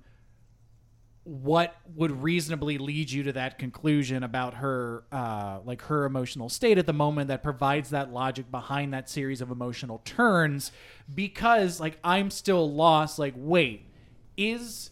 what 1.27 1.75
would 1.93 2.23
reasonably 2.23 2.77
lead 2.77 3.11
you 3.11 3.21
to 3.21 3.33
that 3.33 3.59
conclusion 3.59 4.23
about 4.23 4.53
her 4.53 5.03
uh, 5.11 5.59
like 5.65 5.81
her 5.81 6.05
emotional 6.05 6.47
state 6.47 6.77
at 6.77 6.85
the 6.85 6.93
moment 6.93 7.27
that 7.27 7.43
provides 7.43 7.89
that 7.89 8.13
logic 8.13 8.49
behind 8.49 8.93
that 8.93 9.09
series 9.09 9.41
of 9.41 9.51
emotional 9.51 10.01
turns? 10.05 10.71
Because 11.13 11.81
like 11.81 11.97
i'm 12.01 12.31
still 12.31 12.71
lost 12.71 13.19
like 13.19 13.33
wait 13.35 13.89
is 14.37 14.91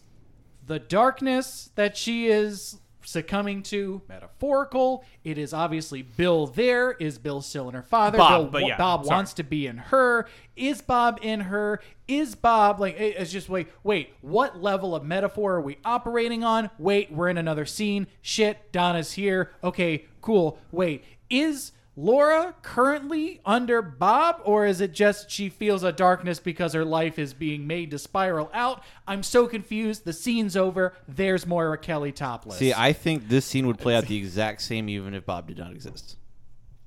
the 0.68 0.78
darkness 0.78 1.70
that 1.76 1.96
she 1.96 2.28
is 2.28 2.82
succumbing 3.06 3.64
to 3.64 4.02
metaphorical. 4.10 5.04
It 5.24 5.38
is 5.38 5.54
obviously 5.54 6.02
bill 6.02 6.48
there. 6.48 6.92
Is 6.94 7.18
bill 7.18 7.42
still 7.42 7.70
in 7.70 7.76
her 7.76 7.84
father? 7.84 8.18
Bob, 8.18 8.42
bill, 8.42 8.52
but 8.52 8.68
yeah, 8.68 8.78
bob 8.78 9.06
sorry. 9.06 9.16
wants 9.16 9.34
to 9.34 9.44
be 9.44 9.68
in 9.68 9.78
her. 9.78 10.28
Is 10.56 10.82
bob 10.82 11.20
in 11.22 11.42
her? 11.42 11.82
Is 12.08 12.36
bob 12.36 12.80
like 12.80 13.00
it's 13.00 13.32
just 13.32 13.50
wait 13.50 13.68
wait 13.84 14.14
what 14.22 14.62
level 14.62 14.96
of 14.96 15.04
metaphor 15.04 15.56
are 15.56 15.62
we 15.62 15.78
operating 15.86 16.44
on? 16.44 16.70
Wait 16.78 17.12
we're 17.12 17.30
in 17.30 17.38
another 17.38 17.66
scene. 17.66 18.08
Shit 18.22 18.72
donna's 18.72 19.14
here. 19.14 19.52
Okay 19.64 20.06
cool. 20.22 20.60
Wait 20.72 21.04
is 21.30 21.72
Laura 21.98 22.54
currently 22.62 23.40
under 23.46 23.82
Bob, 23.82 24.42
or 24.44 24.66
is 24.66 24.82
it 24.82 24.94
just 24.94 25.32
she 25.32 25.48
feels 25.48 25.84
a 25.84 25.94
darkness 25.94 26.40
because 26.40 26.74
her 26.74 26.84
life 26.84 27.18
is 27.18 27.34
being 27.34 27.66
made 27.66 27.92
to 27.92 28.00
spiral 28.00 28.50
out? 28.54 28.84
I'm 29.08 29.24
so 29.24 29.48
confused. 29.48 30.04
The 30.04 30.12
scene's 30.12 30.58
over. 30.58 30.94
There's 31.08 31.48
Moira 31.48 31.78
Kelly 31.78 32.12
topless. 32.12 32.58
See, 32.58 32.74
I 32.74 32.92
think 32.92 33.30
this 33.30 33.46
scene 33.46 33.66
would 33.68 33.80
play 33.80 33.96
out 33.96 34.08
the 34.08 34.18
exact 34.18 34.62
same 34.62 34.90
even 34.90 35.14
if 35.14 35.26
Bob 35.26 35.48
did 35.48 35.58
not 35.58 35.72
exist. 35.72 36.18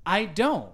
I 0.04 0.26
don't. 0.26 0.72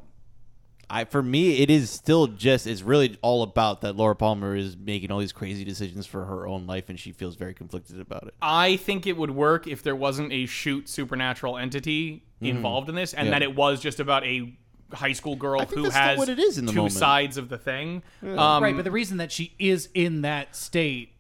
I 0.91 1.05
for 1.05 1.23
me, 1.23 1.59
it 1.59 1.71
is 1.71 1.91
still 1.91 2.27
just 2.27 2.67
it's 2.67 2.83
really 2.83 3.17
all 3.23 3.43
about 3.43 3.81
that 3.83 3.97
Laura 3.97 4.15
Palmer 4.17 4.55
is 4.57 4.77
making 4.77 5.11
all 5.11 5.19
these 5.19 5.33
crazy 5.33 5.65
decisions 5.65 6.07
for 6.07 6.25
her 6.25 6.47
own 6.47 6.67
life, 6.67 6.89
and 6.89 6.99
she 6.99 7.13
feels 7.13 7.37
very 7.37 7.55
conflicted 7.55 8.01
about 8.01 8.25
it. 8.27 8.35
I 8.43 8.77
think 8.77 9.07
it 9.07 9.17
would 9.17 9.31
work 9.31 9.67
if 9.67 9.83
there 9.83 9.97
wasn't 9.97 10.33
a 10.33 10.47
shoot 10.47 10.89
supernatural 10.89 11.57
entity 11.59 12.25
involved 12.41 12.89
in 12.89 12.95
this, 12.95 13.13
and 13.15 13.27
Mm-hmm. 13.27 13.33
Yeah. 13.33 13.39
that 13.39 13.43
it 13.43 13.55
was 13.57 13.81
just 13.81 14.01
about 14.01 14.25
a 14.25 14.57
high 14.93 15.13
school 15.13 15.35
girl 15.35 15.61
I 15.61 15.65
think 15.65 15.77
who 15.77 15.83
that's 15.85 15.95
still 15.95 16.05
has 16.09 16.19
what 16.19 16.29
it 16.29 16.39
is 16.39 16.59
in 16.59 16.67
the 16.67 16.73
two 16.73 16.77
moment. 16.77 16.93
sides 16.95 17.37
of 17.37 17.49
the 17.49 17.59
thing. 17.59 18.03
Um, 18.23 18.63
right, 18.63 18.77
but 18.77 18.85
the 18.85 18.91
reason 18.91 19.17
that 19.17 19.33
she 19.33 19.55
is 19.59 19.89
in 19.95 20.23
that 20.23 20.55
state 20.55 21.13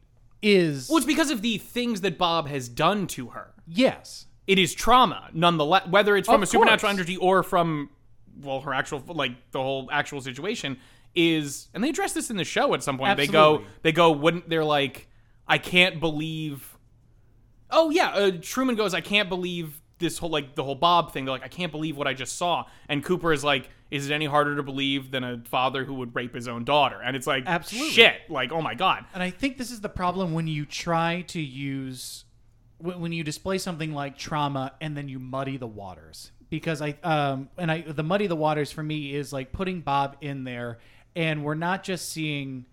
is 0.42 0.88
well, 0.88 0.98
it's 0.98 1.06
because 1.06 1.30
of 1.30 1.42
the 1.42 1.58
things 1.58 2.02
that 2.02 2.18
Bob 2.18 2.48
has 2.48 2.68
done 2.68 3.06
to 3.08 3.28
her. 3.28 3.54
yes. 3.66 4.26
It 4.46 4.58
is 4.58 4.74
trauma, 4.74 5.30
nonetheless. 5.32 5.86
Whether 5.88 6.18
it's 6.18 6.26
from 6.28 6.34
Of 6.34 6.42
a 6.42 6.46
supernatural 6.46 6.90
course. 6.92 7.00
entity 7.00 7.16
or 7.16 7.42
from, 7.42 7.88
well, 8.40 8.60
her 8.60 8.74
actual 8.74 9.02
like 9.06 9.32
the 9.52 9.60
whole 9.60 9.88
actual 9.92 10.20
situation 10.20 10.78
is, 11.14 11.68
and 11.74 11.82
they 11.82 11.90
address 11.90 12.12
this 12.12 12.30
in 12.30 12.36
the 12.36 12.44
show 12.44 12.74
at 12.74 12.82
some 12.82 12.98
point. 12.98 13.16
They 13.16 13.26
go, 13.26 13.64
they 13.82 13.92
go, 13.92 14.10
wouldn't 14.12 14.48
they're 14.48 14.64
like, 14.64 15.08
I 15.46 15.58
can't 15.58 16.00
believe. 16.00 16.76
Oh 17.70 17.90
yeah, 17.90 18.10
uh, 18.10 18.32
Truman 18.40 18.76
goes, 18.76 18.94
I 18.94 19.00
can't 19.00 19.28
believe 19.28 19.80
this 19.98 20.18
whole 20.18 20.30
like 20.30 20.54
the 20.54 20.64
whole 20.64 20.74
Bob 20.74 21.12
thing. 21.12 21.24
They're 21.24 21.32
like, 21.32 21.44
I 21.44 21.48
can't 21.48 21.72
believe 21.72 21.96
what 21.96 22.06
I 22.06 22.14
just 22.14 22.36
saw. 22.36 22.64
And 22.88 23.04
Cooper 23.04 23.32
is 23.32 23.44
like, 23.44 23.70
is 23.90 24.10
it 24.10 24.14
any 24.14 24.26
harder 24.26 24.56
to 24.56 24.62
believe 24.62 25.10
than 25.10 25.24
a 25.24 25.42
father 25.46 25.84
who 25.84 25.94
would 25.94 26.14
rape 26.14 26.34
his 26.34 26.48
own 26.48 26.64
daughter? 26.64 27.00
And 27.02 27.16
it's 27.16 27.26
like, 27.26 27.44
Absolutely. 27.46 27.90
shit, 27.90 28.16
like 28.28 28.52
oh 28.52 28.62
my 28.62 28.74
god. 28.74 29.04
And 29.14 29.22
I 29.22 29.30
think 29.30 29.58
this 29.58 29.70
is 29.70 29.80
the 29.80 29.88
problem 29.88 30.34
when 30.34 30.46
you 30.46 30.66
try 30.66 31.22
to 31.28 31.40
use 31.40 32.24
when 32.78 33.12
you 33.12 33.24
display 33.24 33.56
something 33.58 33.94
like 33.94 34.18
trauma 34.18 34.72
and 34.80 34.96
then 34.96 35.08
you 35.08 35.18
muddy 35.18 35.56
the 35.56 35.66
waters. 35.66 36.32
Because 36.50 36.80
I 36.82 36.96
um 37.02 37.48
and 37.58 37.70
I 37.70 37.82
the 37.82 38.02
muddy 38.02 38.26
the 38.26 38.36
waters 38.36 38.70
for 38.70 38.82
me 38.82 39.14
is 39.14 39.32
like 39.32 39.52
putting 39.52 39.80
Bob 39.80 40.16
in 40.20 40.44
there 40.44 40.78
and 41.16 41.44
we're 41.44 41.54
not 41.54 41.84
just 41.84 42.08
seeing 42.08 42.66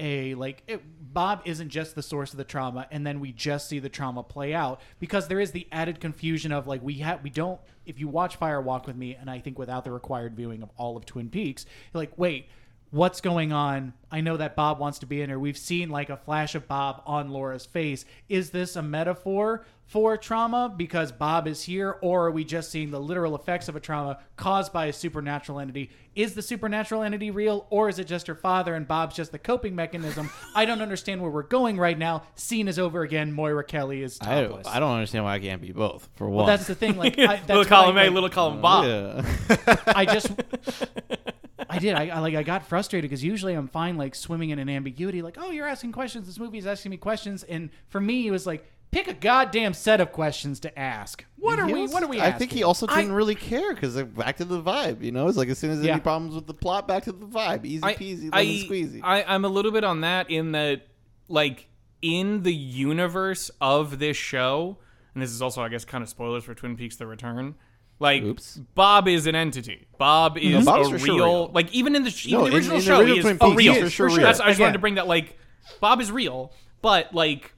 a 0.00 0.34
like 0.34 0.62
it, 0.66 0.82
Bob 1.12 1.42
isn't 1.44 1.68
just 1.68 1.94
the 1.94 2.02
source 2.02 2.32
of 2.32 2.36
the 2.38 2.44
trauma 2.44 2.86
and 2.90 3.06
then 3.06 3.20
we 3.20 3.30
just 3.32 3.68
see 3.68 3.78
the 3.78 3.88
trauma 3.88 4.22
play 4.22 4.54
out 4.54 4.80
because 4.98 5.28
there 5.28 5.38
is 5.38 5.52
the 5.52 5.66
added 5.70 6.00
confusion 6.00 6.50
of 6.50 6.66
like 6.66 6.82
we 6.82 6.94
have 6.94 7.22
we 7.22 7.30
don't 7.30 7.60
if 7.84 8.00
you 8.00 8.08
watch 8.08 8.36
Fire 8.36 8.60
Walk 8.60 8.86
with 8.86 8.96
me 8.96 9.14
and 9.14 9.30
I 9.30 9.38
think 9.38 9.58
without 9.58 9.84
the 9.84 9.92
required 9.92 10.34
viewing 10.34 10.62
of 10.62 10.70
all 10.76 10.96
of 10.96 11.04
Twin 11.04 11.28
Peaks 11.28 11.66
like 11.92 12.16
wait 12.16 12.48
what's 12.92 13.20
going 13.20 13.52
on? 13.52 13.94
I 14.10 14.20
know 14.20 14.36
that 14.36 14.54
Bob 14.54 14.78
wants 14.78 14.98
to 15.00 15.06
be 15.06 15.22
in 15.22 15.30
her. 15.30 15.38
We've 15.38 15.56
seen 15.56 15.88
like 15.88 16.10
a 16.10 16.16
flash 16.16 16.54
of 16.54 16.68
Bob 16.68 17.02
on 17.06 17.30
Laura's 17.30 17.66
face. 17.66 18.04
Is 18.28 18.50
this 18.50 18.76
a 18.76 18.82
metaphor 18.82 19.64
for 19.86 20.16
trauma 20.18 20.72
because 20.74 21.10
Bob 21.10 21.48
is 21.48 21.62
here, 21.62 21.96
or 22.02 22.26
are 22.26 22.30
we 22.30 22.44
just 22.44 22.70
seeing 22.70 22.90
the 22.90 23.00
literal 23.00 23.34
effects 23.34 23.68
of 23.68 23.76
a 23.76 23.80
trauma 23.80 24.18
caused 24.36 24.72
by 24.72 24.86
a 24.86 24.92
supernatural 24.92 25.58
entity? 25.58 25.90
Is 26.14 26.34
the 26.34 26.42
supernatural 26.42 27.02
entity 27.02 27.30
real, 27.30 27.66
or 27.70 27.88
is 27.88 27.98
it 27.98 28.06
just 28.06 28.26
her 28.26 28.34
father 28.34 28.74
and 28.74 28.86
Bob's 28.86 29.16
just 29.16 29.32
the 29.32 29.38
coping 29.38 29.74
mechanism? 29.74 30.30
I 30.54 30.66
don't 30.66 30.82
understand 30.82 31.22
where 31.22 31.30
we're 31.30 31.42
going 31.42 31.78
right 31.78 31.98
now. 31.98 32.24
Scene 32.34 32.68
is 32.68 32.78
over 32.78 33.02
again. 33.02 33.32
Moira 33.32 33.64
Kelly 33.64 34.02
is 34.02 34.18
I, 34.20 34.42
topless. 34.42 34.66
I 34.66 34.78
don't 34.80 34.92
understand 34.92 35.24
why 35.24 35.34
I 35.34 35.38
can't 35.38 35.62
be 35.62 35.72
both. 35.72 36.08
For 36.16 36.26
one, 36.28 36.36
Well, 36.36 36.46
that's 36.46 36.66
the 36.66 36.74
thing. 36.74 36.96
Like, 36.98 37.18
I, 37.18 37.36
that's 37.36 37.48
little 37.48 37.64
column 37.64 37.96
I, 37.96 38.02
A, 38.02 38.04
like, 38.04 38.14
little 38.14 38.28
column 38.28 38.60
Bob. 38.60 38.84
yeah. 38.84 39.76
I 39.86 40.04
just 40.04 40.30
I 41.72 41.78
did. 41.78 41.94
I, 41.94 42.08
I 42.08 42.18
like 42.20 42.34
I 42.34 42.42
got 42.42 42.66
frustrated 42.66 43.08
because 43.10 43.24
usually 43.24 43.54
I'm 43.54 43.68
fine 43.68 43.96
like 43.96 44.14
swimming 44.14 44.50
in 44.50 44.58
an 44.58 44.68
ambiguity 44.68 45.22
like, 45.22 45.36
"Oh, 45.40 45.50
you're 45.50 45.66
asking 45.66 45.92
questions. 45.92 46.26
This 46.26 46.38
movie 46.38 46.58
is 46.58 46.66
asking 46.66 46.90
me 46.90 46.96
questions." 46.98 47.42
And 47.44 47.70
for 47.88 48.00
me, 48.00 48.26
it 48.26 48.30
was 48.30 48.46
like, 48.46 48.64
"Pick 48.90 49.08
a 49.08 49.14
goddamn 49.14 49.72
set 49.74 50.00
of 50.00 50.12
questions 50.12 50.60
to 50.60 50.78
ask." 50.78 51.24
What 51.38 51.58
are 51.58 51.66
He 51.66 51.72
we 51.74 51.82
was- 51.82 51.92
what 51.92 52.02
are 52.02 52.08
we 52.08 52.20
I 52.20 52.30
think 52.32 52.52
he 52.52 52.62
also 52.62 52.86
didn't 52.86 53.12
really 53.12 53.34
care 53.34 53.74
because 53.74 54.00
back 54.02 54.36
to 54.36 54.44
the 54.44 54.62
vibe. 54.62 55.02
You 55.02 55.12
know, 55.12 55.26
it's 55.28 55.36
like 55.38 55.48
as 55.48 55.58
soon 55.58 55.70
as 55.70 55.82
Yeah. 55.82 55.92
any 55.92 56.00
problems 56.00 56.34
with 56.34 56.46
the 56.46 56.54
plot, 56.54 56.86
back 56.86 57.04
to 57.04 57.12
the 57.12 57.26
vibe. 57.26 57.64
Easy 57.64 57.80
peasy, 57.82 58.28
I, 58.32 58.42
lemon 58.42 58.54
squeezy. 58.56 59.00
I, 59.02 59.22
I'm 59.24 59.44
a 59.44 59.48
little 59.48 59.72
bit 59.72 59.82
on 59.84 60.02
that 60.02 60.30
in 60.30 60.52
that, 60.52 60.86
like, 61.28 61.68
in 62.02 62.42
the 62.42 62.52
universe 62.54 63.50
of 63.60 63.98
this 63.98 64.16
show, 64.16 64.78
and 65.14 65.22
this 65.22 65.30
is 65.30 65.40
also, 65.40 65.62
I 65.62 65.68
guess, 65.68 65.84
kind 65.84 66.02
of 66.02 66.08
spoilers 66.08 66.44
for 66.44 66.54
Twin 66.54 66.76
Peaks: 66.76 66.96
The 66.96 67.06
Return. 67.06 67.54
Like, 68.02 68.22
Oops. 68.24 68.56
Bob 68.74 69.06
is 69.06 69.26
an 69.26 69.36
entity. 69.36 69.86
Bob 69.96 70.36
is 70.36 70.66
a 70.66 70.72
real, 70.72 70.98
sure 70.98 71.14
real. 71.14 71.50
like, 71.54 71.72
even 71.72 71.94
in 71.94 72.02
the 72.02 72.10
even 72.26 72.40
No, 72.40 72.50
the 72.50 72.56
original 72.56 72.76
in 72.76 72.80
the 72.80 72.84
show, 72.84 73.00
original 73.00 73.14
he 73.14 73.68
is 73.68 73.78
Peaks, 73.78 73.78
real. 73.78 73.88
sure 73.88 74.10
That's-. 74.10 74.40
I 74.40 74.48
just 74.48 74.60
wanted 74.60 74.72
to 74.72 74.78
bring 74.80 74.96
that. 74.96 75.06
Like, 75.06 75.38
Bob 75.80 76.00
is 76.00 76.10
real, 76.10 76.52
but 76.82 77.14
like, 77.14 77.52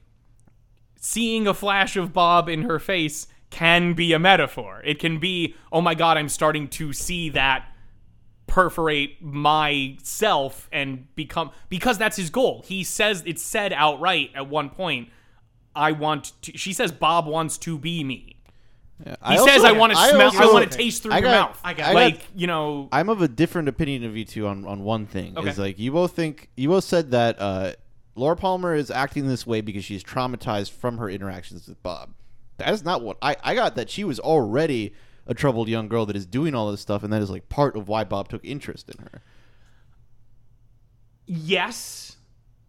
seeing 1.01 1.47
a 1.47 1.53
flash 1.53 1.95
of 1.97 2.13
Bob 2.13 2.47
in 2.47 2.61
her 2.61 2.77
face 2.77 3.27
can 3.49 3.93
be 3.93 4.13
a 4.13 4.19
metaphor. 4.19 4.81
It 4.85 4.99
can 4.99 5.17
be, 5.17 5.55
oh 5.71 5.81
my 5.81 5.95
god, 5.95 6.17
I'm 6.17 6.29
starting 6.29 6.67
to 6.69 6.93
see 6.93 7.29
that 7.29 7.67
perforate 8.47 9.23
myself 9.23 10.69
and 10.71 11.13
become 11.15 11.49
because 11.69 11.97
that's 11.97 12.17
his 12.17 12.29
goal. 12.29 12.63
He 12.67 12.83
says 12.83 13.23
it's 13.25 13.41
said 13.41 13.73
outright 13.73 14.29
at 14.35 14.47
one 14.47 14.69
point. 14.69 15.09
I 15.75 15.91
want 15.91 16.33
to. 16.43 16.55
She 16.55 16.71
says 16.71 16.91
Bob 16.91 17.25
wants 17.25 17.57
to 17.59 17.79
be 17.79 18.03
me. 18.03 18.34
Yeah. 19.05 19.15
He 19.27 19.37
also- 19.37 19.45
says 19.47 19.63
I 19.63 19.71
want 19.73 19.91
to 19.93 19.97
smell. 19.97 20.21
I 20.21 20.25
also- 20.25 20.53
want 20.53 20.71
to 20.71 20.77
taste 20.77 21.03
through 21.03 21.13
I 21.13 21.17
your 21.19 21.29
got- 21.29 21.49
mouth. 21.49 21.59
I 21.63 21.73
got- 21.73 21.93
like 21.95 22.13
I 22.13 22.17
got- 22.17 22.25
you 22.39 22.47
know. 22.47 22.87
I'm 22.91 23.09
of 23.09 23.21
a 23.21 23.27
different 23.27 23.67
opinion 23.67 24.03
of 24.05 24.15
you 24.15 24.23
two 24.25 24.47
on, 24.47 24.65
on 24.65 24.83
one 24.83 25.05
thing. 25.05 25.37
Okay. 25.37 25.49
Is 25.49 25.57
like 25.57 25.79
you 25.79 25.91
both 25.91 26.13
think 26.15 26.49
you 26.55 26.69
both 26.69 26.83
said 26.85 27.11
that 27.11 27.39
uh, 27.41 27.73
Laura 28.15 28.35
Palmer 28.37 28.73
is 28.75 28.89
acting 28.89 29.27
this 29.27 29.45
way 29.45 29.59
because 29.61 29.83
she's 29.83 30.03
traumatized 30.03 30.71
from 30.71 30.97
her 30.97 31.09
interactions 31.09 31.67
with 31.67 31.81
Bob. 31.83 32.11
That 32.57 32.69
is 32.73 32.85
not 32.85 33.01
what 33.01 33.17
I 33.21 33.35
I 33.43 33.53
got. 33.55 33.75
That 33.75 33.89
she 33.89 34.03
was 34.05 34.19
already 34.19 34.93
a 35.27 35.33
troubled 35.33 35.67
young 35.67 35.87
girl 35.89 36.05
that 36.05 36.15
is 36.15 36.25
doing 36.25 36.55
all 36.55 36.71
this 36.71 36.79
stuff, 36.81 37.03
and 37.03 37.11
that 37.11 37.21
is 37.21 37.29
like 37.29 37.49
part 37.49 37.75
of 37.75 37.87
why 37.89 38.03
Bob 38.05 38.29
took 38.29 38.45
interest 38.45 38.89
in 38.89 39.03
her. 39.03 39.21
yes 41.27 42.14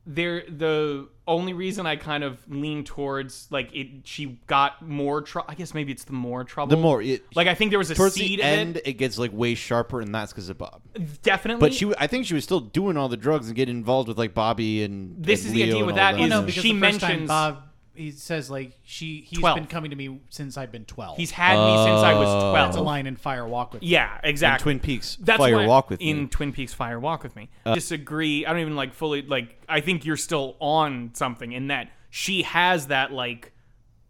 there 0.06 0.44
the 0.48 1.08
only 1.26 1.52
reason 1.52 1.84
i 1.86 1.96
kind 1.96 2.22
of 2.22 2.38
lean 2.48 2.84
towards 2.84 3.48
like 3.50 3.74
it 3.74 3.88
she 4.04 4.38
got 4.46 4.80
more 4.80 5.20
trouble 5.20 5.46
i 5.50 5.54
guess 5.56 5.74
maybe 5.74 5.90
it's 5.90 6.04
the 6.04 6.12
more 6.12 6.44
trouble. 6.44 6.70
The 6.76 6.80
more 6.80 7.02
it 7.02 7.24
like 7.34 7.48
i 7.48 7.54
think 7.54 7.70
there 7.70 7.78
was 7.80 7.90
a 7.90 7.96
towards 7.96 8.14
seed 8.14 8.38
the 8.38 8.42
of 8.44 8.48
end, 8.48 8.76
it. 8.76 8.86
it 8.86 8.92
gets 8.94 9.18
like 9.18 9.32
way 9.32 9.56
sharper, 9.56 10.00
and 10.00 10.14
that's 10.14 10.32
because 10.32 10.48
of 10.48 10.58
Bob. 10.58 10.80
definitely. 11.22 11.60
But 11.60 11.74
she, 11.74 11.92
I 11.98 12.06
think 12.06 12.26
she 12.26 12.34
was 12.34 12.44
still 12.44 12.60
doing 12.60 12.96
all 12.96 13.08
the 13.08 13.16
drugs 13.16 13.48
and 13.48 13.56
getting 13.56 13.76
involved 13.76 14.06
with 14.08 14.16
like 14.18 14.34
Bobby 14.34 14.84
and 14.84 15.16
This 15.24 15.40
and 15.40 15.48
is 15.48 15.52
the 15.54 15.64
Leo 15.64 15.74
idea 15.74 15.84
with 15.84 15.92
all 15.94 15.96
that. 15.96 16.14
Oh 16.14 16.22
is 16.22 16.30
no, 16.30 16.42
because 16.42 16.62
she 16.62 16.72
the 16.72 16.80
first 16.80 17.00
time 17.00 17.10
mentions- 17.10 17.28
Bob 17.28 17.62
he 17.96 18.11
says 18.11 18.50
like 18.50 18.72
she 18.85 19.22
he's 19.28 19.38
12. 19.40 19.56
been 19.56 19.66
coming 19.66 19.90
to 19.90 19.96
me 19.96 20.20
since 20.30 20.56
I've 20.56 20.70
been 20.72 20.85
12. 20.85 21.16
he's 21.16 21.30
had 21.30 21.54
me 21.56 21.76
since 21.85 22.00
i 22.02 22.14
was 22.14 22.28
Oh. 22.28 22.50
12 22.50 22.54
That's 22.54 22.76
a 22.76 22.80
line 22.82 23.06
in 23.06 23.16
Fire 23.16 23.46
Walk 23.46 23.72
with 23.72 23.82
Me. 23.82 23.88
yeah 23.88 24.18
in 24.22 24.30
exactly 24.30 24.62
Twin 24.62 24.80
Peaks. 24.80 25.16
That's 25.20 25.38
Fire 25.38 25.56
why- 25.56 25.66
Walk 25.66 25.90
with 25.90 26.00
in 26.00 26.16
me. 26.18 26.24
Uh, 26.24 26.28
Twin 26.30 26.52
Peaks 26.52 26.72
Fire 26.74 27.00
Walk 27.00 27.22
with 27.22 27.35
me. 27.37 27.48
Disagree. 27.72 28.44
I 28.46 28.50
don't 28.52 28.61
even 28.61 28.76
like 28.76 28.92
fully 28.94 29.22
like. 29.22 29.61
I 29.68 29.80
think 29.80 30.04
you're 30.04 30.16
still 30.16 30.56
on 30.61 31.11
something 31.14 31.52
in 31.52 31.68
that 31.68 31.90
she 32.11 32.42
has 32.42 32.87
that 32.88 33.12
like 33.12 33.52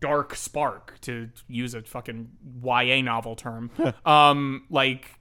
dark 0.00 0.34
spark 0.36 1.00
to 1.00 1.30
use 1.48 1.74
a 1.74 1.82
fucking 1.82 2.28
YA 2.62 3.00
novel 3.02 3.34
term. 3.36 3.70
um, 4.06 4.64
like 4.70 5.18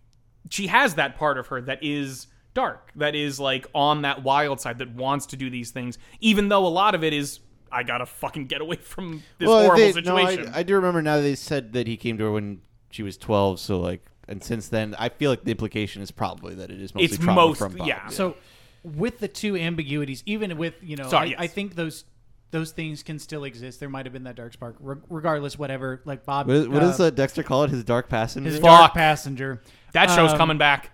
she 0.50 0.68
has 0.68 0.96
that 0.96 1.18
part 1.18 1.38
of 1.38 1.48
her 1.48 1.62
that 1.62 1.80
is 1.84 2.28
dark, 2.54 2.92
that 2.96 3.16
is 3.16 3.40
like 3.40 3.68
on 3.74 4.04
that 4.04 4.24
wild 4.24 4.60
side 4.62 4.78
that 4.80 4.94
wants 4.94 5.26
to 5.28 5.38
do 5.38 5.50
these 5.50 5.72
things, 5.72 5.98
even 6.20 6.50
though 6.50 6.66
a 6.66 6.70
lot 6.70 6.96
of 6.96 7.04
it 7.04 7.14
is. 7.14 7.40
I 7.76 7.84
gotta 7.84 8.06
fucking 8.06 8.48
get 8.48 8.62
away 8.62 8.78
from 8.78 9.22
this 9.38 9.48
horrible 9.48 9.76
they- 9.76 9.92
situation. 9.92 10.46
No, 10.46 10.52
I, 10.52 10.60
I 10.60 10.64
do 10.64 10.76
remember 10.76 11.02
now 11.02 11.18
they 11.22 11.36
said 11.36 11.74
that 11.74 11.88
he 11.88 11.98
came 11.98 12.18
to 12.18 12.24
her 12.26 12.32
when 12.32 12.62
she 12.90 13.04
was 13.04 13.18
12, 13.18 13.60
so 13.60 13.80
like, 13.80 14.06
and 14.28 14.44
since 14.44 14.70
then, 14.70 14.96
I 14.98 15.10
feel 15.10 15.30
like 15.30 15.44
the 15.44 15.52
implication 15.52 16.02
is 16.02 16.10
probably 16.12 16.56
that 16.56 16.72
it 16.72 16.82
is 16.82 16.96
mostly 16.96 17.06
It's 17.06 17.18
trauma 17.18 17.48
most- 17.48 17.58
from 17.60 17.76
Bob. 17.76 17.88
yeah. 17.88 18.08
So 18.08 18.36
with 18.84 19.20
the 19.20 19.28
two 19.28 19.56
ambiguities, 19.56 20.24
even 20.26 20.58
with 20.58 20.76
you 20.82 20.96
know, 20.96 21.10
Sorry, 21.10 21.28
I, 21.28 21.32
yes. 21.32 21.40
I 21.40 21.48
think 21.48 21.76
those 21.76 22.06
those 22.52 22.72
things 22.72 23.04
can 23.04 23.20
still 23.20 23.44
exist. 23.44 23.80
There 23.82 23.90
might 23.90 24.06
have 24.06 24.14
been 24.14 24.24
that 24.24 24.36
dark 24.36 24.54
spark, 24.54 24.78
Re- 24.80 24.96
regardless. 25.10 25.60
Whatever, 25.60 26.02
like 26.06 26.26
Bob. 26.26 26.48
What, 26.48 26.56
is, 26.56 26.68
what 26.68 26.84
uh, 26.84 26.88
does 26.88 27.00
uh, 27.00 27.10
Dexter 27.10 27.44
call 27.44 27.64
it? 27.64 27.72
His 27.72 27.84
dark 27.84 28.08
passenger? 28.08 28.50
his 28.50 28.60
Fuck. 28.60 28.70
dark 28.70 28.94
passenger? 28.94 29.62
that 29.92 30.10
show's 30.12 30.32
um, 30.32 30.38
coming 30.38 30.58
back. 30.58 30.92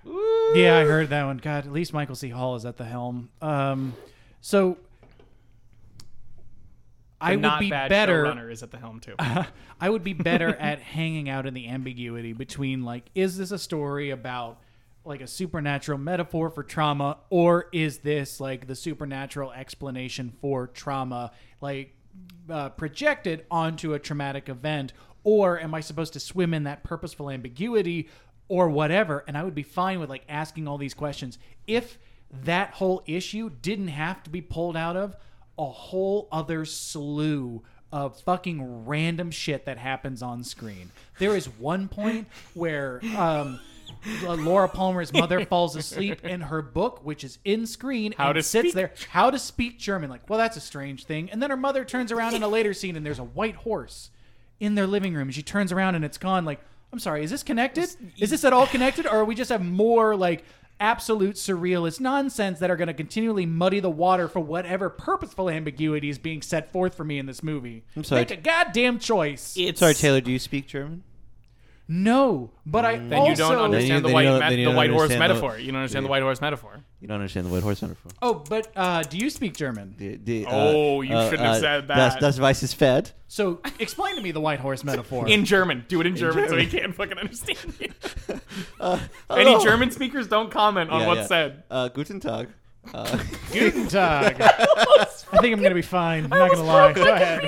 Yeah, 0.55 0.77
I 0.77 0.85
heard 0.85 1.09
that 1.09 1.25
one. 1.25 1.37
God, 1.37 1.65
at 1.65 1.71
least 1.71 1.93
Michael 1.93 2.15
C. 2.15 2.29
Hall 2.29 2.55
is 2.55 2.65
at 2.65 2.77
the 2.77 2.85
helm. 2.85 3.29
Um, 3.41 3.93
so 4.41 4.77
I 7.21 7.35
would 7.35 7.59
be 7.59 7.69
better. 7.69 8.25
showrunner 8.25 8.51
is 8.51 8.63
at 8.63 8.71
the 8.71 8.77
helm 8.77 8.99
too. 8.99 9.15
I 9.19 9.89
would 9.89 10.03
be 10.03 10.13
better 10.13 10.49
at 10.55 10.79
hanging 10.79 11.29
out 11.29 11.45
in 11.45 11.53
the 11.53 11.67
ambiguity 11.69 12.33
between 12.33 12.83
like, 12.83 13.05
is 13.15 13.37
this 13.37 13.51
a 13.51 13.59
story 13.59 14.09
about 14.09 14.59
like 15.03 15.21
a 15.21 15.27
supernatural 15.27 15.97
metaphor 15.97 16.49
for 16.49 16.63
trauma, 16.63 17.17
or 17.29 17.67
is 17.71 17.99
this 17.99 18.39
like 18.39 18.67
the 18.67 18.75
supernatural 18.75 19.51
explanation 19.51 20.31
for 20.41 20.67
trauma, 20.67 21.31
like 21.59 21.95
uh, 22.49 22.69
projected 22.69 23.45
onto 23.49 23.93
a 23.93 23.99
traumatic 23.99 24.49
event, 24.49 24.93
or 25.23 25.59
am 25.59 25.73
I 25.73 25.79
supposed 25.79 26.13
to 26.13 26.19
swim 26.19 26.53
in 26.53 26.63
that 26.63 26.83
purposeful 26.83 27.29
ambiguity, 27.29 28.09
or 28.47 28.69
whatever? 28.69 29.23
And 29.27 29.37
I 29.37 29.43
would 29.43 29.55
be 29.55 29.63
fine 29.63 29.99
with 29.99 30.09
like 30.09 30.23
asking 30.29 30.67
all 30.67 30.77
these 30.77 30.93
questions 30.93 31.39
if 31.65 31.97
that 32.43 32.73
whole 32.75 33.01
issue 33.05 33.49
didn't 33.61 33.89
have 33.89 34.23
to 34.23 34.29
be 34.29 34.41
pulled 34.41 34.77
out 34.77 34.95
of 34.95 35.15
a 35.57 35.65
whole 35.65 36.27
other 36.31 36.65
slew 36.65 37.61
of 37.91 38.19
fucking 38.21 38.85
random 38.85 39.31
shit 39.31 39.65
that 39.65 39.77
happens 39.77 40.21
on 40.21 40.43
screen. 40.43 40.91
There 41.19 41.35
is 41.35 41.47
one 41.47 41.87
point 41.89 42.27
where 42.53 43.01
um, 43.17 43.59
Laura 44.23 44.69
Palmer's 44.69 45.11
mother 45.11 45.45
falls 45.49 45.75
asleep 45.75 46.23
in 46.23 46.39
her 46.41 46.61
book, 46.61 47.03
which 47.03 47.23
is 47.25 47.37
in 47.43 47.67
screen, 47.67 48.13
How 48.17 48.27
and 48.29 48.35
to 48.35 48.43
sits 48.43 48.67
speak- 48.69 48.73
there. 48.75 48.93
How 49.09 49.29
to 49.29 49.37
speak 49.37 49.77
German? 49.77 50.09
Like, 50.09 50.29
well, 50.29 50.39
that's 50.39 50.55
a 50.57 50.61
strange 50.61 51.03
thing. 51.05 51.29
And 51.31 51.41
then 51.43 51.49
her 51.49 51.57
mother 51.57 51.83
turns 51.83 52.11
around 52.13 52.33
in 52.33 52.43
a 52.43 52.47
later 52.47 52.73
scene, 52.73 52.95
and 52.95 53.05
there's 53.05 53.19
a 53.19 53.23
white 53.25 53.55
horse 53.55 54.09
in 54.61 54.75
their 54.75 54.87
living 54.87 55.13
room. 55.13 55.27
And 55.27 55.35
she 55.35 55.43
turns 55.43 55.71
around, 55.73 55.95
and 55.95 56.05
it's 56.05 56.17
gone. 56.17 56.45
Like, 56.45 56.61
I'm 56.93 56.99
sorry, 56.99 57.23
is 57.25 57.29
this 57.31 57.43
connected? 57.43 57.89
Is 58.17 58.29
this 58.29 58.45
at 58.45 58.53
all 58.53 58.67
connected, 58.67 59.05
or 59.05 59.25
we 59.25 59.35
just 59.35 59.49
have 59.49 59.63
more 59.65 60.15
like? 60.15 60.45
Absolute 60.81 61.35
surrealist 61.35 61.99
nonsense 61.99 62.57
that 62.57 62.71
are 62.71 62.75
going 62.75 62.87
to 62.87 62.93
continually 62.95 63.45
muddy 63.45 63.79
the 63.79 63.89
water 63.91 64.27
for 64.27 64.39
whatever 64.39 64.89
purposeful 64.89 65.47
ambiguity 65.47 66.09
is 66.09 66.17
being 66.17 66.41
set 66.41 66.71
forth 66.73 66.95
for 66.95 67.03
me 67.03 67.19
in 67.19 67.27
this 67.27 67.43
movie. 67.43 67.83
I'm 67.95 68.03
sorry. 68.03 68.21
Make 68.21 68.31
a 68.31 68.37
goddamn 68.37 68.97
choice. 68.97 69.53
It's 69.55 69.79
Sorry, 69.79 69.93
Taylor, 69.93 70.21
do 70.21 70.31
you 70.31 70.39
speak 70.39 70.65
German? 70.67 71.03
No, 71.87 72.49
but 72.65 72.83
I 72.83 72.97
Then 72.97 73.13
also 73.13 73.29
you 73.29 73.35
don't 73.35 73.57
understand 73.59 73.89
Then 73.91 73.95
you- 74.03 74.07
the 74.07 74.13
white 74.13 74.21
you 74.23 74.39
don't- 74.39 74.49
me- 74.49 74.65
the 74.65 74.71
white 74.71 74.89
horse 74.89 75.01
understand 75.03 75.21
the- 75.21 75.27
metaphor. 75.35 75.59
you 75.59 75.71
don't 75.71 75.81
understand 75.81 76.05
the 76.05 76.09
white 76.09 76.23
horse 76.23 76.41
metaphor. 76.41 76.83
You 77.01 77.07
don't 77.07 77.15
understand 77.17 77.47
the 77.47 77.51
white 77.51 77.63
horse 77.63 77.81
metaphor. 77.81 78.11
Oh, 78.21 78.43
but 78.47 78.71
uh, 78.75 79.01
do 79.01 79.17
you 79.17 79.31
speak 79.31 79.57
German? 79.57 79.95
The- 79.97 80.17
the, 80.17 80.45
Oh, 80.47 81.01
you 81.01 81.09
shouldn't 81.09 81.39
have 81.41 81.57
said 81.57 81.87
Das, 81.87 82.13
that. 82.13 82.21
das 82.21 82.39
Weiss 82.39 82.61
ist 82.61 82.75
fed. 82.75 83.11
So 83.27 83.59
explain 83.79 84.15
to 84.17 84.21
me 84.21 84.29
the 84.31 84.39
white 84.39 84.59
horse 84.59 84.83
metaphor. 84.83 85.27
In 85.27 85.43
German, 85.45 85.83
do 85.87 85.99
it 85.99 86.05
in, 86.05 86.15
German, 86.15 86.47
so 86.47 86.57
he 86.57 86.67
can't 86.67 86.93
fucking 86.93 87.17
understand 87.17 87.57
you. 87.79 87.89
Any 89.35 89.63
German 89.63 89.89
speakers 89.89 90.27
don't 90.27 90.51
comment 90.51 90.91
on 90.91 91.01
Yeah, 91.01 91.07
what's 91.07 91.21
yeah. 91.21 91.27
said. 91.27 91.63
Uh, 91.71 91.87
guten 91.87 92.19
Tag. 92.19 92.49
Uh, 92.93 93.17
Guten 93.53 93.87
Tag. 93.87 94.41
I 94.41 95.05
think 95.39 95.53
I'm 95.53 95.59
going 95.59 95.69
to 95.69 95.75
be 95.75 95.83
fine. 95.83 96.23
I'm 96.25 96.29
not 96.31 96.47
going 96.51 96.57
to 96.57 96.63
lie. 96.63 96.93
Go 96.93 97.03
ahead. 97.13 97.39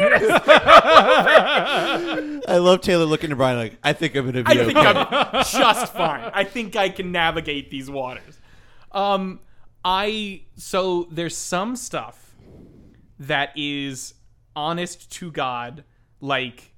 I 2.48 2.58
love 2.58 2.82
Taylor 2.82 3.06
looking 3.06 3.30
to 3.32 3.36
Brian 3.36 3.58
like, 3.58 3.78
I 3.84 3.94
think 3.94 4.16
I'm 4.16 4.24
going 4.32 4.36
to 4.36 4.44
be 4.44 4.52
I 4.52 4.64
think. 4.66 4.78
I'm 4.78 5.44
just 5.44 5.94
fine. 5.94 6.30
I 6.34 6.44
think 6.44 6.76
I 6.76 6.90
can 6.90 7.12
navigate 7.12 7.72
these 7.72 7.90
waters. 7.90 8.40
Um, 8.94 9.40
I 9.84 10.44
so 10.56 11.08
there's 11.12 11.36
some 11.36 11.76
stuff 11.76 12.36
that 13.20 13.52
is 13.56 14.14
honest 14.56 15.12
to 15.14 15.32
God, 15.32 15.84
like 16.22 16.74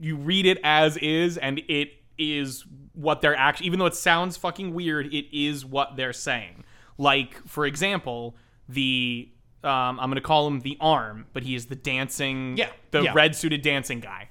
you 0.00 0.16
read 0.16 0.46
it 0.46 0.58
as 0.64 0.96
is, 0.98 1.38
and 1.38 1.60
it 1.68 1.92
is 2.18 2.64
what 2.92 3.20
they're 3.20 3.36
actually 3.36 3.66
even 3.66 3.78
though 3.78 3.86
it 3.86 3.94
sounds 3.94 4.36
fucking 4.36 4.74
weird, 4.74 5.06
it 5.14 5.26
is 5.36 5.64
what 5.64 5.96
they're 5.96 6.12
saying. 6.12 6.64
Like, 6.98 7.46
for 7.46 7.64
example, 7.64 8.36
the 8.68 9.30
um, 9.64 9.98
I'm 10.00 10.10
gonna 10.10 10.20
call 10.20 10.46
him 10.46 10.60
the 10.60 10.76
arm, 10.80 11.26
but 11.32 11.42
he 11.42 11.54
is 11.54 11.66
the 11.66 11.76
dancing 11.76 12.56
Yeah, 12.56 12.70
the 12.90 13.02
yeah. 13.02 13.12
red 13.14 13.34
suited 13.34 13.62
dancing 13.62 14.00
guy. 14.00 14.28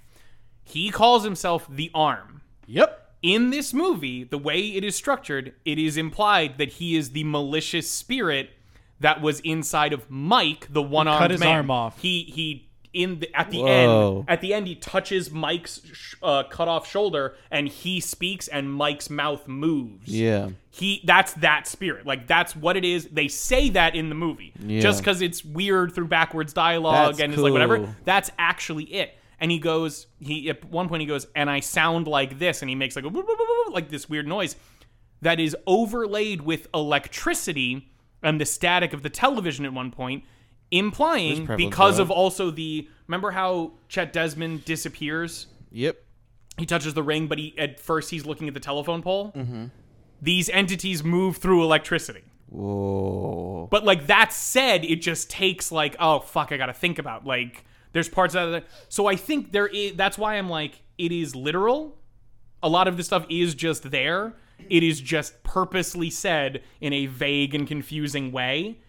He 0.63 0.89
calls 0.91 1.23
himself 1.23 1.65
the 1.69 1.89
arm 1.93 2.41
Yep. 2.67 3.06
In 3.21 3.49
this 3.49 3.73
movie, 3.73 4.23
the 4.23 4.37
way 4.37 4.59
it 4.59 4.83
is 4.83 4.95
structured, 4.95 5.53
it 5.65 5.77
is 5.79 5.97
implied 5.97 6.57
that 6.57 6.73
he 6.73 6.95
is 6.95 7.11
the 7.11 7.23
malicious 7.23 7.89
spirit 7.89 8.51
that 8.99 9.21
was 9.21 9.39
inside 9.41 9.93
of 9.93 10.09
Mike, 10.09 10.67
the 10.71 10.81
one-armed 10.81 11.19
cut 11.19 11.31
his 11.31 11.39
man. 11.39 11.55
arm 11.55 11.71
off. 11.71 11.99
He 12.01 12.23
he 12.23 12.63
in 12.93 13.19
the 13.19 13.35
at 13.35 13.51
the 13.51 13.59
Whoa. 13.59 14.17
end 14.19 14.25
at 14.27 14.41
the 14.41 14.53
end 14.53 14.65
he 14.65 14.73
touches 14.75 15.29
Mike's 15.29 15.81
sh- 15.93 16.15
uh, 16.23 16.43
cut 16.43 16.67
off 16.67 16.89
shoulder 16.89 17.35
and 17.51 17.67
he 17.67 17.99
speaks 17.99 18.47
and 18.47 18.71
Mike's 18.73 19.09
mouth 19.09 19.47
moves. 19.47 20.07
Yeah. 20.07 20.49
He 20.71 21.01
that's 21.05 21.33
that 21.33 21.67
spirit. 21.67 22.07
Like 22.07 22.27
that's 22.27 22.55
what 22.55 22.75
it 22.77 22.85
is. 22.85 23.05
They 23.07 23.27
say 23.27 23.69
that 23.71 23.95
in 23.95 24.09
the 24.09 24.15
movie. 24.15 24.53
Yeah. 24.59 24.79
Just 24.79 25.03
cuz 25.03 25.21
it's 25.21 25.43
weird 25.45 25.93
through 25.93 26.07
backwards 26.07 26.53
dialogue 26.53 27.15
That's 27.15 27.19
and 27.21 27.33
it's 27.33 27.41
like 27.41 27.51
whatever. 27.51 27.95
That's 28.03 28.31
actually 28.39 28.85
it. 28.85 29.15
And 29.39 29.51
he 29.51 29.59
goes 29.59 30.07
he 30.19 30.49
at 30.49 30.65
one 30.65 30.89
point 30.89 31.01
he 31.01 31.07
goes 31.07 31.27
and 31.35 31.49
I 31.49 31.59
sound 31.59 32.07
like 32.07 32.39
this 32.39 32.61
and 32.61 32.69
he 32.69 32.75
makes 32.75 32.95
like 32.95 33.05
a 33.05 33.11
like 33.71 33.89
this 33.89 34.09
weird 34.09 34.27
noise 34.27 34.55
that 35.21 35.39
is 35.39 35.55
overlaid 35.67 36.41
with 36.41 36.67
electricity 36.73 37.89
and 38.23 38.41
the 38.41 38.45
static 38.45 38.93
of 38.93 39.03
the 39.03 39.09
television 39.09 39.65
at 39.65 39.73
one 39.73 39.91
point 39.91 40.23
implying 40.71 41.45
because 41.57 41.99
of 41.99 42.11
also 42.11 42.51
the 42.51 42.87
remember 43.07 43.31
how 43.31 43.73
Chet 43.89 44.11
Desmond 44.11 44.65
disappears 44.65 45.47
Yep. 45.71 45.97
he 46.57 46.65
touches 46.65 46.93
the 46.93 47.03
ring, 47.03 47.27
but 47.27 47.37
he 47.37 47.53
at 47.57 47.79
first 47.79 48.09
he's 48.09 48.25
looking 48.25 48.47
at 48.47 48.53
the 48.53 48.59
telephone 48.59 49.01
pole. 49.01 49.31
Mm-hmm. 49.35 49.65
These 50.21 50.49
entities 50.49 51.03
move 51.03 51.37
through 51.37 51.63
electricity. 51.63 52.23
Whoa. 52.49 53.67
But 53.69 53.83
like 53.85 54.07
that 54.07 54.33
said, 54.33 54.83
it 54.83 54.97
just 54.97 55.29
takes 55.29 55.71
like, 55.71 55.95
oh 55.99 56.19
fuck, 56.19 56.51
I 56.51 56.57
gotta 56.57 56.73
think 56.73 56.99
about 56.99 57.25
like 57.25 57.63
there's 57.97 58.09
parts 58.09 58.35
of 58.35 58.51
that. 58.51 58.65
So 58.89 59.07
I 59.07 59.15
think 59.15 59.51
there 59.51 59.67
is 59.67 59.93
that's 59.95 60.17
why 60.17 60.35
I'm 60.35 60.49
like, 60.49 60.81
it 60.97 61.11
is 61.11 61.35
literal. 61.35 61.97
A 62.63 62.69
lot 62.69 62.87
of 62.87 62.95
this 62.97 63.07
stuff 63.07 63.25
is 63.29 63.55
just 63.55 63.89
there. 63.91 64.33
It 64.69 64.83
is 64.83 64.99
just 65.01 65.43
purposely 65.43 66.09
said 66.09 66.63
in 66.81 66.93
a 66.93 67.05
vague 67.07 67.53
and 67.55 67.67
confusing 67.67 68.31
way 68.31 68.79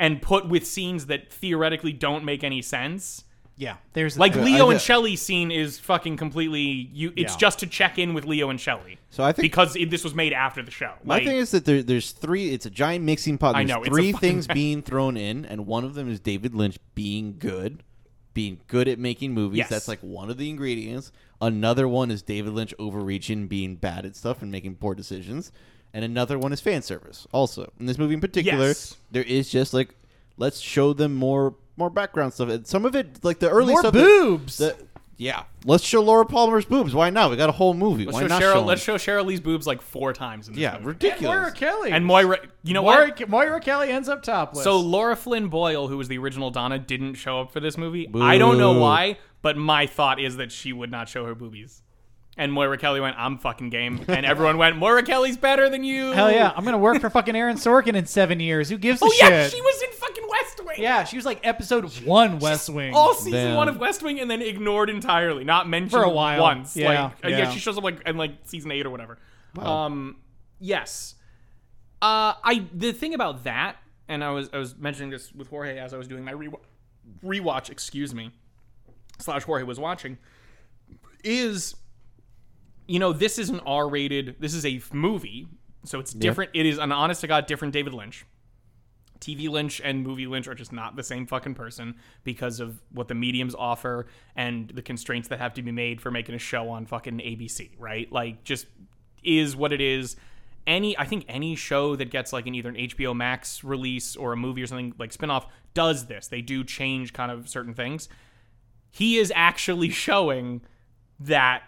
and 0.00 0.20
put 0.22 0.48
with 0.48 0.66
scenes 0.66 1.06
that 1.06 1.32
theoretically 1.32 1.92
don't 1.92 2.24
make 2.24 2.42
any 2.44 2.62
sense. 2.62 3.24
Yeah. 3.54 3.76
There's 3.92 4.18
Like 4.18 4.34
Yeah, 4.34 4.42
Leo 4.44 4.70
I- 4.70 4.72
and 4.72 4.80
Shelley's 4.80 5.20
scene 5.20 5.50
is 5.50 5.78
fucking 5.78 6.16
completely 6.16 6.62
you 6.92 7.12
it's 7.14 7.34
Yeah. 7.34 7.38
just 7.38 7.58
to 7.60 7.66
check 7.66 7.98
in 7.98 8.14
with 8.14 8.24
Leo 8.24 8.48
and 8.48 8.58
Shelley. 8.58 8.98
So 9.10 9.22
I 9.22 9.32
think 9.32 9.42
because 9.42 9.76
it, 9.76 9.90
this 9.90 10.02
was 10.02 10.14
made 10.14 10.32
after 10.32 10.62
the 10.62 10.70
show. 10.70 10.94
My 11.04 11.16
Like, 11.16 11.24
thing 11.26 11.36
is 11.36 11.50
that 11.50 11.66
there, 11.66 11.82
there's 11.82 12.12
three. 12.12 12.48
It's 12.50 12.64
a 12.64 12.70
giant 12.70 13.04
mixing 13.04 13.36
pot. 13.36 13.54
I 13.54 13.60
There's 13.64 13.68
know, 13.76 13.82
it's 13.82 13.88
a 13.88 13.92
three 13.92 14.12
things 14.12 14.46
being 14.62 14.80
thrown 14.82 15.18
in, 15.18 15.44
and 15.44 15.66
one 15.66 15.84
of 15.84 15.92
them 15.94 16.08
is 16.10 16.18
David 16.18 16.54
Lynch 16.54 16.78
being 16.94 17.36
good, 17.38 17.82
being 18.34 18.60
good 18.68 18.88
at 18.88 18.98
making 18.98 19.32
movies. 19.34 19.58
Yes. 19.58 19.68
That's 19.68 19.88
like 19.88 20.00
one 20.00 20.30
of 20.30 20.38
the 20.38 20.48
ingredients. 20.50 21.12
Another 21.40 21.88
one 21.88 22.10
is 22.10 22.22
David 22.22 22.52
Lynch 22.52 22.72
overreaching, 22.78 23.46
being 23.48 23.76
bad 23.76 24.06
at 24.06 24.16
stuff 24.16 24.42
and 24.42 24.50
making 24.52 24.76
poor 24.76 24.94
decisions. 24.94 25.52
And 25.94 26.04
another 26.04 26.38
one 26.38 26.52
is 26.52 26.60
fan 26.60 26.82
service. 26.82 27.26
Also, 27.32 27.70
in 27.78 27.86
this 27.86 27.98
movie 27.98 28.14
in 28.14 28.20
particular, 28.20 28.68
Yes. 28.68 28.96
there 29.10 29.24
is 29.24 29.50
just 29.50 29.74
like 29.74 29.94
let's 30.38 30.60
show 30.60 30.92
them 30.92 31.14
more 31.14 31.54
more 31.76 31.90
background 31.90 32.32
stuff. 32.34 32.48
And 32.48 32.66
some 32.66 32.84
of 32.84 32.94
it, 32.94 33.22
like 33.24 33.38
the 33.38 33.48
early 33.50 33.72
More 33.72 33.80
stuff, 33.80 33.92
boobs. 33.94 34.58
that- 34.58 34.78
yeah, 35.18 35.44
let's 35.64 35.84
show 35.84 36.02
Laura 36.02 36.24
Palmer's 36.26 36.64
boobs. 36.64 36.94
Why 36.94 37.10
not? 37.10 37.30
We 37.30 37.36
got 37.36 37.48
a 37.48 37.52
whole 37.52 37.74
movie. 37.74 38.04
let's 38.04 38.14
Why 38.14 38.22
show 38.22 38.26
not 38.28 38.42
Sheryl 38.42 38.52
show 38.54 38.60
'em? 38.60 38.66
let's 38.66 38.82
show 38.82 38.94
Sheryl 38.96 39.24
Lee's 39.26 39.40
boobs 39.40 39.66
like 39.66 39.80
four 39.82 40.12
times 40.12 40.48
in 40.48 40.54
this 40.54 40.60
Yeah, 40.60 40.72
movie. 40.74 40.86
ridiculous. 40.86 41.36
Moira 41.36 41.52
Kelly. 41.52 41.90
And 41.92 42.04
Moira 42.04 42.38
you 42.64 42.74
know 42.74 42.82
Moira, 42.82 43.08
what? 43.08 43.28
Moira 43.28 43.60
Kelly 43.60 43.90
ends 43.90 44.08
up 44.08 44.22
topless. 44.22 44.64
So 44.64 44.80
Laura 44.80 45.14
Flynn 45.16 45.48
Boyle, 45.48 45.88
who 45.88 45.96
was 45.96 46.08
the 46.08 46.18
original 46.18 46.50
Donna, 46.50 46.78
didn't 46.78 47.14
show 47.14 47.40
up 47.40 47.52
for 47.52 47.60
this 47.60 47.76
movie. 47.78 48.08
I 48.20 48.38
don't 48.38 48.58
know 48.58 48.74
Boo. 48.74 48.80
why, 48.80 49.18
but 49.42 49.56
my 49.56 49.86
thought 49.86 50.18
is 50.20 50.36
that 50.38 50.50
she 50.50 50.72
would 50.72 50.90
not 50.90 51.08
show 51.08 51.24
her 51.26 51.34
boobies. 51.34 51.82
And 52.38 52.50
Moira 52.50 52.78
Kelly 52.78 52.98
went, 52.98 53.14
I'm 53.18 53.36
fucking 53.36 53.68
game. 53.68 54.00
And 54.08 54.24
everyone 54.24 54.56
went, 54.56 54.76
Moira 54.76 55.02
Kelly's 55.02 55.36
better 55.36 55.68
than 55.68 55.84
you. 55.84 56.12
Hell 56.12 56.32
yeah, 56.32 56.50
I'm 56.56 56.64
gonna 56.64 56.78
work 56.78 56.98
for 57.00 57.10
fucking 57.10 57.36
Aaron 57.36 57.56
Sorkin 57.58 57.94
in 57.94 58.06
seven 58.06 58.40
years. 58.40 58.70
Who 58.70 58.78
gives 58.78 59.02
a 59.02 59.04
Oh 59.04 59.10
shit? 59.10 59.30
yeah, 59.30 59.48
she 59.48 59.60
was 59.60 59.82
in 59.82 59.90
fucking 59.90 60.00
West 60.00 60.01
Wing. 60.76 60.82
Yeah, 60.82 61.04
she 61.04 61.16
was 61.16 61.24
like 61.24 61.40
episode 61.46 61.84
one 62.04 62.38
West 62.38 62.68
Wing. 62.68 62.94
all 62.94 63.14
season 63.14 63.32
Damn. 63.48 63.56
one 63.56 63.68
of 63.68 63.78
West 63.78 64.02
Wing 64.02 64.20
and 64.20 64.30
then 64.30 64.42
ignored 64.42 64.90
entirely, 64.90 65.44
not 65.44 65.68
mentioned 65.68 65.92
For 65.92 66.02
a 66.02 66.10
while. 66.10 66.40
once. 66.40 66.76
Yeah, 66.76 67.04
like, 67.04 67.14
yeah. 67.22 67.28
yeah. 67.28 67.50
she 67.50 67.58
shows 67.58 67.78
up 67.78 67.84
like 67.84 68.00
in 68.06 68.16
like 68.16 68.32
season 68.44 68.70
eight 68.72 68.86
or 68.86 68.90
whatever. 68.90 69.18
Um, 69.58 70.16
yes. 70.58 71.14
Uh, 72.00 72.34
I 72.42 72.66
the 72.74 72.92
thing 72.92 73.14
about 73.14 73.44
that, 73.44 73.76
and 74.08 74.24
I 74.24 74.30
was 74.30 74.50
I 74.52 74.58
was 74.58 74.76
mentioning 74.76 75.10
this 75.10 75.32
with 75.32 75.48
Jorge 75.48 75.78
as 75.78 75.94
I 75.94 75.98
was 75.98 76.08
doing 76.08 76.24
my 76.24 76.32
re- 76.32 76.50
rewatch. 77.24 77.70
Excuse 77.70 78.14
me, 78.14 78.30
slash 79.18 79.44
Jorge 79.44 79.62
was 79.64 79.78
watching. 79.78 80.18
Is 81.22 81.76
you 82.88 82.98
know 82.98 83.12
this 83.12 83.38
is 83.38 83.50
an 83.50 83.60
R-rated. 83.60 84.36
This 84.40 84.54
is 84.54 84.66
a 84.66 84.80
movie, 84.92 85.46
so 85.84 86.00
it's 86.00 86.12
different. 86.12 86.50
It 86.54 86.66
is 86.66 86.78
an 86.78 86.90
honest 86.90 87.20
to 87.20 87.28
god 87.28 87.46
different 87.46 87.72
David 87.72 87.94
Lynch. 87.94 88.26
TV 89.22 89.48
Lynch 89.48 89.80
and 89.82 90.02
movie 90.02 90.26
Lynch 90.26 90.48
are 90.48 90.54
just 90.54 90.72
not 90.72 90.96
the 90.96 91.02
same 91.02 91.26
fucking 91.26 91.54
person 91.54 91.94
because 92.24 92.58
of 92.58 92.82
what 92.90 93.06
the 93.06 93.14
mediums 93.14 93.54
offer 93.54 94.06
and 94.34 94.68
the 94.70 94.82
constraints 94.82 95.28
that 95.28 95.38
have 95.38 95.54
to 95.54 95.62
be 95.62 95.70
made 95.70 96.00
for 96.00 96.10
making 96.10 96.34
a 96.34 96.38
show 96.38 96.68
on 96.68 96.84
fucking 96.86 97.18
ABC, 97.18 97.70
right? 97.78 98.10
Like, 98.10 98.42
just 98.42 98.66
is 99.22 99.54
what 99.54 99.72
it 99.72 99.80
is. 99.80 100.16
Any, 100.66 100.98
I 100.98 101.04
think 101.04 101.24
any 101.28 101.54
show 101.54 101.94
that 101.96 102.10
gets 102.10 102.32
like 102.32 102.46
an 102.46 102.54
either 102.54 102.68
an 102.68 102.74
HBO 102.74 103.14
Max 103.14 103.62
release 103.62 104.16
or 104.16 104.32
a 104.32 104.36
movie 104.36 104.62
or 104.62 104.66
something 104.66 104.92
like 104.98 105.12
spinoff 105.12 105.46
does 105.72 106.06
this. 106.06 106.26
They 106.26 106.42
do 106.42 106.64
change 106.64 107.12
kind 107.12 107.30
of 107.30 107.48
certain 107.48 107.74
things. 107.74 108.08
He 108.90 109.18
is 109.18 109.32
actually 109.34 109.90
showing 109.90 110.62
that 111.20 111.62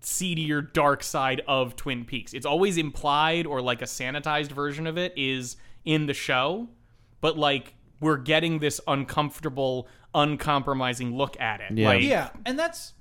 seedier 0.00 0.62
dark 0.62 1.02
side 1.02 1.42
of 1.46 1.76
Twin 1.76 2.06
Peaks. 2.06 2.32
It's 2.32 2.46
always 2.46 2.78
implied 2.78 3.46
or 3.46 3.60
like 3.60 3.82
a 3.82 3.86
sanitized 3.86 4.52
version 4.52 4.86
of 4.86 4.96
it 4.96 5.12
is 5.16 5.56
in 5.84 6.06
the 6.06 6.14
show, 6.14 6.68
but 7.20 7.36
like 7.38 7.74
we're 8.00 8.16
getting 8.18 8.58
this 8.60 8.80
uncomfortable, 8.86 9.88
uncompromising 10.14 11.16
look 11.16 11.38
at 11.40 11.60
it. 11.60 11.72
Yeah. 11.76 11.88
Like, 11.88 12.02
yeah, 12.02 12.30
and 12.46 12.58
that's 12.58 12.92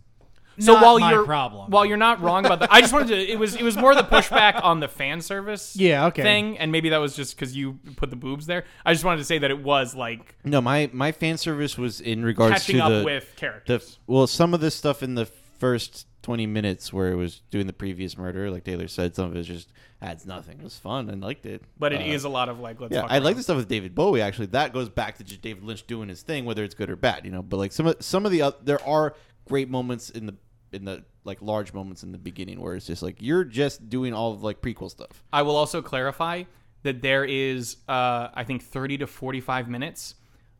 So 0.60 0.74
not 0.74 0.84
while 0.84 1.00
my 1.00 1.12
you're 1.12 1.24
problem. 1.26 1.70
while 1.70 1.86
you're 1.86 1.98
not 1.98 2.20
wrong 2.22 2.46
about 2.46 2.62
that, 2.62 2.72
I 2.74 2.82
just 2.82 2.92
wanted 2.94 3.10
to. 3.10 3.16
It 3.32 3.38
was 3.38 3.56
it 3.56 3.62
was 3.64 3.78
more 3.78 3.94
the 3.94 4.02
pushback 4.04 4.64
on 4.64 4.80
the 4.80 4.88
fan 4.88 5.22
service. 5.22 5.76
Yeah, 5.80 6.08
okay. 6.08 6.24
Thing, 6.24 6.58
and 6.58 6.72
maybe 6.72 6.90
that 6.90 6.98
was 6.98 7.16
just 7.16 7.36
because 7.36 7.56
you 7.56 7.80
put 7.96 8.10
the 8.10 8.16
boobs 8.16 8.48
there. 8.48 8.64
I 8.84 8.94
just 8.94 9.06
wanted 9.06 9.18
to 9.20 9.26
say 9.26 9.38
that 9.38 9.52
it 9.52 9.62
was 9.62 9.94
like 9.94 10.36
No, 10.44 10.60
my 10.62 10.90
my 10.94 11.12
fan 11.12 11.38
service 11.38 11.78
was 11.78 12.02
in 12.02 12.26
regards 12.26 12.54
catching 12.54 12.78
to 12.78 12.84
up 12.84 12.90
the, 12.90 13.04
with 13.04 13.30
the 13.36 13.40
characters. 13.40 14.00
well, 14.08 14.26
some 14.26 14.54
of 14.56 14.60
this 14.62 14.74
stuff 14.74 15.04
in 15.04 15.14
the 15.14 15.26
first 15.60 16.07
twenty 16.28 16.46
minutes 16.46 16.92
where 16.92 17.10
it 17.10 17.16
was 17.16 17.42
doing 17.52 17.68
the 17.68 17.74
previous 17.74 18.18
murder, 18.18 18.52
like 18.52 18.66
Taylor 18.66 18.90
said, 18.90 19.16
some 19.16 19.28
of 19.32 19.36
it 19.38 19.44
just 19.44 19.70
adds 20.02 20.26
nothing. 20.26 20.60
It 20.60 20.64
was 20.64 20.78
fun 20.78 21.10
and 21.10 21.22
liked 21.24 21.46
it, 21.46 21.64
but 21.80 21.94
it 21.94 22.02
is 22.06 22.26
Uh, 22.26 22.28
a 22.28 22.32
lot 22.32 22.50
of 22.50 22.60
like 22.60 22.82
let's. 22.82 22.94
Yeah, 22.94 23.06
I 23.08 23.20
like 23.20 23.38
the 23.38 23.44
stuff 23.44 23.56
with 23.56 23.70
David 23.70 23.96
Bowie. 23.96 24.22
Actually, 24.22 24.48
that 24.48 24.74
goes 24.74 24.90
back 24.90 25.18
to 25.20 25.24
just 25.24 25.42
David 25.42 25.64
Lynch 25.64 25.88
doing 25.88 26.10
his 26.10 26.22
thing, 26.24 26.44
whether 26.44 26.66
it's 26.66 26.76
good 26.76 26.90
or 26.90 26.98
bad, 26.98 27.24
you 27.24 27.32
know. 27.32 27.42
But 27.42 27.58
like 27.58 27.72
some 27.72 27.88
of 27.88 27.96
some 28.02 28.26
of 28.26 28.32
the 28.34 28.42
oth- 28.42 28.58
there 28.64 28.84
are 28.86 29.16
great 29.46 29.70
moments 29.70 30.10
in 30.10 30.26
the 30.26 30.36
in 30.74 30.84
the 30.84 31.06
like 31.24 31.42
large 31.42 31.72
moments 31.72 32.04
in 32.04 32.12
the 32.12 32.18
beginning 32.18 32.60
where 32.60 32.76
it's 32.76 32.88
just 32.88 33.02
like 33.02 33.22
you're 33.22 33.46
just 33.46 33.90
doing 33.90 34.14
all 34.14 34.34
of 34.34 34.44
like 34.44 34.62
prequel 34.62 34.90
stuff. 34.92 35.24
I 35.32 35.44
will 35.44 35.56
also 35.56 35.82
clarify 35.82 36.44
that 36.84 37.02
there 37.02 37.24
is, 37.24 37.78
uh, 37.88 38.28
I 38.34 38.44
think, 38.44 38.64
30 38.64 38.98
to 39.00 39.08
45 39.08 39.70
minutes 39.70 40.16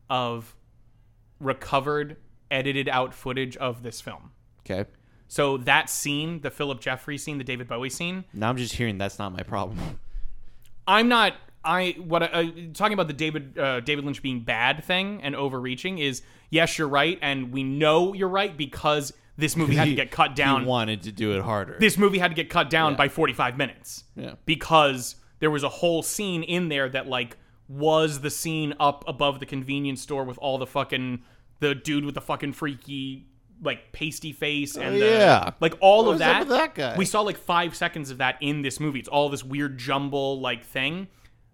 of 0.08 0.54
recovered, 1.40 2.16
edited 2.50 2.88
out 2.88 3.14
footage 3.14 3.56
of 3.58 3.82
this 3.82 4.00
film. 4.00 4.30
Okay, 4.60 4.88
So 5.28 5.58
that 5.58 5.90
scene, 5.90 6.40
the 6.40 6.50
Philip 6.50 6.80
Jeffrey 6.80 7.18
scene, 7.18 7.38
the 7.38 7.44
David 7.44 7.68
Bowie 7.68 7.90
scene, 7.90 8.24
now 8.32 8.48
I'm 8.48 8.56
just 8.56 8.74
hearing 8.74 8.98
that's 8.98 9.18
not 9.18 9.32
my 9.32 9.42
problem. 9.42 10.00
I'm 10.86 11.08
not. 11.08 11.34
I 11.64 11.96
what 11.98 12.22
uh, 12.22 12.44
talking 12.72 12.94
about 12.94 13.08
the 13.08 13.12
David 13.12 13.58
uh, 13.58 13.80
David 13.80 14.04
Lynch 14.04 14.22
being 14.22 14.40
bad 14.40 14.84
thing 14.84 15.20
and 15.22 15.36
overreaching 15.36 15.98
is 15.98 16.22
yes, 16.50 16.78
you're 16.78 16.88
right, 16.88 17.18
and 17.20 17.52
we 17.52 17.62
know 17.62 18.14
you're 18.14 18.28
right 18.28 18.56
because 18.56 19.12
this 19.36 19.54
movie 19.54 19.76
had 19.76 19.84
to 19.86 19.94
get 19.94 20.10
cut 20.10 20.34
down. 20.34 20.62
He 20.62 20.66
wanted 20.66 21.02
to 21.02 21.12
do 21.12 21.32
it 21.32 21.42
harder. 21.42 21.76
this 21.78 21.96
movie 21.96 22.18
had 22.18 22.28
to 22.28 22.34
get 22.34 22.50
cut 22.50 22.70
down 22.70 22.96
by 22.96 23.08
45 23.08 23.56
minutes. 23.56 24.04
Yeah. 24.16 24.34
Because 24.46 25.14
there 25.38 25.50
was 25.50 25.62
a 25.62 25.68
whole 25.68 26.02
scene 26.02 26.42
in 26.42 26.68
there 26.68 26.88
that 26.88 27.06
like 27.06 27.36
was 27.68 28.20
the 28.20 28.30
scene 28.30 28.74
up 28.80 29.04
above 29.06 29.38
the 29.38 29.46
convenience 29.46 30.00
store 30.02 30.24
with 30.24 30.38
all 30.38 30.58
the 30.58 30.66
fucking 30.66 31.22
the 31.60 31.74
dude 31.74 32.04
with 32.04 32.14
the 32.14 32.20
fucking 32.20 32.52
freaky 32.52 33.27
like 33.62 33.92
pasty 33.92 34.32
face 34.32 34.76
and 34.76 34.96
Oh, 34.96 34.98
the- 34.98 35.06
yeah. 35.06 35.50
like 35.60 35.74
all 35.80 36.04
What 36.04 36.10
of 36.10 36.14
was 36.14 36.20
up 36.20 36.26
that. 36.26 36.38
with 36.40 36.48
that 36.56 36.74
guy? 36.74 36.96
We 36.96 37.04
saw 37.04 37.22
like 37.22 37.36
5 37.38 37.74
seconds 37.74 38.10
of 38.10 38.18
that 38.18 38.36
in 38.40 38.62
this 38.62 38.78
movie. 38.80 38.98
It's 39.00 39.08
all 39.08 39.28
this 39.28 39.42
weird 39.44 39.78
jumble 39.78 40.40
like 40.40 40.64
thing. 40.64 41.08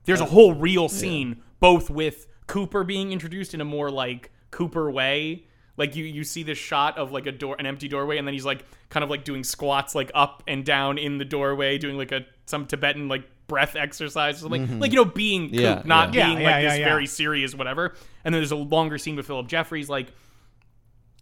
There's 0.05 0.21
a 0.21 0.27
whole 0.27 0.53
real 0.55 0.89
scene 0.89 1.43
both 1.61 1.89
with 1.89 2.27
Cooper 2.47 2.85
being 2.85 3.11
introduced 3.13 3.55
in 3.55 3.61
a 3.61 3.65
more 3.65 3.91
like 3.91 4.31
Cooper 4.51 4.91
way 4.91 5.47
Like 5.79 5.97
you, 5.97 6.05
you 6.05 6.23
see 6.25 6.43
this 6.43 6.59
shot 6.59 6.99
of 6.99 7.11
like 7.11 7.27
a 7.27 7.33
door, 7.33 7.57
an 7.59 7.67
empty 7.67 7.89
doorway, 7.89 8.19
and 8.19 8.27
then 8.29 8.35
he's 8.35 8.45
like 8.45 8.65
kind 8.91 9.03
of 9.03 9.11
like 9.11 9.25
doing 9.25 9.43
squats 9.43 9.95
like 9.95 10.11
up 10.15 10.43
and 10.47 10.65
down 10.65 10.99
in 10.99 11.19
the 11.19 11.25
doorway, 11.25 11.79
doing 11.79 11.97
like 11.97 12.13
a 12.13 12.27
some 12.47 12.67
Tibetan 12.67 13.09
like 13.09 13.25
breath 13.49 13.75
exercise, 13.77 14.37
or 14.37 14.41
something 14.41 14.79
like 14.79 14.93
you 14.93 14.97
know 14.99 15.05
being 15.05 15.47
Mm-hmm. 15.49 15.55
Yeah, 15.59 15.77
Coop, 15.77 15.87
not 15.87 16.15
yeah. 16.15 16.27
being 16.27 16.39
Yeah, 16.43 16.45
like 16.51 16.63
yeah, 16.63 16.71
this 16.71 16.79
yeah. 16.81 16.85
very 16.85 17.07
serious 17.07 17.55
whatever. 17.57 17.95
And 18.25 18.33
then 18.35 18.41
there's 18.43 18.53
a 18.53 18.57
longer 18.57 18.99
scene 18.99 19.17
with 19.17 19.27
Philip 19.27 19.49
Jeffries, 19.49 19.89
like 19.89 20.13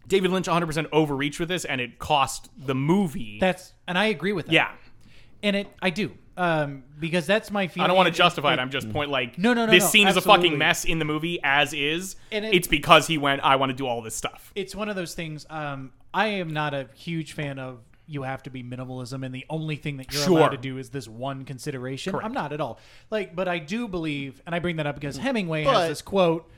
David 0.07 0.31
Lynch 0.31 0.47
100% 0.47 0.87
overreached 0.91 1.39
with 1.39 1.49
this, 1.49 1.65
and 1.65 1.79
it 1.81 1.99
cost 1.99 2.49
the 2.57 2.75
movie. 2.75 3.37
That's 3.39 3.73
and 3.87 3.97
I 3.97 4.05
agree 4.05 4.33
with 4.33 4.47
that. 4.47 4.53
yeah, 4.53 4.71
and 5.41 5.55
it 5.55 5.67
I 5.81 5.89
do 5.89 6.11
um 6.35 6.83
because 6.99 7.27
that's 7.27 7.51
my 7.51 7.67
feeling. 7.67 7.85
I 7.85 7.87
don't 7.87 7.95
want 7.97 8.07
to 8.07 8.13
justify 8.13 8.51
it. 8.53 8.59
it- 8.59 8.61
I'm 8.61 8.71
just 8.71 8.89
point 8.91 9.11
like 9.11 9.37
No, 9.37 9.53
no, 9.53 9.65
no, 9.67 9.71
This 9.71 9.83
no, 9.83 9.89
scene 9.89 10.07
is 10.07 10.17
a 10.17 10.21
fucking 10.21 10.57
mess 10.57 10.83
in 10.83 10.97
the 10.99 11.05
movie 11.05 11.39
as 11.43 11.73
is. 11.73 12.15
And 12.31 12.43
it- 12.43 12.53
it's 12.55 12.67
because 12.67 13.05
he 13.07 13.17
went. 13.17 13.41
I 13.43 13.55
want 13.57 13.69
to 13.69 13.75
do 13.75 13.85
all 13.87 14.01
this 14.01 14.15
stuff. 14.15 14.51
it's 14.55 14.75
one 14.75 14.89
of 14.89 14.95
those 14.95 15.13
things. 15.13 15.45
Um, 15.49 15.91
I 16.13 16.27
am 16.27 16.51
not 16.51 16.73
a 16.73 16.89
huge 16.95 17.33
fan 17.33 17.59
of 17.59 17.79
you 18.05 18.23
have 18.23 18.43
to 18.43 18.49
be 18.49 18.61
minimalism, 18.63 19.25
and 19.25 19.33
the 19.33 19.45
only 19.49 19.75
thing 19.77 19.97
that 19.97 20.11
you're 20.11 20.23
Sure. 20.23 20.39
allowed 20.39 20.49
to 20.49 20.57
do 20.57 20.77
is 20.77 20.89
this 20.89 21.07
one 21.07 21.45
consideration. 21.45 22.11
Correct. 22.11 22.25
I'm 22.25 22.33
not 22.33 22.51
at 22.51 22.59
all. 22.59 22.77
Like, 23.09 23.33
but 23.35 23.47
I 23.47 23.59
do 23.59 23.87
believe, 23.87 24.41
and 24.45 24.53
I 24.53 24.59
bring 24.59 24.75
that 24.75 24.85
up 24.85 24.95
because 24.95 25.17
Hemingway 25.17 25.63
But- 25.63 25.73
has 25.75 25.89
this 25.89 26.01
quote: 26.01 26.51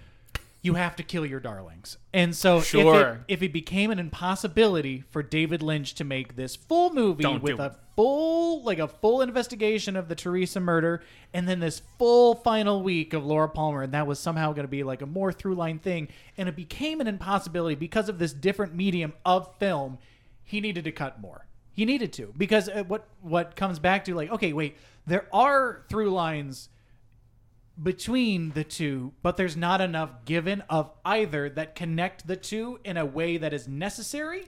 "You 0.65 0.73
have 0.75 0.95
to 0.97 1.03
kill 1.03 1.25
your 1.25 1.39
darlings." 1.39 1.97
And 2.13 2.35
so, 2.35 2.57
if, 2.57 2.73
it, 2.73 3.17
if 3.27 3.43
it 3.43 3.53
became 3.53 3.91
an 3.91 3.99
impossibility 3.99 5.03
for 5.09 5.21
David 5.21 5.61
Lynch 5.61 5.93
to 5.95 6.03
make 6.03 6.35
this 6.35 6.55
full 6.55 6.93
movie 6.93 7.23
Don't 7.23 7.43
with 7.43 7.59
a 7.59 7.75
full, 7.95 8.63
like 8.63 8.79
a 8.79 8.87
full 8.87 9.21
investigation 9.21 9.95
of 9.95 10.07
the 10.07 10.15
Teresa 10.15 10.59
murder, 10.59 11.01
and 11.33 11.47
then 11.47 11.59
this 11.59 11.81
full 11.97 12.35
final 12.35 12.83
week 12.83 13.13
of 13.13 13.25
Laura 13.25 13.49
Palmer, 13.49 13.83
and 13.83 13.93
that 13.93 14.07
was 14.07 14.19
somehow 14.19 14.51
going 14.51 14.65
to 14.65 14.71
be 14.71 14.83
like 14.83 15.01
a 15.01 15.05
more 15.05 15.31
through 15.31 15.55
line 15.55 15.79
thing, 15.79 16.07
and 16.37 16.49
it 16.49 16.55
became 16.55 17.01
an 17.01 17.07
impossibility 17.07 17.75
because 17.75 18.09
of 18.09 18.19
this 18.19 18.33
different 18.33 18.75
medium 18.75 19.13
of 19.25 19.55
film. 19.57 19.97
He 20.43 20.61
needed 20.61 20.83
to 20.83 20.91
cut 20.91 21.19
more. 21.19 21.47
He 21.73 21.85
needed 21.85 22.13
to 22.13 22.33
because 22.37 22.69
uh, 22.69 22.83
what 22.87 23.07
what 23.21 23.55
comes 23.55 23.79
back 23.79 24.05
to 24.05 24.15
like 24.15 24.31
okay, 24.31 24.53
wait, 24.53 24.77
there 25.05 25.27
are 25.33 25.83
through 25.89 26.11
lines 26.11 26.69
between 27.81 28.51
the 28.51 28.63
two, 28.63 29.13
but 29.21 29.37
there's 29.37 29.57
not 29.57 29.81
enough 29.81 30.25
given 30.25 30.61
of 30.69 30.91
either 31.03 31.49
that 31.49 31.75
connect 31.75 32.25
the 32.25 32.35
two 32.35 32.79
in 32.83 32.97
a 32.97 33.05
way 33.05 33.37
that 33.37 33.53
is 33.53 33.67
necessary 33.67 34.43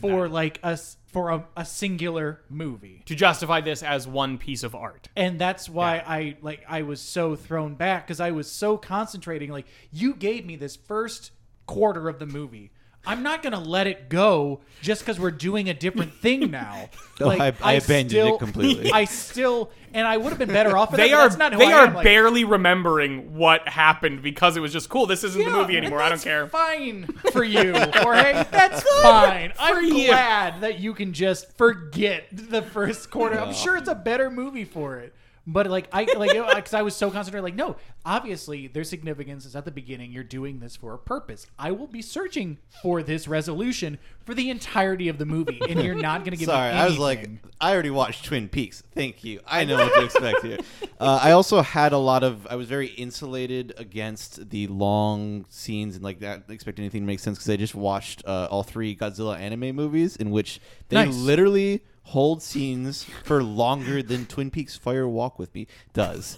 for 0.00 0.22
that. 0.28 0.32
like 0.32 0.58
a 0.62 0.68
s- 0.68 0.96
for 1.06 1.30
a, 1.30 1.44
a 1.56 1.64
singular 1.64 2.40
movie. 2.48 3.02
to 3.06 3.14
justify 3.14 3.60
this 3.60 3.82
as 3.82 4.08
one 4.08 4.38
piece 4.38 4.62
of 4.62 4.74
art. 4.74 5.08
And 5.14 5.38
that's 5.38 5.68
why 5.68 5.98
I 5.98 6.36
like 6.40 6.64
I 6.68 6.82
was 6.82 7.00
so 7.00 7.36
thrown 7.36 7.74
back 7.74 8.06
because 8.06 8.20
I 8.20 8.30
was 8.30 8.50
so 8.50 8.76
concentrating. 8.78 9.50
Like 9.50 9.66
you 9.92 10.14
gave 10.14 10.46
me 10.46 10.56
this 10.56 10.74
first 10.76 11.30
quarter 11.66 12.08
of 12.08 12.18
the 12.18 12.26
movie. 12.26 12.71
I'm 13.04 13.22
not 13.22 13.42
gonna 13.42 13.60
let 13.60 13.86
it 13.86 14.08
go 14.08 14.60
just 14.80 15.02
because 15.02 15.18
we're 15.18 15.30
doing 15.32 15.68
a 15.68 15.74
different 15.74 16.14
thing 16.14 16.50
now. 16.52 16.88
No, 17.20 17.30
I- 17.30 17.52
I 17.62 17.72
abandoned 17.74 18.28
it 18.34 18.38
completely. 18.38 18.92
I 18.94 19.04
still, 19.06 19.70
and 19.92 20.06
I 20.06 20.16
would 20.16 20.30
have 20.30 20.38
been 20.38 20.48
better 20.48 20.76
off. 20.76 20.92
with 20.92 20.98
They 21.00 21.10
that, 21.10 21.32
are 21.32 21.36
not 21.36 21.58
they 21.58 21.66
I 21.66 21.72
are 21.72 21.86
am. 21.88 21.94
Like, 21.94 22.04
barely 22.04 22.44
remembering 22.44 23.34
what 23.36 23.68
happened 23.68 24.22
because 24.22 24.56
it 24.56 24.60
was 24.60 24.72
just 24.72 24.88
cool. 24.88 25.06
This 25.06 25.24
isn't 25.24 25.44
the 25.44 25.50
movie 25.50 25.76
anymore. 25.76 26.00
I 26.00 26.08
don't 26.10 26.22
care. 26.22 26.46
Fine 26.46 27.06
for 27.32 27.42
you, 27.44 27.72
Jorge. 27.74 28.44
That's 28.50 28.82
fine. 29.02 29.52
I'm 29.58 29.84
you. 29.84 30.06
glad 30.06 30.60
that 30.60 30.78
you 30.80 30.94
can 30.94 31.12
just 31.12 31.52
forget 31.56 32.24
the 32.32 32.62
first 32.62 33.10
quarter. 33.10 33.38
I'm 33.38 33.52
sure 33.54 33.76
it's 33.76 33.88
a 33.88 33.94
better 33.94 34.30
movie 34.30 34.64
for 34.64 34.98
it. 34.98 35.12
But 35.46 35.66
like 35.68 35.88
I 35.92 36.04
like 36.16 36.30
because 36.56 36.74
I 36.74 36.82
was 36.82 36.94
so 36.94 37.10
concentrated. 37.10 37.44
Like 37.44 37.54
no, 37.54 37.76
obviously 38.04 38.68
their 38.68 38.84
significance 38.84 39.44
is 39.44 39.56
at 39.56 39.64
the 39.64 39.70
beginning. 39.70 40.12
You're 40.12 40.22
doing 40.24 40.60
this 40.60 40.76
for 40.76 40.94
a 40.94 40.98
purpose. 40.98 41.46
I 41.58 41.72
will 41.72 41.86
be 41.86 42.02
searching 42.02 42.58
for 42.82 43.02
this 43.02 43.26
resolution 43.26 43.98
for 44.24 44.34
the 44.34 44.50
entirety 44.50 45.08
of 45.08 45.18
the 45.18 45.26
movie, 45.26 45.60
and 45.68 45.82
you're 45.82 45.94
not 45.96 46.20
going 46.20 46.30
to 46.32 46.36
give 46.36 46.46
Sorry, 46.46 46.72
me 46.72 46.78
I 46.78 46.86
was 46.86 46.98
like. 46.98 47.28
I 47.60 47.72
already 47.72 47.90
watched 47.90 48.24
Twin 48.24 48.48
Peaks. 48.48 48.82
Thank 48.94 49.24
you. 49.24 49.40
I 49.46 49.64
know 49.64 49.76
what 49.76 49.94
to 49.94 50.04
expect 50.04 50.42
here. 50.44 50.58
Uh, 51.02 51.18
I 51.20 51.32
also 51.32 51.62
had 51.62 51.92
a 51.92 51.98
lot 51.98 52.22
of. 52.22 52.46
I 52.46 52.54
was 52.54 52.68
very 52.68 52.86
insulated 52.86 53.74
against 53.76 54.50
the 54.50 54.68
long 54.68 55.46
scenes 55.48 55.96
and 55.96 56.04
like 56.04 56.20
that. 56.20 56.44
Expect 56.48 56.78
anything 56.78 57.02
to 57.02 57.06
make 57.08 57.18
sense 57.18 57.38
because 57.38 57.50
I 57.50 57.56
just 57.56 57.74
watched 57.74 58.22
uh, 58.24 58.46
all 58.52 58.62
three 58.62 58.94
Godzilla 58.94 59.36
anime 59.36 59.74
movies 59.74 60.14
in 60.14 60.30
which 60.30 60.60
they 60.90 61.04
Nice. 61.04 61.12
literally 61.16 61.82
hold 62.04 62.42
scenes 62.42 63.04
for 63.24 63.42
longer 63.42 64.02
than 64.02 64.26
Twin 64.26 64.50
Peaks 64.50 64.76
Fire 64.76 65.08
Walk 65.08 65.38
with 65.38 65.54
Me 65.54 65.66
does. 65.92 66.36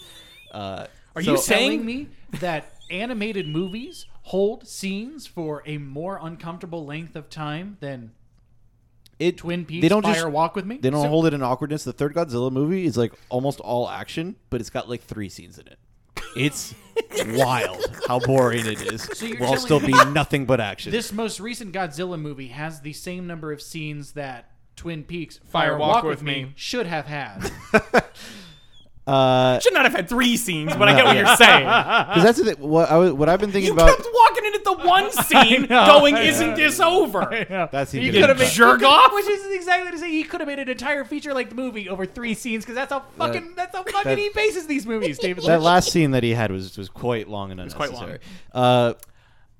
Uh, 0.52 0.86
Are 1.16 1.22
so- 1.22 1.32
you 1.32 1.38
saying- 1.38 1.70
telling 1.70 1.86
me 1.86 2.08
that 2.40 2.70
animated 2.90 3.48
movies 3.48 4.06
hold 4.22 4.66
scenes 4.68 5.26
for 5.26 5.62
a 5.66 5.78
more 5.78 6.18
uncomfortable 6.22 6.84
length 6.84 7.16
of 7.16 7.28
time 7.30 7.76
than 7.80 8.12
it, 9.18 9.36
Twin 9.38 9.64
Peaks 9.64 9.82
They 9.82 9.88
don't 9.88 10.02
Fire 10.02 10.14
just 10.14 10.28
Walk 10.30 10.54
with 10.56 10.66
Me? 10.66 10.76
They 10.76 10.90
don't 10.90 11.02
So- 11.02 11.08
hold 11.08 11.26
it 11.26 11.34
in 11.34 11.42
awkwardness. 11.42 11.84
The 11.84 11.92
third 11.92 12.14
Godzilla 12.14 12.50
movie 12.52 12.84
is 12.84 12.96
like 12.96 13.12
almost 13.28 13.60
all 13.60 13.88
action, 13.88 14.36
but 14.50 14.60
it's 14.60 14.70
got 14.70 14.88
like 14.88 15.02
three 15.02 15.28
scenes 15.28 15.58
in 15.58 15.66
it. 15.68 15.78
It's 16.36 16.74
wild 17.28 17.78
how 18.08 18.18
boring 18.18 18.66
it 18.66 18.82
is, 18.82 19.08
you're 19.22 19.38
while 19.38 19.56
still 19.56 19.78
me 19.78 19.92
being 19.92 20.12
nothing 20.12 20.46
but 20.46 20.60
action. 20.60 20.90
This 20.90 21.12
most 21.12 21.38
recent 21.38 21.72
Godzilla 21.72 22.20
movie 22.20 22.48
has 22.48 22.80
the 22.80 22.92
same 22.92 23.26
number 23.28 23.52
of 23.52 23.62
scenes 23.62 24.12
that 24.12 24.50
Twin 24.76 25.04
Peaks 25.04 25.38
Fire 25.38 25.70
Fire, 25.70 25.78
Walk 25.78 25.94
Walk, 25.96 26.04
with 26.04 26.18
with 26.18 26.22
Me 26.22 26.44
Me. 26.44 26.52
should 26.56 26.86
have 26.86 27.06
had. 27.06 27.50
uh, 29.06 29.58
Should 29.60 29.74
not 29.74 29.84
have 29.84 29.92
had 29.94 30.08
three 30.08 30.36
scenes, 30.36 30.74
but 30.74 30.88
I 30.88 30.94
get 30.94 31.04
what 31.04 31.16
you're 31.16 31.26
saying. 31.36 31.64
because 31.64 32.22
that's 32.22 32.38
the 32.38 32.44
thing. 32.54 32.68
What, 32.68 32.90
I, 32.90 32.96
was- 32.96 33.12
what 33.12 33.28
I've 33.28 33.40
been 33.40 33.52
thinking 33.52 33.68
You 33.68 33.74
about. 33.74 33.96
kept 33.96 34.08
walking 34.14 34.44
in 34.46 34.54
at 34.54 34.64
the 34.64 34.72
one 34.88 35.10
scene, 35.12 35.62
know, 35.62 35.86
going, 35.86 36.14
I 36.14 36.22
"Isn't 36.22 36.54
this 36.54 36.80
over?" 36.80 37.68
That's 37.70 37.92
He 37.92 38.00
even 38.00 38.20
could 38.22 38.30
have 38.30 38.38
made 38.38 38.50
Jerk 38.50 38.80
he 38.80 38.86
could- 38.86 38.92
off? 38.92 39.12
which 39.12 39.26
is 39.28 39.54
exactly 39.54 39.90
to 39.92 39.98
say 39.98 40.10
he 40.10 40.24
could 40.24 40.40
have 40.40 40.48
made 40.48 40.58
an 40.58 40.68
entire 40.68 41.04
feature 41.04 41.34
length 41.34 41.54
movie 41.54 41.88
over 41.88 42.06
three 42.06 42.34
scenes 42.34 42.64
because 42.64 42.74
that's 42.76 42.92
how 42.92 43.00
fucking 43.18 43.54
that's 43.56 43.76
how 43.76 43.82
fucking 43.84 44.02
that- 44.04 44.18
he 44.18 44.30
bases 44.34 44.66
these 44.66 44.86
movies. 44.86 45.18
David 45.18 45.44
that 45.44 45.48
Lynch. 45.48 45.62
last 45.62 45.90
scene 45.92 46.12
that 46.12 46.22
he 46.22 46.30
had 46.32 46.50
was 46.50 46.76
was 46.78 46.88
quite 46.88 47.28
long 47.28 47.50
and 47.52 47.60
quite 47.74 47.90
unnecessary. 47.90 48.18
Uh, 48.52 48.94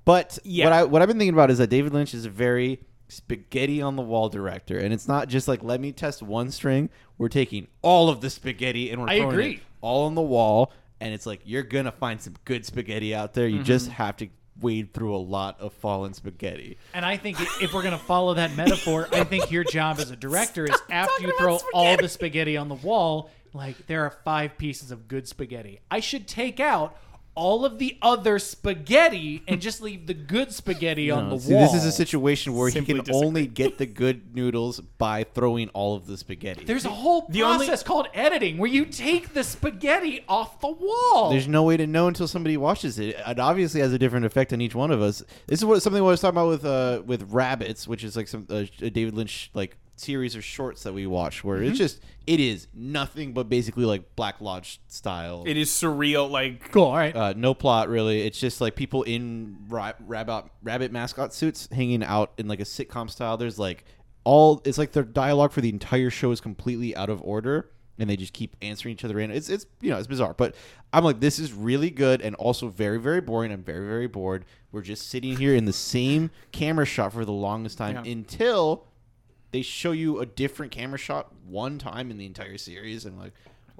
but 0.05 0.37
Yeah. 0.43 0.65
what 0.65 0.73
I 0.73 0.83
what 0.85 1.01
I've 1.03 1.07
been 1.07 1.17
thinking 1.19 1.33
about 1.35 1.51
is 1.51 1.59
that 1.59 1.69
David 1.69 1.93
Lynch 1.93 2.13
is 2.13 2.25
a 2.25 2.29
very 2.29 2.79
spaghetti 3.07 3.81
on 3.81 3.95
the 3.95 4.01
wall 4.01 4.29
director, 4.29 4.77
and 4.77 4.93
it's 4.93 5.07
not 5.07 5.27
just 5.27 5.47
like 5.47 5.63
let 5.63 5.79
me 5.79 5.91
test 5.91 6.21
one 6.21 6.51
string. 6.51 6.89
We're 7.17 7.29
taking 7.29 7.67
all 7.81 8.09
of 8.09 8.21
the 8.21 8.29
spaghetti 8.29 8.91
and 8.91 9.01
we're 9.01 9.09
I 9.09 9.17
throwing 9.17 9.33
agree. 9.33 9.53
it 9.55 9.59
all 9.81 10.05
on 10.05 10.15
the 10.15 10.21
wall, 10.21 10.71
and 10.99 11.13
it's 11.13 11.25
like 11.25 11.41
you're 11.45 11.63
gonna 11.63 11.91
find 11.91 12.21
some 12.21 12.35
good 12.45 12.65
spaghetti 12.65 13.13
out 13.13 13.33
there. 13.33 13.47
You 13.47 13.63
just 13.63 13.85
mm-hmm. 13.85 13.95
have 13.95 14.17
to 14.17 14.29
wade 14.61 14.93
through 14.93 15.15
a 15.15 15.17
lot 15.17 15.59
of 15.59 15.73
fallen 15.73 16.13
spaghetti. 16.13 16.77
And 16.93 17.05
I 17.05 17.17
think 17.17 17.37
if 17.61 17.73
we're 17.73 17.83
gonna 17.83 17.97
follow 17.97 18.33
that 18.35 18.55
metaphor, 18.55 19.07
I 19.11 19.23
think 19.23 19.51
your 19.51 19.63
job 19.63 19.99
as 19.99 20.11
a 20.11 20.15
director 20.15 20.65
is 20.65 20.79
after 20.89 21.23
you 21.23 21.29
about 21.29 21.39
throw 21.39 21.59
all 21.73 21.97
the 21.97 22.09
spaghetti 22.09 22.57
on 22.57 22.69
the 22.69 22.75
wall, 22.75 23.29
like 23.53 23.87
there 23.87 24.03
are 24.03 24.11
five 24.23 24.57
pieces 24.57 24.91
of 24.91 25.07
good 25.07 25.27
spaghetti. 25.27 25.79
I 25.89 25.99
should 25.99 26.27
take 26.27 26.59
out 26.59 26.97
all 27.35 27.65
of 27.65 27.79
the 27.79 27.97
other 28.01 28.39
spaghetti 28.39 29.43
and 29.47 29.61
just 29.61 29.81
leave 29.81 30.07
the 30.07 30.13
good 30.13 30.51
spaghetti 30.51 31.11
on 31.11 31.29
the 31.29 31.37
See, 31.37 31.53
wall. 31.53 31.61
this 31.71 31.73
is 31.73 31.85
a 31.85 31.91
situation 31.91 32.53
where 32.55 32.71
Simply 32.71 32.93
he 32.93 32.99
can 32.99 33.05
disagree. 33.05 33.27
only 33.27 33.47
get 33.47 33.77
the 33.77 33.85
good 33.85 34.35
noodles 34.35 34.79
by 34.79 35.23
throwing 35.23 35.69
all 35.69 35.95
of 35.95 36.07
the 36.07 36.17
spaghetti. 36.17 36.63
There's 36.65 36.85
a 36.85 36.89
whole 36.89 37.25
The 37.29 37.43
only- 37.43 37.65
process 37.67 37.83
called 37.83 38.07
editing 38.13 38.57
where 38.57 38.69
you 38.69 38.85
take 38.85 39.33
the 39.33 39.43
spaghetti 39.43 40.23
off 40.27 40.59
the 40.61 40.69
wall. 40.69 41.29
There's 41.29 41.47
no 41.47 41.63
way 41.63 41.77
to 41.77 41.85
know 41.85 42.07
until 42.07 42.27
somebody 42.27 42.57
watches 42.57 42.97
it. 42.99 43.15
It 43.27 43.39
obviously 43.39 43.81
has 43.81 43.93
a 43.93 43.99
different 43.99 44.25
effect 44.25 44.53
on 44.53 44.61
each 44.61 44.73
one 44.75 44.91
of 44.91 45.01
us. 45.01 45.21
This 45.47 45.59
is 45.59 45.65
what 45.65 45.81
something 45.81 46.01
I 46.01 46.05
was 46.05 46.21
talking 46.21 46.37
about 46.37 46.47
with 46.49 46.65
uh 46.65 47.01
with 47.05 47.31
Rabbits, 47.31 47.87
which 47.87 48.03
is 48.03 48.15
like 48.15 48.27
some 48.27 48.47
uh, 48.49 48.63
David 48.79 49.13
Lynch 49.13 49.51
like 49.53 49.77
series 49.95 50.35
of 50.35 50.43
shorts 50.43 50.83
that 50.83 50.93
we 50.93 51.07
watch, 51.07 51.43
where 51.43 51.57
Mm-hmm. 51.57 51.69
it's 51.69 51.77
just 51.77 52.01
it 52.27 52.39
is 52.39 52.67
nothing 52.73 53.33
but 53.33 53.49
basically 53.49 53.85
like 53.85 54.15
Black 54.15 54.41
Lodge 54.41 54.79
style. 54.87 55.43
It 55.45 55.57
is 55.57 55.69
surreal, 55.69 56.29
like 56.29 56.71
cool. 56.71 56.83
All 56.85 56.95
right. 56.97 57.15
uh, 57.15 57.33
no 57.37 57.53
plot 57.53 57.89
really. 57.89 58.21
It's 58.21 58.39
just 58.39 58.61
like 58.61 58.75
people 58.75 59.03
in 59.03 59.57
ra- 59.69 59.93
rabbit 60.05 60.45
rabbit 60.63 60.91
mascot 60.91 61.33
suits 61.33 61.67
hanging 61.71 62.03
out 62.03 62.33
in 62.37 62.47
like 62.47 62.59
a 62.59 62.63
sitcom 62.65 63.09
style. 63.09 63.37
There's 63.37 63.59
like 63.59 63.85
all 64.23 64.61
it's 64.65 64.77
like 64.77 64.91
their 64.91 65.03
dialogue 65.03 65.51
for 65.51 65.61
the 65.61 65.69
entire 65.69 66.09
show 66.09 66.31
is 66.31 66.41
completely 66.41 66.95
out 66.95 67.09
of 67.09 67.21
order, 67.21 67.69
and 67.99 68.09
they 68.09 68.17
just 68.17 68.33
keep 68.33 68.55
answering 68.61 68.93
each 68.93 69.05
other 69.05 69.19
in. 69.19 69.29
It's 69.31 69.49
it's 69.49 69.65
you 69.81 69.91
know 69.91 69.97
it's 69.97 70.07
bizarre, 70.07 70.33
but 70.33 70.55
I'm 70.91 71.03
like 71.03 71.19
this 71.19 71.37
is 71.39 71.53
really 71.53 71.89
good 71.91 72.21
and 72.21 72.35
also 72.37 72.67
very 72.69 72.99
very 72.99 73.21
boring. 73.21 73.51
I'm 73.51 73.63
very 73.63 73.85
very 73.87 74.07
bored. 74.07 74.45
We're 74.71 74.81
just 74.81 75.09
sitting 75.09 75.37
here 75.37 75.55
in 75.55 75.65
the 75.65 75.73
same 75.73 76.31
camera 76.51 76.85
shot 76.85 77.13
for 77.13 77.23
the 77.23 77.31
longest 77.31 77.77
time 77.77 78.03
Yeah. 78.03 78.11
until 78.11 78.87
they 79.55 79.61
show 79.61 79.93
you 79.93 80.19
a 80.19 80.25
different 80.25 80.69
camera 80.73 80.99
shot 80.99 81.31
one 81.47 81.79
time 81.79 82.11
in 82.11 82.17
the 82.17 82.25
entire 82.25 82.57
series 82.57 83.05
and 83.05 83.17
like 83.17 83.31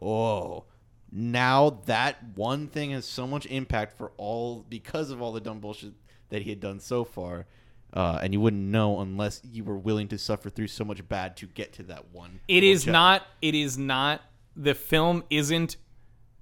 oh 0.02 0.64
now 1.12 1.82
that 1.86 2.16
one 2.34 2.68
thing 2.68 2.92
has 2.92 3.04
so 3.04 3.28
much 3.28 3.46
impact 3.48 3.98
for 3.98 4.14
all 4.16 4.66
because 4.70 5.12
of 5.12 5.22
all 5.22 5.34
the 5.34 5.42
dumb 5.42 5.60
bullshit 5.60 5.92
that 6.30 6.44
he 6.44 6.50
had 6.50 6.62
done 6.62 6.80
so 6.80 7.04
far 7.04 7.46
uh, 7.92 8.20
and 8.24 8.32
you 8.32 8.40
wouldn't 8.40 8.64
know 8.64 9.02
unless 9.02 9.42
you 9.44 9.66
were 9.66 9.78
willing 9.78 10.08
to 10.08 10.18
suffer 10.18 10.50
through 10.50 10.68
so 10.68 10.86
much 10.86 11.06
bad 11.10 11.36
to 11.36 11.46
get 11.46 11.74
to 11.74 11.84
that 11.84 12.06
one 12.14 12.40
It 12.48 12.64
is 12.64 12.88
not. 12.88 13.24
It 13.42 13.54
is 13.54 13.78
not. 13.78 14.22
The 14.56 14.76
film 14.76 15.26
isn't 15.30 15.76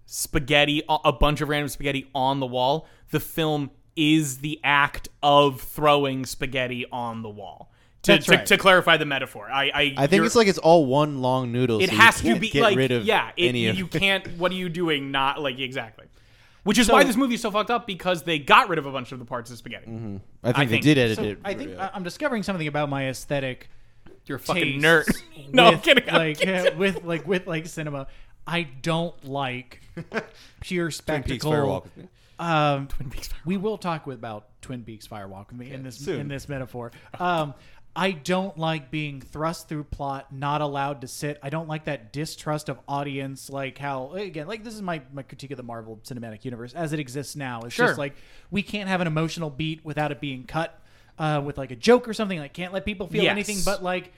spaghetti. 0.05 0.83
A 0.87 1.11
bunch 1.11 1.41
of 1.41 1.49
random 1.49 1.69
spaghetti 1.69 2.07
on 2.13 2.39
the 2.39 2.45
wall. 2.45 2.87
The 3.09 3.19
film 3.19 3.71
is 3.95 4.39
the 4.39 4.59
act 4.63 5.09
of 5.23 5.59
throwing 5.59 6.25
spaghetti 6.27 6.85
on 6.91 7.23
the 7.23 7.29
wall. 7.29 7.72
To, 8.03 8.19
to, 8.19 8.31
right. 8.31 8.45
to 8.47 8.57
clarify 8.57 8.97
the 8.97 9.05
metaphor, 9.05 9.49
I 9.49 9.71
I, 9.73 9.93
I 9.97 10.07
think 10.07 10.25
it's 10.25 10.35
like 10.35 10.47
it's 10.47 10.57
all 10.57 10.85
one 10.85 11.21
long 11.21 11.51
noodle. 11.53 11.81
it 11.81 11.89
so 11.89 11.95
has 11.95 12.21
you 12.23 12.33
to 12.33 12.39
be 12.39 12.49
get 12.49 12.61
like 12.61 12.77
rid 12.77 12.91
of 12.91 13.05
yeah. 13.05 13.31
It, 13.37 13.47
any 13.47 13.67
of 13.67 13.77
you 13.77 13.87
can't. 13.87 14.27
What 14.37 14.51
are 14.51 14.55
you 14.55 14.67
doing? 14.69 15.09
Not 15.11 15.39
like 15.41 15.57
exactly. 15.59 16.07
Which 16.63 16.77
is 16.77 16.87
So- 16.87 16.93
why 16.93 17.03
this 17.03 17.15
movie 17.15 17.35
is 17.35 17.41
so 17.41 17.49
fucked 17.51 17.71
up 17.71 17.87
because 17.87 18.23
they 18.23 18.39
got 18.39 18.67
rid 18.69 18.77
of 18.79 18.85
a 18.85 18.91
bunch 18.91 19.11
of 19.13 19.19
the 19.19 19.25
parts 19.25 19.51
of 19.51 19.57
spaghetti. 19.57 19.85
I 20.43 20.51
think, 20.51 20.57
I 20.57 20.65
they 20.65 20.79
did 20.79 20.97
edit 20.97 21.17
So 21.17 21.23
it. 21.23 21.39
I 21.45 21.53
think 21.53 21.71
yeah. 21.71 21.85
I- 21.87 21.95
I'm 21.95 22.03
discovering 22.03 22.43
something 22.43 22.67
about 22.67 22.89
my 22.89 23.07
aesthetic. 23.07 23.69
You're 24.25 24.37
a 24.37 24.39
fucking 24.39 24.81
tastes 24.81 24.85
nerd. 24.85 25.23
no, 25.53 25.65
I'm 25.65 25.73
with, 25.75 25.83
kidding. 25.83 26.09
I'm 26.09 26.15
Like 26.15 26.37
kidding. 26.39 26.73
uh, 26.73 26.75
with 26.77 27.03
like 27.05 27.25
with 27.27 27.47
like 27.47 27.67
cinema, 27.67 28.07
I 28.45 28.63
don't 28.63 29.21
like 29.23 29.81
pure 30.61 30.85
Twin 30.85 30.87
Peaks 30.89 30.97
spectacle. 30.97 31.51
Firewalk 31.51 31.83
with 31.83 31.97
me. 31.97 32.07
Um, 32.39 32.87
Twin 32.87 33.09
Peaks 33.09 33.27
Fire- 33.29 33.39
we 33.45 33.55
will 33.57 33.77
talk 33.77 34.05
with, 34.07 34.17
about 34.17 34.47
Twin 34.61 34.83
Peaks 34.83 35.07
Firewalk 35.07 35.47
with 35.49 35.57
me 35.57 35.71
in 35.71 35.83
this 35.83 35.97
soon. 35.97 36.19
in 36.21 36.27
this 36.27 36.49
metaphor. 36.49 36.91
Um, 37.19 37.53
I 37.95 38.11
don't 38.11 38.57
like 38.57 38.89
being 38.89 39.21
thrust 39.21 39.69
through 39.69 39.83
plot, 39.85 40.33
not 40.33 40.61
allowed 40.61 41.01
to 41.01 41.07
sit. 41.07 41.37
I 41.43 41.49
don't 41.51 41.67
like 41.67 41.85
that 41.85 42.11
distrust 42.11 42.67
of 42.69 42.79
audience, 42.87 43.49
like 43.51 43.77
how 43.77 44.13
again, 44.13 44.47
like 44.47 44.63
this 44.63 44.73
is 44.73 44.81
my 44.81 45.01
my 45.13 45.21
critique 45.21 45.51
of 45.51 45.57
the 45.57 45.63
Marvel 45.63 45.99
Cinematic 46.03 46.43
Universe 46.43 46.73
as 46.73 46.91
it 46.93 46.99
exists 46.99 47.35
now. 47.35 47.61
It's 47.61 47.73
Sure. 47.75 47.87
just 47.87 47.99
like 47.99 48.15
we 48.49 48.63
can't 48.63 48.89
have 48.89 48.99
an 49.01 49.07
emotional 49.07 49.49
beat 49.51 49.85
without 49.85 50.11
it 50.11 50.19
being 50.19 50.45
cut 50.45 50.79
uh, 51.19 51.41
with 51.45 51.59
like 51.59 51.69
a 51.69 51.75
joke 51.75 52.07
or 52.07 52.13
something. 52.13 52.39
Like 52.39 52.53
can't 52.53 52.73
let 52.73 52.83
people 52.83 53.05
feel 53.07 53.23
Yes. 53.23 53.31
anything 53.31 53.57
but 53.63 53.83
like. 53.83 54.11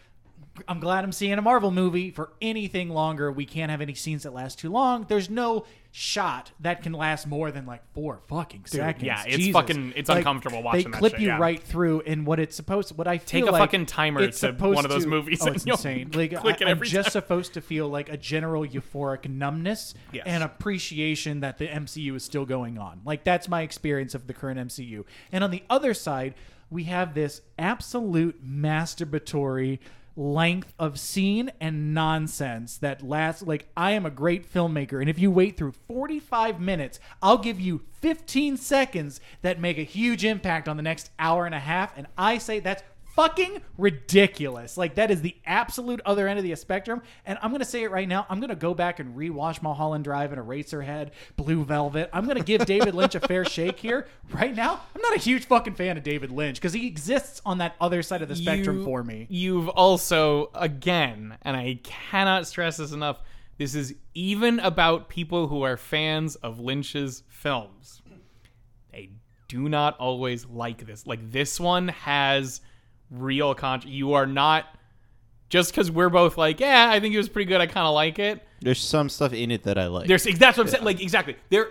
I'm 0.67 0.79
glad 0.79 1.03
I'm 1.03 1.11
seeing 1.11 1.33
a 1.33 1.41
Marvel 1.41 1.69
movie 1.71 2.11
for 2.11 2.31
anything 2.41 2.89
longer. 2.89 3.31
We 3.31 3.45
can't 3.45 3.69
have 3.71 3.81
any 3.81 3.93
scenes 3.93 4.23
that 4.23 4.33
last 4.33 4.57
too 4.57 4.69
long. 4.71 5.05
There's 5.09 5.29
no 5.29 5.65
shot 5.91 6.51
that 6.59 6.81
can 6.83 6.93
last 6.93 7.27
more 7.27 7.51
than 7.51 7.65
like 7.65 7.81
four 7.93 8.19
fucking 8.27 8.65
seconds. 8.65 9.03
yeah, 9.03 9.23
it's 9.25 9.37
Jesus. 9.37 9.53
fucking- 9.53 9.93
it's 9.95 10.09
Like, 10.09 10.19
uncomfortable 10.19 10.61
watching 10.63 10.85
They 10.85 10.91
that 10.91 10.97
clip 10.97 11.11
shit, 11.13 11.21
you 11.21 11.27
yeah. 11.27 11.37
right 11.39 11.61
through, 11.61 12.01
and 12.01 12.25
what 12.25 12.39
it's 12.39 12.55
supposed, 12.55 12.97
what 12.97 13.07
I 13.07 13.17
feel 13.17 13.41
Take 13.41 13.49
a 13.49 13.51
like 13.51 13.61
fucking 13.61 13.85
timer 13.85 14.21
it's 14.21 14.39
to 14.41 14.51
one 14.53 14.83
of 14.85 14.91
those 14.91 15.03
to- 15.03 15.09
movies 15.09 15.39
Oh, 15.41 15.47
it's 15.47 15.65
insane. 15.65 16.11
Like 16.13 16.33
I, 16.61 16.69
am 16.69 16.81
just 16.81 17.07
time. 17.07 17.11
supposed 17.11 17.53
to 17.55 17.61
feel 17.61 17.87
like 17.89 18.09
a 18.09 18.17
general 18.17 18.65
euphoric 18.65 19.29
numbness 19.29 19.93
Yes. 20.11 20.23
and 20.25 20.43
appreciation 20.43 21.41
that 21.41 21.57
the 21.57 21.67
MCU 21.67 22.15
is 22.15 22.23
still 22.23 22.45
going 22.45 22.77
on. 22.77 23.01
Like 23.05 23.23
that's 23.23 23.47
my 23.47 23.61
experience 23.61 24.15
of 24.15 24.27
the 24.27 24.33
current 24.33 24.59
MCU. 24.59 25.05
And 25.31 25.43
on 25.43 25.51
the 25.51 25.63
other 25.69 25.93
side, 25.93 26.33
we 26.69 26.85
have 26.85 27.13
this 27.13 27.41
absolute 27.59 28.43
masturbatory 28.45 29.79
length 30.15 30.73
of 30.79 30.99
scene 30.99 31.51
and 31.59 31.93
nonsense 31.93 32.77
that 32.77 33.01
lasts. 33.01 33.41
Like 33.41 33.67
I 33.75 33.91
am 33.91 34.05
a 34.05 34.11
great 34.11 34.51
filmmaker 34.51 34.99
and 35.01 35.09
if 35.09 35.19
you 35.19 35.31
wait 35.31 35.57
through 35.57 35.73
45 35.87 36.59
minutes 36.59 36.99
I'll 37.21 37.37
give 37.37 37.59
you 37.59 37.81
15 38.01 38.57
seconds 38.57 39.19
that 39.41 39.59
make 39.59 39.77
a 39.77 39.83
huge 39.83 40.23
impact 40.23 40.67
on 40.67 40.77
the 40.77 40.83
next 40.83 41.11
hour 41.19 41.45
and 41.45 41.55
a 41.55 41.59
half 41.59 41.97
and 41.97 42.07
I 42.17 42.37
say 42.37 42.59
that's 42.59 42.83
fucking 43.15 43.61
ridiculous. 43.77 44.77
Like 44.77 44.95
that 44.95 45.11
is 45.11 45.21
the 45.21 45.35
absolute 45.45 46.01
other 46.05 46.27
end 46.27 46.37
of 46.39 46.43
the 46.43 46.55
spectrum. 46.55 47.01
And 47.25 47.37
I'm 47.41 47.51
gonna 47.51 47.65
say 47.65 47.83
it 47.83 47.91
right 47.91 48.07
now. 48.07 48.25
I'm 48.29 48.39
gonna 48.39 48.55
go 48.55 48.73
back 48.73 48.99
and 48.99 49.15
rewatch 49.15 49.61
Mulholland 49.61 50.03
Drive 50.03 50.31
and 50.31 50.41
Eraserhead, 50.41 51.11
Blue 51.35 51.63
Velvet. 51.63 52.09
I'm 52.13 52.27
gonna 52.27 52.41
give 52.43 52.65
David 52.65 52.93
Lynch 52.95 53.15
a 53.15 53.19
fair 53.19 53.45
shake 53.45 53.79
here. 53.79 54.07
Right 54.31 54.55
now, 54.55 54.81
I'm 54.95 55.01
not 55.01 55.15
a 55.15 55.19
huge 55.19 55.45
fucking 55.45 55.75
fan 55.75 55.97
of 55.97 56.03
David 56.03 56.31
Lynch 56.31 56.57
because 56.57 56.73
he 56.73 56.87
exists 56.87 57.41
on 57.45 57.59
that 57.59 57.75
other 57.79 58.03
side 58.03 58.21
of 58.21 58.27
the 58.29 58.35
spectrum 58.35 58.79
You- 58.79 58.85
for 58.85 59.03
me. 59.03 59.27
You've 59.29 59.69
also, 59.69 60.51
again, 60.53 61.37
and 61.41 61.55
I 61.55 61.79
cannot 61.83 62.47
stress 62.47 62.77
this 62.77 62.91
enough, 62.91 63.21
this 63.57 63.75
is 63.75 63.95
even 64.13 64.59
about 64.59 65.07
people 65.07 65.47
who 65.47 65.61
are 65.61 65.77
fans 65.77 66.35
of 66.35 66.59
Lynch's 66.59 67.23
films. 67.29 68.01
They 68.91 69.11
do 69.47 69.69
not 69.69 69.97
always 69.97 70.45
like 70.45 70.85
this. 70.85 71.07
Like, 71.07 71.31
this 71.31 71.59
one 71.59 71.87
has 71.89 72.59
real 73.11 73.53
con. 73.55 73.81
You 73.85 74.13
are 74.13 74.25
not. 74.25 74.65
Just 75.49 75.71
because 75.71 75.91
we're 75.91 76.09
both 76.09 76.37
like, 76.37 76.59
yeah, 76.59 76.89
I 76.89 76.99
think 76.99 77.13
it 77.13 77.17
was 77.17 77.29
pretty 77.29 77.47
good. 77.47 77.61
I 77.61 77.67
kind 77.67 77.85
of 77.85 77.93
like 77.93 78.17
it. 78.17 78.41
There's 78.61 78.81
some 78.81 79.09
stuff 79.09 79.31
in 79.31 79.51
it 79.51 79.63
that 79.63 79.77
I 79.77 79.87
like. 79.87 80.07
There's 80.07 80.23
that's 80.23 80.57
what 80.57 80.65
I'm 80.65 80.71
saying. 80.71 80.83
Like 80.83 81.01
exactly. 81.01 81.35
There 81.49 81.69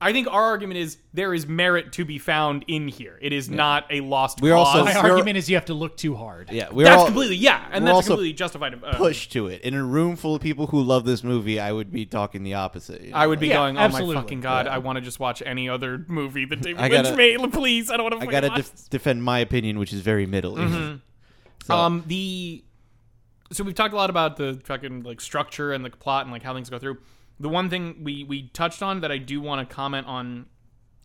I 0.00 0.12
think 0.12 0.28
our 0.28 0.42
argument 0.44 0.78
is 0.78 0.96
there 1.12 1.34
is 1.34 1.48
merit 1.48 1.90
to 1.94 2.04
be 2.04 2.18
found 2.18 2.64
in 2.68 2.86
here. 2.86 3.18
It 3.20 3.32
is 3.32 3.50
not 3.50 3.84
a 3.90 4.00
lost 4.00 4.40
We're 4.40 4.54
cause. 4.54 4.68
also- 4.76 4.84
My 4.84 4.94
we're- 5.02 5.10
argument 5.10 5.38
is 5.38 5.50
you 5.50 5.56
have 5.56 5.64
to 5.64 5.74
look 5.74 5.96
too 5.96 6.14
hard. 6.14 6.50
yeah, 6.52 6.68
we're 6.70 6.84
that's 6.84 6.98
all 7.00 7.06
completely 7.06 7.34
yeah, 7.34 7.64
and 7.72 7.82
we're 7.82 7.88
that's 7.88 7.94
also 7.96 8.08
completely 8.10 8.32
justified. 8.34 8.80
Uh, 8.84 8.96
pushed 8.96 9.32
to 9.32 9.48
it. 9.48 9.60
In 9.62 9.74
a 9.74 9.82
room 9.82 10.14
full 10.14 10.36
of 10.36 10.40
people 10.40 10.68
who 10.68 10.80
love 10.82 11.04
this 11.04 11.24
movie, 11.24 11.58
I 11.58 11.72
would 11.72 11.90
be 11.90 12.06
talking 12.06 12.44
the 12.44 12.54
opposite. 12.54 13.00
you 13.02 13.10
know, 13.10 13.16
I 13.16 13.26
would 13.26 13.40
be 13.40 13.48
Yeah, 13.48 13.54
going, 13.54 13.76
oh 13.76 13.80
absolutely. 13.80 14.14
my 14.14 14.20
fucking 14.20 14.40
god! 14.40 14.66
Yeah. 14.66 14.74
I 14.76 14.78
want 14.78 14.98
to 14.98 15.00
just 15.00 15.18
watch 15.18 15.42
any 15.44 15.68
other 15.68 16.04
movie 16.06 16.44
that 16.44 16.62
David 16.62 16.80
I 16.80 16.86
Lynch 16.88 17.04
gotta- 17.04 17.16
made. 17.16 17.38
Please, 17.52 17.90
I 17.90 17.96
don't 17.96 18.08
want 18.08 18.22
to. 18.22 18.28
I 18.28 18.30
gotta 18.30 18.50
def- 18.50 18.88
defend 18.90 19.24
my 19.24 19.40
opinion, 19.40 19.80
which 19.80 19.92
is 19.92 20.00
very 20.00 20.26
middling. 20.26 21.00
So, 21.66 21.74
Um, 21.74 22.04
the 22.06 22.62
so 23.50 23.64
we've 23.64 23.74
talked 23.74 23.94
a 23.94 23.96
lot 23.96 24.10
about 24.10 24.36
the 24.36 24.60
fucking 24.64 25.02
like 25.02 25.20
structure 25.20 25.72
and 25.72 25.84
the 25.84 25.90
plot 25.90 26.22
and 26.24 26.32
like 26.32 26.44
how 26.44 26.54
things 26.54 26.70
go 26.70 26.78
through. 26.78 26.98
The 27.40 27.48
one 27.48 27.70
thing 27.70 28.02
we 28.02 28.24
we 28.24 28.48
touched 28.48 28.82
on 28.82 29.00
that 29.02 29.12
I 29.12 29.18
do 29.18 29.40
want 29.40 29.68
to 29.68 29.74
comment 29.74 30.06
on 30.06 30.46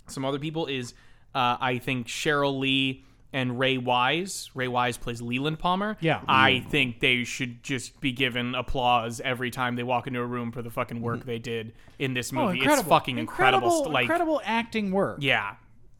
some 0.08 0.26
other 0.26 0.40
people 0.40 0.66
is 0.68 0.94
uh, 1.36 1.58
I 1.60 1.78
think 1.80 2.08
Sheryl 2.08 2.60
Lee 2.60 3.04
and 3.32 3.58
Ray 3.58 3.78
Wise. 3.80 4.52
Ray 4.54 4.68
Wise 4.68 4.98
plays 4.98 5.22
Leland 5.22 5.58
Palmer. 5.58 5.98
Yeah. 6.02 6.22
I 6.28 6.60
think 6.70 7.00
they 7.00 7.24
should 7.24 7.64
just 7.64 8.00
be 8.00 8.12
given 8.12 8.54
applause 8.54 9.20
every 9.22 9.50
time 9.50 9.76
they 9.76 9.82
walk 9.84 10.06
into 10.06 10.20
a 10.20 10.26
room 10.26 10.52
for 10.52 10.62
the 10.62 10.70
fucking 10.70 11.02
work 11.02 11.26
they 11.26 11.40
did 11.40 11.74
in 11.98 12.14
this 12.14 12.32
Oh, 12.32 12.46
movie. 12.46 12.60
incredible. 12.60 12.82
It's 12.82 12.90
fucking 12.90 13.18
incredible. 13.18 13.68
Incredible, 13.70 13.84
st- 13.86 13.94
like 13.94 14.04
incredible 14.04 14.42
acting 14.46 14.92
work. 14.92 15.18
yeah, 15.22 15.56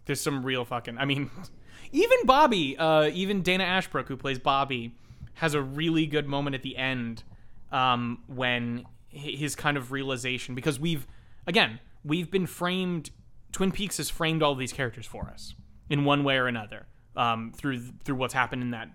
there's 0.06 0.22
some 0.22 0.44
real 0.46 0.64
fucking. 0.66 0.98
I 1.00 1.06
mean, 1.06 1.32
even 1.92 2.18
Bobby, 2.26 2.78
uh, 2.78 3.10
even 3.14 3.42
Dana 3.42 3.64
Ashbrook, 3.64 4.08
who 4.08 4.18
plays 4.18 4.38
Bobby, 4.38 4.96
has 5.36 5.56
a 5.56 5.62
really 5.62 6.06
good 6.06 6.28
moment 6.28 6.54
at 6.56 6.62
the 6.62 6.78
end 6.78 7.24
um, 7.72 8.20
when 8.28 8.86
his 9.14 9.56
kind 9.56 9.78
of 9.78 9.92
realization 9.92 10.56
because 10.56 10.80
we've 10.80 11.08
again 11.48 11.80
we've 12.04 12.30
been 12.32 12.48
framed. 12.48 13.12
Twin 13.52 13.72
Peaks 13.72 13.98
has 13.98 14.10
framed 14.10 14.42
all 14.42 14.56
these 14.56 14.74
characters 14.74 15.06
for 15.06 15.30
us 15.30 15.54
in 15.90 16.06
one 16.06 16.24
way 16.24 16.38
or 16.38 16.48
another 16.48 16.88
um, 17.16 17.52
through 17.56 17.80
through 18.04 18.16
what's 18.16 18.34
happened 18.34 18.62
in 18.62 18.72
that 18.72 18.90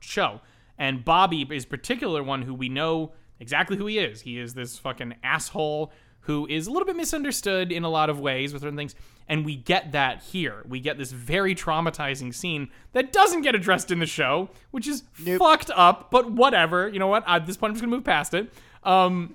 show. 0.00 0.40
And 0.78 1.04
Bobby 1.04 1.46
is 1.50 1.64
particular 1.64 2.22
one 2.22 2.42
who 2.42 2.54
we 2.54 2.68
know 2.68 3.12
exactly 3.40 3.76
who 3.76 3.86
he 3.86 3.98
is. 3.98 4.20
He 4.20 4.38
is 4.38 4.54
this 4.54 4.78
fucking 4.78 5.16
asshole 5.22 5.92
who 6.22 6.46
is 6.46 6.66
a 6.66 6.70
little 6.70 6.86
bit 6.86 6.94
misunderstood 6.96 7.72
in 7.72 7.84
a 7.84 7.88
lot 7.88 8.10
of 8.10 8.20
ways 8.20 8.52
with 8.52 8.62
certain 8.62 8.76
things. 8.76 8.94
And 9.28 9.44
we 9.44 9.56
get 9.56 9.92
that 9.92 10.22
here. 10.22 10.62
We 10.68 10.78
get 10.80 10.98
this 10.98 11.10
very 11.10 11.54
traumatizing 11.54 12.34
scene 12.34 12.70
that 12.92 13.12
doesn't 13.12 13.42
get 13.42 13.54
addressed 13.54 13.90
in 13.90 13.98
the 13.98 14.06
show, 14.06 14.50
which 14.70 14.86
is 14.86 15.04
fucked 15.38 15.70
up, 15.74 16.10
but 16.10 16.30
whatever. 16.30 16.88
You 16.88 16.98
know 16.98 17.06
what? 17.06 17.24
At 17.26 17.46
this 17.46 17.56
point, 17.56 17.70
I'm 17.70 17.74
just 17.74 17.82
going 17.82 17.90
to 17.90 17.96
move 17.96 18.04
past 18.04 18.34
it. 18.34 18.52
Um, 18.88 19.34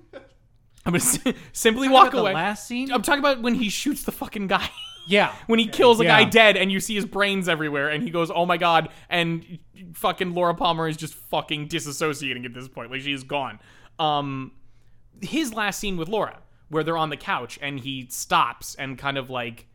I'm 0.85 0.91
going 0.93 0.99
to 1.23 1.33
simply 1.53 1.87
walk 1.89 2.07
about 2.07 2.11
the 2.13 2.21
away. 2.21 2.33
last 2.33 2.67
scene? 2.67 2.91
I'm 2.91 3.01
talking 3.01 3.19
about 3.19 3.41
when 3.41 3.55
he 3.55 3.69
shoots 3.69 4.03
the 4.03 4.11
fucking 4.11 4.47
guy. 4.47 4.69
Yeah. 5.07 5.33
when 5.47 5.59
he 5.59 5.67
kills 5.67 5.99
a 5.99 6.03
Yeah. 6.03 6.23
guy 6.23 6.29
dead 6.29 6.57
and 6.57 6.71
you 6.71 6.79
see 6.79 6.95
his 6.95 7.05
brains 7.05 7.47
everywhere 7.47 7.89
and 7.89 8.03
he 8.03 8.09
goes, 8.09 8.31
"Oh 8.31 8.45
my 8.45 8.57
god!" 8.57 8.89
and 9.09 9.59
fucking 9.93 10.33
Laura 10.33 10.55
Palmer 10.55 10.87
is 10.87 10.97
just 10.97 11.13
fucking 11.13 11.67
disassociating 11.69 12.45
at 12.45 12.53
this 12.53 12.67
point, 12.67 12.89
like 12.91 13.01
she's 13.01 13.23
gone. 13.23 13.59
Um, 13.99 14.51
his 15.21 15.53
last 15.53 15.79
scene 15.79 15.97
with 15.97 16.07
Laura, 16.09 16.39
where 16.69 16.83
they're 16.83 16.97
on 16.97 17.09
the 17.09 17.17
couch 17.17 17.59
and 17.61 17.79
he 17.79 18.07
stops 18.09 18.75
and 18.75 18.97
kind 18.97 19.17
of 19.17 19.29
like 19.29 19.67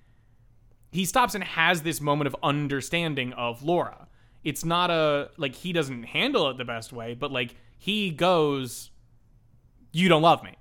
he 0.91 1.05
stops 1.05 1.35
and 1.35 1.45
has 1.45 1.83
this 1.83 2.01
moment 2.01 2.26
of 2.26 2.35
understanding 2.43 3.33
of 3.35 3.62
Laura. 3.62 4.09
It's 4.45 4.64
not 4.64 4.91
a 4.91 5.31
like 5.37 5.55
he 5.55 5.72
doesn't 5.72 6.05
handle 6.05 6.49
it 6.51 6.57
the 6.59 6.64
best 6.64 6.93
way, 6.93 7.14
but 7.14 7.31
like 7.31 7.55
he 7.79 8.11
goes, 8.11 8.91
"You 9.93 10.09
don't 10.09 10.22
love 10.22 10.43
me." 10.43 10.55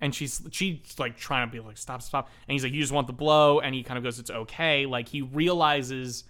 And 0.00 0.14
she's 0.14 0.40
she's 0.52 0.78
like 0.98 1.16
trying 1.16 1.48
to 1.48 1.52
be 1.52 1.58
like 1.60 1.76
stop 1.76 2.02
stop 2.02 2.28
and 2.46 2.52
he's 2.52 2.62
like 2.62 2.72
you 2.72 2.80
just 2.80 2.92
want 2.92 3.08
the 3.08 3.12
blow 3.12 3.58
and 3.58 3.74
he 3.74 3.82
kind 3.82 3.98
of 3.98 4.04
goes 4.04 4.20
it's 4.20 4.30
okay 4.30 4.86
like 4.86 5.08
he 5.08 5.22
realizes 5.22 6.22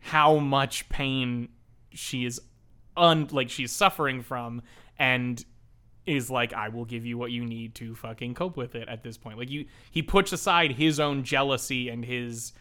how 0.00 0.38
much 0.38 0.88
pain 0.88 1.50
she 1.92 2.24
is 2.24 2.40
un 2.96 3.28
like 3.30 3.48
she's 3.48 3.70
suffering 3.70 4.22
from 4.22 4.60
and 4.98 5.44
is 6.04 6.30
like 6.30 6.52
I 6.52 6.68
will 6.70 6.84
give 6.84 7.06
you 7.06 7.16
what 7.16 7.30
you 7.30 7.44
need 7.44 7.76
to 7.76 7.94
fucking 7.94 8.34
cope 8.34 8.56
with 8.56 8.74
it 8.74 8.88
at 8.88 9.04
this 9.04 9.16
point. 9.16 9.38
Like 9.38 9.50
you 9.50 9.66
he 9.92 10.02
puts 10.02 10.32
aside 10.32 10.72
his 10.72 10.98
own 10.98 11.22
jealousy 11.22 11.88
and 11.90 12.04
his 12.04 12.52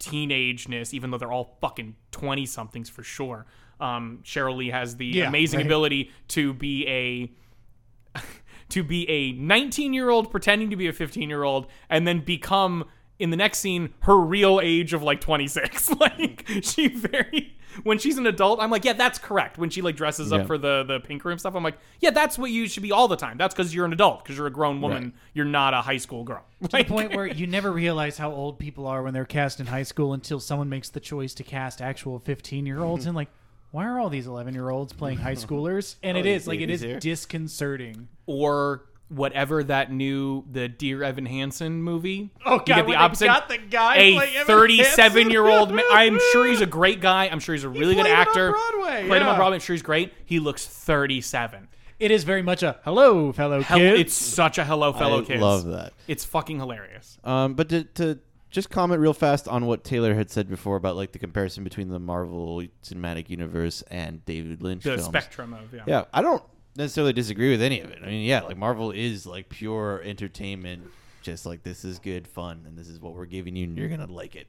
teenageness 0.00 0.92
even 0.94 1.10
though 1.12 1.18
they're 1.18 1.30
all 1.32 1.56
fucking 1.60 1.94
20 2.10 2.44
somethings 2.46 2.88
for 2.88 3.04
sure. 3.04 3.46
Um 3.78 4.20
Sheryl 4.24 4.56
Lee 4.56 4.70
has 4.70 4.96
the 4.96 5.06
Yeah, 5.06 5.28
amazing 5.28 5.58
right. 5.58 5.66
ability 5.66 6.10
to 6.28 6.52
be 6.54 6.88
a 6.88 8.20
to 8.70 8.82
be 8.82 9.08
a 9.08 9.32
19 9.32 9.92
year 9.92 10.10
old 10.10 10.30
pretending 10.30 10.70
to 10.70 10.76
be 10.76 10.88
a 10.88 10.92
15 10.92 11.28
year 11.28 11.42
old 11.42 11.66
and 11.88 12.06
then 12.06 12.20
become 12.20 12.84
in 13.18 13.30
the 13.30 13.36
next 13.36 13.58
scene 13.58 13.94
her 14.00 14.18
real 14.18 14.60
age 14.62 14.92
of 14.92 15.02
like 15.02 15.20
26 15.20 15.90
like 16.00 16.46
she 16.62 16.88
very 16.88 17.56
when 17.82 17.98
she's 17.98 18.18
an 18.18 18.26
adult, 18.26 18.60
I'm 18.60 18.70
like, 18.70 18.84
yeah, 18.84 18.92
that's 18.92 19.18
correct. 19.18 19.58
When 19.58 19.70
she 19.70 19.82
like 19.82 19.96
dresses 19.96 20.30
Yeah. 20.30 20.38
up 20.38 20.46
for 20.46 20.58
the 20.58 20.84
the 20.84 21.00
pink 21.00 21.24
room 21.24 21.38
stuff, 21.38 21.54
I'm 21.54 21.62
like, 21.62 21.78
yeah, 22.00 22.10
that's 22.10 22.38
what 22.38 22.50
you 22.50 22.68
should 22.68 22.82
be 22.82 22.92
all 22.92 23.08
the 23.08 23.16
time. 23.16 23.36
That's 23.36 23.54
because 23.54 23.74
you're 23.74 23.84
an 23.84 23.92
adult, 23.92 24.24
because 24.24 24.36
you're 24.36 24.46
a 24.46 24.52
grown 24.52 24.80
woman. 24.80 25.02
Right. 25.04 25.12
You're 25.34 25.44
not 25.44 25.74
a 25.74 25.82
high 25.82 25.96
school 25.96 26.24
girl. 26.24 26.44
to 26.62 26.68
the 26.68 26.84
point 26.84 27.14
where 27.14 27.26
you 27.34 27.46
never 27.46 27.72
realize 27.72 28.18
how 28.18 28.32
old 28.32 28.58
people 28.58 28.86
are 28.86 29.02
when 29.02 29.14
they're 29.14 29.24
cast 29.24 29.60
in 29.60 29.66
high 29.66 29.82
school 29.82 30.12
until 30.12 30.40
someone 30.40 30.68
makes 30.68 30.88
the 30.88 31.00
choice 31.00 31.34
to 31.34 31.42
cast 31.42 31.82
actual 31.82 32.18
15 32.18 32.66
year 32.66 32.82
olds 32.82 33.02
mm-hmm. 33.02 33.10
and 33.10 33.16
like 33.16 33.28
why 33.76 33.84
are 33.86 33.98
all 34.00 34.08
these 34.08 34.26
11 34.26 34.54
year 34.54 34.70
olds 34.70 34.92
playing 34.94 35.18
high 35.18 35.34
schoolers 35.44 35.96
and 36.02 36.16
Oh, 36.16 36.20
it 36.20 36.22
these 36.24 36.42
is 36.42 36.48
like 36.48 36.60
it 36.60 36.70
is 36.70 36.80
here. 36.80 36.98
disconcerting 36.98 38.08
or 38.26 38.84
whatever 39.08 39.62
that 39.62 39.92
new 39.92 40.44
the 40.50 40.66
Dear 40.68 41.02
Evan 41.04 41.26
Hansen 41.26 41.82
movie. 41.82 42.30
Oh, 42.44 42.54
You 42.54 42.58
God, 42.58 42.66
get 42.66 42.76
when 42.76 42.84
the 42.86 42.90
they 42.92 42.96
opposite. 42.96 43.26
got 43.26 43.48
the 43.48 43.58
guy 43.58 43.96
a 43.96 44.14
playing 44.16 44.34
Evan 44.36 44.46
37 44.46 45.30
year 45.30 45.46
old. 45.46 45.72
Man. 45.72 45.84
I'm 45.92 46.18
sure 46.32 46.46
he's 46.46 46.60
a 46.60 46.66
great 46.66 47.00
guy. 47.00 47.26
I'm 47.28 47.38
sure 47.38 47.54
he's 47.54 47.64
a 47.64 47.68
really 47.68 47.94
good 47.94 48.06
played 48.06 48.12
him 48.12 48.16
on 48.20 48.26
actor. 48.28 48.50
Broadway, 48.50 49.06
Played 49.06 49.22
him 49.22 49.28
on 49.28 49.34
yeah. 49.34 49.36
Broadway. 49.36 49.54
I'm 49.56 49.60
sure 49.60 49.74
he's 49.74 49.82
great. 49.82 50.12
He 50.24 50.40
looks 50.40 50.66
37. 50.66 51.68
it 52.00 52.10
is 52.10 52.24
very 52.24 52.42
much 52.42 52.62
a 52.62 52.78
hello 52.84 53.30
fellow 53.32 53.60
Hell, 53.62 53.78
kids 53.78 54.00
it's 54.00 54.14
such 54.14 54.58
a 54.58 54.64
hello 54.64 54.92
fellow 54.92 55.18
kids. 55.20 55.30
I 55.30 55.32
kids. 55.34 55.42
love 55.42 55.64
that. 55.66 55.92
It's 56.08 56.24
fucking 56.24 56.58
hilarious. 56.58 57.18
Um, 57.24 57.54
but 57.54 57.68
to, 57.68 57.84
to 57.84 58.18
just 58.56 58.70
comment 58.70 58.98
real 59.02 59.12
fast 59.12 59.46
on 59.48 59.66
what 59.66 59.84
Taylor 59.84 60.14
had 60.14 60.30
said 60.30 60.48
before 60.48 60.76
about 60.76 60.96
like 60.96 61.12
the 61.12 61.18
comparison 61.18 61.62
between 61.62 61.90
the 61.90 61.98
Marvel 61.98 62.62
Cinematic 62.82 63.28
Universe 63.28 63.82
and 63.90 64.24
David 64.24 64.62
Lynch 64.62 64.82
The 64.82 64.92
films. 64.96 65.04
spectrum 65.04 65.52
of 65.52 65.74
yeah. 65.74 65.82
Yeah, 65.86 66.04
I 66.14 66.22
don't 66.22 66.42
necessarily 66.74 67.12
disagree 67.12 67.50
with 67.50 67.60
any 67.60 67.80
of 67.82 67.90
it. 67.90 67.98
I 68.02 68.06
mean, 68.06 68.24
yeah, 68.24 68.40
like 68.40 68.56
Marvel 68.56 68.92
is 68.92 69.26
like 69.26 69.50
pure 69.50 70.00
entertainment, 70.02 70.84
just 71.20 71.44
like 71.44 71.64
this 71.64 71.84
is 71.84 71.98
good 71.98 72.26
fun 72.26 72.64
and 72.66 72.78
this 72.78 72.88
is 72.88 72.98
what 72.98 73.12
we're 73.12 73.26
giving 73.26 73.56
you 73.56 73.64
and 73.64 73.76
you're 73.76 73.90
gonna 73.90 74.06
like 74.10 74.34
it. 74.34 74.48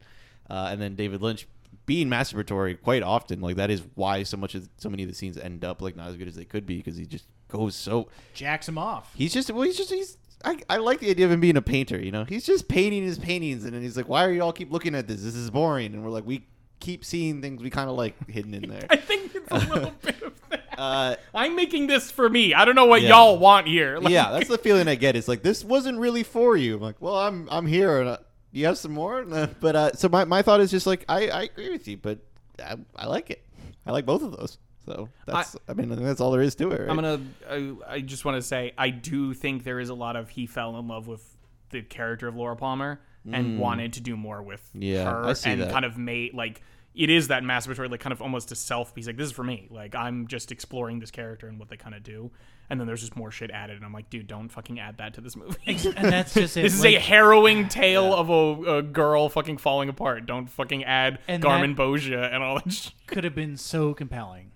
Uh, 0.49 0.69
and 0.71 0.81
then 0.81 0.95
David 0.95 1.21
Lynch 1.21 1.45
being 1.85 2.07
masturbatory 2.07 2.81
quite 2.81 3.03
often, 3.03 3.41
like 3.41 3.57
that 3.57 3.69
is 3.69 3.83
why 3.95 4.23
so 4.23 4.37
much 4.37 4.55
of 4.55 4.69
so 4.77 4.89
many 4.89 5.03
of 5.03 5.09
the 5.09 5.15
scenes 5.15 5.37
end 5.37 5.65
up 5.65 5.81
like 5.81 5.97
not 5.97 6.07
as 6.07 6.15
good 6.15 6.29
as 6.29 6.35
they 6.35 6.45
could 6.45 6.65
be 6.65 6.77
because 6.77 6.95
he 6.95 7.05
just 7.05 7.25
goes 7.49 7.75
so. 7.75 8.07
jacks 8.33 8.69
him 8.69 8.77
off 8.77 9.13
He's 9.15 9.33
just 9.33 9.51
well, 9.51 9.63
he's 9.63 9.75
just 9.75 9.91
he's. 9.91 10.17
I, 10.45 10.57
I 10.69 10.77
like 10.77 10.99
the 10.99 11.09
idea 11.09 11.25
of 11.25 11.31
him 11.31 11.39
being 11.39 11.57
a 11.57 11.61
painter. 11.61 11.99
You 11.99 12.11
know, 12.11 12.23
he's 12.23 12.45
just 12.45 12.67
painting 12.67 13.03
his 13.03 13.17
paintings, 13.17 13.63
and 13.65 13.73
then 13.73 13.81
he's 13.81 13.97
like, 13.97 14.07
"Why 14.07 14.23
are 14.25 14.31
you 14.31 14.41
all 14.41 14.53
keep 14.53 14.71
looking 14.71 14.95
at 14.95 15.07
this? 15.07 15.21
This 15.23 15.35
is 15.35 15.49
boring." 15.49 15.93
And 15.93 16.03
we're 16.03 16.11
like, 16.11 16.25
"We 16.25 16.45
keep 16.79 17.03
seeing 17.03 17.41
things 17.41 17.61
we 17.61 17.69
kind 17.69 17.89
of 17.89 17.95
like 17.95 18.29
hidden 18.29 18.53
in 18.53 18.69
there." 18.69 18.85
I 18.89 18.97
think 18.97 19.33
it's 19.35 19.49
a 19.51 19.57
little 19.73 19.91
bit 20.01 20.21
of 20.21 20.33
that. 20.49 20.63
Uh, 20.77 21.15
I'm 21.33 21.55
making 21.55 21.87
this 21.87 22.11
for 22.11 22.29
me. 22.29 22.53
I 22.53 22.63
don't 22.65 22.75
know 22.75 22.85
what 22.85 23.01
Yeah. 23.01 23.09
y'all 23.09 23.39
want 23.39 23.67
here. 23.67 23.97
Like, 23.97 24.13
yeah, 24.13 24.31
that's 24.31 24.47
the 24.47 24.59
feeling 24.59 24.87
I 24.87 24.93
get. 24.95 25.15
It's 25.15 25.27
like 25.27 25.41
this 25.41 25.63
wasn't 25.63 25.97
really 25.99 26.23
for 26.23 26.55
you. 26.55 26.75
I'm 26.75 26.81
like, 26.81 27.01
well, 27.01 27.17
I'm 27.17 27.47
I'm 27.51 27.65
here. 27.65 27.99
And, 27.99 28.09
uh, 28.09 28.17
do 28.53 28.59
you 28.59 28.67
have 28.67 28.77
some 28.77 28.91
more? 28.93 29.23
But 29.59 29.75
uh, 29.75 29.93
so 29.93 30.07
my, 30.07 30.23
my 30.25 30.41
thought 30.43 30.59
is 30.61 30.69
just 30.71 30.85
like 30.87 31.03
I, 31.09 31.27
I 31.29 31.41
agree 31.43 31.69
with 31.71 31.87
you, 31.87 31.97
but 31.97 32.19
I, 32.63 32.75
I 32.95 33.07
like 33.07 33.31
it. 33.31 33.43
I 33.87 33.91
like 33.91 34.05
both 34.05 34.21
of 34.21 34.31
those. 34.37 34.57
So 34.87 35.09
that's 35.25 35.55
I, 35.67 35.73
mean 35.73 35.91
I 35.91 35.95
think 35.95 36.07
that's 36.07 36.21
all 36.21 36.31
there 36.31 36.41
is 36.41 36.55
to 36.55 36.71
it. 36.71 36.79
Right? 36.79 36.89
I'm 36.89 36.95
gonna. 36.95 37.19
I, 37.49 37.95
I 37.95 37.99
just 38.01 38.23
want 38.25 38.35
to 38.37 38.41
say 38.41 38.71
I 38.77 38.89
do 38.89 39.33
think 39.33 39.63
there 39.65 39.79
is 39.79 39.89
a 39.89 39.93
lot 39.93 40.15
of 40.15 40.29
he 40.29 40.47
fell 40.47 40.77
in 40.79 40.87
love 40.87 41.07
with 41.07 41.23
the 41.71 41.81
character 41.81 42.27
of 42.29 42.35
Laura 42.35 42.55
Palmer 42.55 43.01
and 43.29 43.59
wanted 43.59 43.91
to 43.93 43.99
do 43.99 44.15
more 44.15 44.41
with 44.41 44.61
Mm. 44.73 44.83
Yeah, 44.93 45.03
her 45.11 45.25
I 45.25 45.33
see 45.33 45.49
and 45.49 45.61
that. 45.61 45.71
kind 45.71 45.83
of 45.83 45.97
made 45.97 46.33
like 46.33 46.61
it 46.95 47.09
is 47.09 47.27
that 47.27 47.43
masturbatory 47.43 47.91
like 47.91 47.99
kind 47.99 48.13
of 48.13 48.21
almost 48.21 48.51
a 48.53 48.55
self 48.55 48.95
piece 48.95 49.05
like 49.05 49.17
this 49.17 49.27
is 49.27 49.33
for 49.33 49.43
me 49.43 49.67
like 49.69 49.93
I'm 49.93 50.27
just 50.27 50.51
exploring 50.53 50.99
this 50.99 51.11
character 51.11 51.47
and 51.47 51.59
what 51.59 51.67
they 51.67 51.75
kind 51.75 51.93
of 51.93 52.01
do 52.03 52.31
and 52.69 52.79
then 52.79 52.87
there's 52.87 53.01
just 53.01 53.15
more 53.17 53.29
shit 53.29 53.51
added 53.51 53.75
and 53.75 53.83
I'm 53.85 53.91
like 53.91 54.09
dude 54.09 54.27
don't 54.27 54.47
fucking 54.47 54.79
add 54.79 54.97
that 54.99 55.13
to 55.15 55.21
this 55.21 55.35
movie. 55.35 55.57
and 55.67 56.07
that's 56.09 56.33
just 56.33 56.55
it 56.57 56.61
This 56.61 56.75
is 56.75 56.83
like, 56.85 56.95
a 56.95 56.99
harrowing 56.99 57.67
tale 57.67 58.13
of 58.15 58.29
a, 58.29 58.77
a 58.77 58.81
girl 58.81 59.27
fucking 59.27 59.57
falling 59.57 59.89
apart. 59.89 60.25
Don't 60.25 60.47
fucking 60.47 60.85
add 60.85 61.19
And 61.27 61.43
Garmin 61.43 61.75
that- 61.75 61.83
Bosia 61.83 62.33
and 62.33 62.41
all 62.41 62.55
that 62.61 62.71
shit. 62.71 62.93
could 63.07 63.25
have 63.25 63.35
been 63.35 63.57
so 63.57 63.93
compelling 63.93 64.51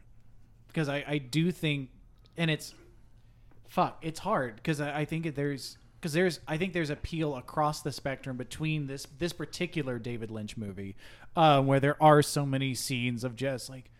because 0.74 0.90
I, 0.90 1.04
I 1.08 1.18
do 1.18 1.52
think 1.52 1.90
and 2.38 2.50
it's 2.50 2.74
fuck 3.68 3.98
it's 4.02 4.20
hard 4.20 4.56
because 4.56 4.82
I, 4.82 5.00
I 5.00 5.06
think 5.06 5.36
there's 5.36 5.78
because 6.00 6.14
there's 6.14 6.40
I 6.48 6.58
think 6.58 6.74
there's 6.74 6.90
appeal 6.90 7.36
across 7.36 7.82
the 7.82 7.92
spectrum 7.92 8.38
between 8.38 8.88
this 8.88 9.06
this 9.20 9.34
particular 9.34 10.00
David 10.00 10.32
Lynch 10.32 10.58
movie 10.58 10.96
uh, 11.36 11.62
where 11.62 11.80
there 11.80 12.02
are 12.02 12.22
so 12.22 12.46
many 12.46 12.74
scenes 12.74 13.24
of 13.24 13.36
just 13.36 13.70
like 13.70 13.92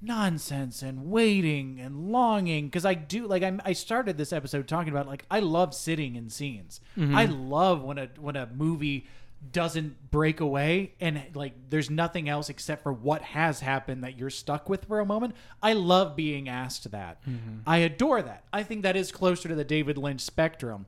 nonsense 0.00 0.82
and 0.82 1.10
waiting 1.10 1.80
and 1.80 2.12
longing 2.12 2.66
because 2.66 2.84
I 2.84 2.94
do 2.94 3.26
like 3.26 3.42
I'm, 3.42 3.60
I 3.64 3.72
started 3.72 4.18
this 4.18 4.32
episode 4.32 4.68
talking 4.68 4.92
about 4.92 5.06
like 5.06 5.24
I 5.30 5.40
love 5.40 5.74
sitting 5.74 6.16
in 6.16 6.28
scenes. 6.28 6.80
I 6.96 7.24
love 7.26 7.82
when 7.82 7.98
a 7.98 8.08
when 8.18 8.36
a 8.36 8.46
movie 8.46 9.06
doesn't 9.52 10.10
break 10.10 10.40
away 10.40 10.92
and 11.00 11.22
like 11.34 11.52
there's 11.70 11.90
nothing 11.90 12.28
else 12.28 12.48
except 12.48 12.82
for 12.82 12.92
what 12.92 13.22
has 13.22 13.60
happened 13.60 14.04
that 14.04 14.18
you're 14.18 14.30
stuck 14.30 14.68
with 14.68 14.84
for 14.86 15.00
a 15.00 15.06
moment. 15.06 15.34
I 15.62 15.72
love 15.72 16.16
being 16.16 16.48
asked 16.48 16.90
that. 16.90 17.22
Mm-hmm. 17.22 17.58
I 17.66 17.78
adore 17.78 18.22
that. 18.22 18.44
I 18.52 18.62
think 18.62 18.82
that 18.82 18.96
is 18.96 19.10
closer 19.12 19.48
to 19.48 19.54
the 19.54 19.64
David 19.64 19.98
Lynch 19.98 20.20
spectrum. 20.20 20.86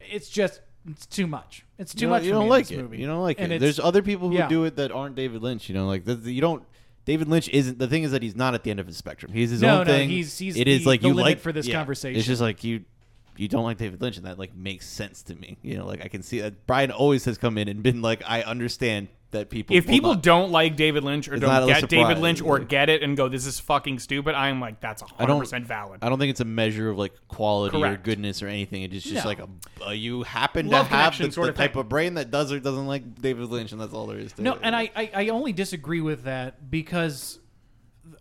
It's 0.00 0.28
just 0.28 0.60
it's 0.88 1.06
too 1.06 1.26
much. 1.26 1.64
It's 1.78 1.94
too 1.94 2.02
you 2.06 2.08
much. 2.08 2.22
You 2.24 2.30
don't 2.32 2.48
like 2.48 2.70
it. 2.70 2.78
Movie. 2.78 2.98
You 2.98 3.06
don't 3.06 3.22
like 3.22 3.40
And 3.40 3.52
it. 3.52 3.60
There's 3.60 3.80
other 3.80 4.02
people 4.02 4.28
who 4.28 4.36
yeah. 4.36 4.48
do 4.48 4.64
it 4.64 4.76
that 4.76 4.92
aren't 4.92 5.16
David 5.16 5.42
Lynch. 5.42 5.68
You 5.68 5.74
know, 5.74 5.86
like 5.86 6.04
the, 6.04 6.14
the- 6.14 6.32
you 6.32 6.40
don't. 6.40 6.62
David 7.04 7.28
Lynch 7.28 7.48
isn't. 7.50 7.78
The 7.78 7.86
thing 7.86 8.02
is 8.02 8.10
that 8.12 8.22
he's 8.22 8.34
not 8.36 8.54
at 8.54 8.62
the 8.64 8.70
end 8.70 8.80
of 8.80 8.86
his 8.86 8.96
spectrum. 8.96 9.32
He's 9.32 9.50
his 9.50 9.62
No, 9.62 9.80
own 9.80 9.86
no, 9.86 9.92
thing. 9.92 10.08
he's- 10.08 10.38
he's 10.38 10.56
it 10.56 10.66
is 10.68 10.82
the- 10.84 10.88
like 10.88 11.02
you 11.02 11.14
like 11.14 11.40
for 11.40 11.52
this 11.52 11.66
yeah. 11.66 11.74
conversation. 11.76 12.18
It's 12.18 12.26
just 12.26 12.40
like 12.42 12.62
you. 12.64 12.84
You 13.36 13.48
don't 13.48 13.64
like 13.64 13.78
David 13.78 14.00
Lynch, 14.00 14.16
and 14.16 14.26
that 14.26 14.38
like 14.38 14.54
makes 14.54 14.86
sense 14.86 15.22
to 15.24 15.34
me. 15.34 15.58
You 15.62 15.78
know, 15.78 15.86
like 15.86 16.04
I 16.04 16.08
can 16.08 16.22
see 16.22 16.40
that 16.40 16.66
Brian 16.66 16.90
always 16.90 17.24
has 17.26 17.38
come 17.38 17.58
in 17.58 17.68
and 17.68 17.82
been 17.82 18.02
like, 18.02 18.22
I 18.26 18.42
understand 18.42 19.08
that 19.32 19.50
people. 19.50 19.74
If 19.76 19.86
people 19.88 20.14
not- 20.14 20.22
don't 20.22 20.50
like 20.52 20.76
David 20.76 21.02
Lynch 21.02 21.28
or 21.28 21.36
don't 21.36 21.66
get 21.66 21.88
David 21.88 22.18
Lynch 22.18 22.40
or 22.40 22.60
like- 22.60 22.68
get 22.68 22.88
it 22.88 23.02
and 23.02 23.16
go, 23.16 23.28
this 23.28 23.44
is 23.44 23.58
fucking 23.58 23.98
stupid, 23.98 24.34
I'm 24.36 24.60
like, 24.60 24.80
that's 24.80 25.02
I 25.18 25.26
100% 25.26 25.64
valid. 25.66 25.98
I 26.02 26.08
don't 26.08 26.18
think 26.20 26.30
it's 26.30 26.40
a 26.40 26.44
measure 26.44 26.88
of 26.90 26.96
like 26.96 27.12
quality 27.28 27.76
or 27.76 27.96
goodness 27.96 28.40
or 28.42 28.46
anything. 28.46 28.82
It's 28.82 28.94
just, 28.94 29.08
just 29.08 29.24
No. 29.24 29.28
like 29.28 29.38
a, 29.40 29.48
uh, 29.88 29.90
you 29.90 30.22
happen 30.22 30.68
Love 30.68 30.86
to 30.88 30.94
have 30.94 31.18
the, 31.18 31.30
sort 31.32 31.46
the 31.46 31.50
of 31.50 31.56
type 31.56 31.72
thing. 31.72 31.80
of 31.80 31.88
brain 31.88 32.14
that 32.14 32.30
does 32.30 32.52
or 32.52 32.60
doesn't 32.60 32.86
like 32.86 33.20
David 33.20 33.48
Lynch, 33.50 33.72
and 33.72 33.80
that's 33.80 33.92
all 33.92 34.06
there 34.06 34.18
is 34.18 34.32
to 34.34 34.42
No, 34.42 34.52
it. 34.54 34.60
No, 34.60 34.60
and 34.62 34.76
I, 34.76 34.90
I, 34.94 35.10
I 35.14 35.28
only 35.28 35.52
disagree 35.52 36.00
with 36.00 36.22
that 36.24 36.70
because 36.70 37.40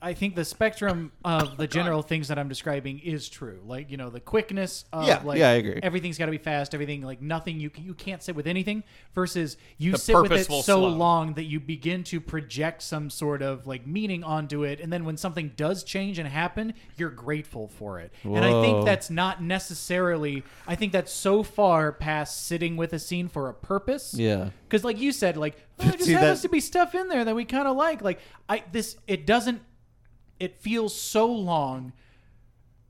I 0.01 0.13
think 0.13 0.35
the 0.35 0.45
spectrum 0.45 1.11
of 1.23 1.57
the 1.57 1.67
general 1.77 2.01
things 2.01 2.27
that 2.27 2.37
I'm 2.39 2.47
describing 2.49 2.99
is 2.99 3.29
true. 3.29 3.59
Like 3.65 3.89
you 3.91 3.97
know 3.97 4.09
the 4.09 4.19
quickness 4.19 4.85
of 4.93 5.07
Yeah, 5.07 5.21
like 5.23 5.39
yeah, 5.39 5.49
I 5.49 5.53
agree. 5.53 5.79
everything's 5.83 6.17
got 6.17 6.25
to 6.25 6.31
be 6.31 6.37
fast. 6.37 6.73
Everything 6.73 7.01
like 7.01 7.21
nothing 7.21 7.59
you 7.59 7.69
can, 7.69 7.83
you 7.85 7.93
can't 7.93 8.21
sit 8.23 8.35
with 8.35 8.47
anything 8.47 8.83
versus 9.13 9.57
you 9.77 9.93
The 9.93 9.97
sit 9.97 10.15
with 10.15 10.25
it 10.25 10.29
purposeful 10.29 10.61
so 10.63 10.79
slow. 10.81 10.89
long 10.89 11.33
that 11.35 11.43
you 11.45 11.59
begin 11.59 12.03
to 12.05 12.19
project 12.21 12.81
some 12.81 13.09
sort 13.09 13.41
of 13.41 13.65
like 13.67 13.85
meaning 13.87 14.23
onto 14.23 14.63
it, 14.63 14.79
and 14.79 14.91
then 14.91 15.05
when 15.05 15.17
something 15.17 15.51
does 15.55 15.83
change 15.83 16.19
and 16.19 16.27
happen, 16.27 16.73
you're 16.97 17.09
grateful 17.09 17.67
for 17.67 17.99
it. 17.99 18.11
And 18.23 18.39
I 18.43 18.49
Whoa. 18.51 18.61
think 18.61 18.85
that's 18.85 19.09
not 19.09 19.41
necessarily. 19.41 20.43
I 20.67 20.75
think 20.75 20.91
that's 20.91 21.11
so 21.11 21.43
far 21.43 21.91
past 21.91 22.45
sitting 22.47 22.77
with 22.77 22.93
a 22.93 22.99
scene 22.99 23.27
for 23.27 23.49
a 23.49 23.53
purpose. 23.53 24.13
Yeah. 24.13 24.49
Because 24.67 24.83
like 24.83 24.99
you 24.99 25.11
said, 25.11 25.37
like 25.37 25.55
oh, 25.79 25.83
there 25.83 25.91
just 25.93 26.05
See, 26.05 26.11
happens 26.13 26.41
that- 26.41 26.47
to 26.47 26.51
be 26.51 26.59
stuff 26.59 26.95
in 26.95 27.07
there 27.07 27.25
that 27.25 27.35
we 27.35 27.45
kind 27.45 27.67
of 27.67 27.75
like. 27.75 28.01
Like 28.01 28.19
I 28.49 28.63
this 28.71 28.97
it 29.07 29.25
doesn't. 29.25 29.61
It 30.39 30.57
feels 30.57 30.99
so 30.99 31.27
long 31.27 31.93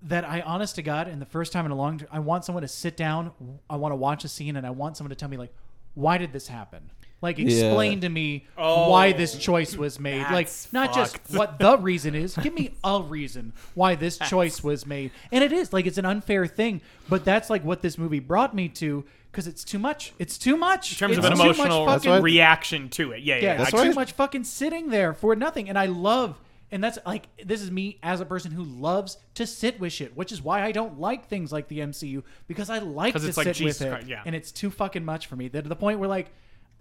that 0.03 0.23
I, 0.23 0.41
honest 0.41 0.75
to 0.75 0.81
God, 0.83 1.07
and 1.07 1.21
the 1.21 1.25
first 1.25 1.51
time 1.51 1.65
in 1.65 1.71
a 1.71 1.75
long, 1.75 2.01
I 2.11 2.19
want 2.19 2.45
someone 2.45 2.61
to 2.61 2.67
sit 2.67 2.95
down. 2.97 3.31
I 3.69 3.75
want 3.75 3.91
to 3.91 3.95
watch 3.95 4.23
a 4.23 4.27
scene, 4.27 4.55
and 4.55 4.65
I 4.65 4.71
want 4.71 4.97
someone 4.97 5.09
to 5.09 5.15
tell 5.15 5.29
me 5.29 5.37
like, 5.37 5.53
why 5.93 6.17
did 6.17 6.31
this 6.33 6.47
happen? 6.47 6.91
Like 7.21 7.39
explain 7.39 8.01
to 8.01 8.09
me 8.09 8.45
oh, 8.55 8.91
why 8.91 9.11
this 9.13 9.35
choice 9.35 9.75
was 9.75 9.99
made. 9.99 10.21
Like 10.21 10.45
that's 10.45 10.71
not 10.71 10.93
just 10.93 11.17
fucked. 11.17 11.33
what 11.33 11.57
the 11.57 11.77
reason 11.77 12.13
is. 12.13 12.35
Give 12.35 12.53
me 12.53 12.75
a 12.83 13.01
reason 13.01 13.53
why 13.73 13.95
this 13.95 14.19
choice 14.19 14.63
was 14.63 14.85
made. 14.85 15.09
And 15.31 15.43
it 15.43 15.51
is 15.51 15.73
like 15.73 15.87
it's 15.87 15.97
an 15.97 16.05
unfair 16.05 16.45
thing, 16.45 16.81
but 17.09 17.25
that's 17.25 17.49
like 17.49 17.63
what 17.63 17.81
this 17.81 17.97
movie 17.97 18.19
brought 18.19 18.53
me 18.53 18.67
to 18.69 19.05
because 19.31 19.47
it's 19.47 19.63
too 19.63 19.79
much. 19.79 20.13
It's 20.19 20.37
too 20.37 20.55
much. 20.55 20.91
in 20.91 20.97
terms 20.97 21.17
it's 21.17 21.25
of 21.25 21.31
an 21.31 21.37
too 21.37 21.47
much 21.47 21.57
emotional 21.57 21.85
fucking- 21.87 22.11
why- 22.11 22.17
reaction 22.19 22.89
to 22.89 23.13
it. 23.13 23.23
Yeah, 23.23 23.37
yeah. 23.37 23.43
yeah, 23.43 23.59
I 23.59 23.63
it's 23.63 23.73
why 23.73 23.83
too 23.85 23.91
I- 23.91 23.93
much 23.93 24.11
fucking 24.11 24.43
sitting 24.43 24.89
there 24.89 25.13
for 25.13 25.35
nothing. 25.35 25.67
And 25.67 25.79
I 25.79 25.87
love, 25.87 26.39
and 26.71 26.83
that's 26.83 26.97
like, 27.05 27.27
this 27.43 27.61
is 27.61 27.69
me 27.69 27.99
as 28.01 28.21
a 28.21 28.25
person 28.25 28.51
who 28.51 28.63
loves 28.63 29.17
to 29.35 29.45
sit 29.45 29.79
with 29.79 29.93
shit, 29.93 30.15
which 30.17 30.31
is 30.31 30.41
why 30.41 30.63
I 30.63 30.71
don't 30.71 30.99
like 30.99 31.27
things 31.27 31.51
like 31.51 31.67
the 31.67 31.79
MCU 31.79 32.23
because 32.47 32.69
I 32.69 32.79
like 32.79 33.15
to 33.15 33.25
it's 33.25 33.37
like 33.37 33.45
sit 33.45 33.55
Jesus 33.55 33.79
with 33.79 33.87
it, 33.87 33.91
Christ, 33.91 34.07
yeah. 34.07 34.23
and 34.25 34.35
it's 34.35 34.51
too 34.51 34.71
fucking 34.71 35.05
much 35.05 35.27
for 35.27 35.35
me. 35.35 35.47
To 35.49 35.61
the 35.61 35.75
point 35.75 35.99
where 35.99 36.09
like, 36.09 36.31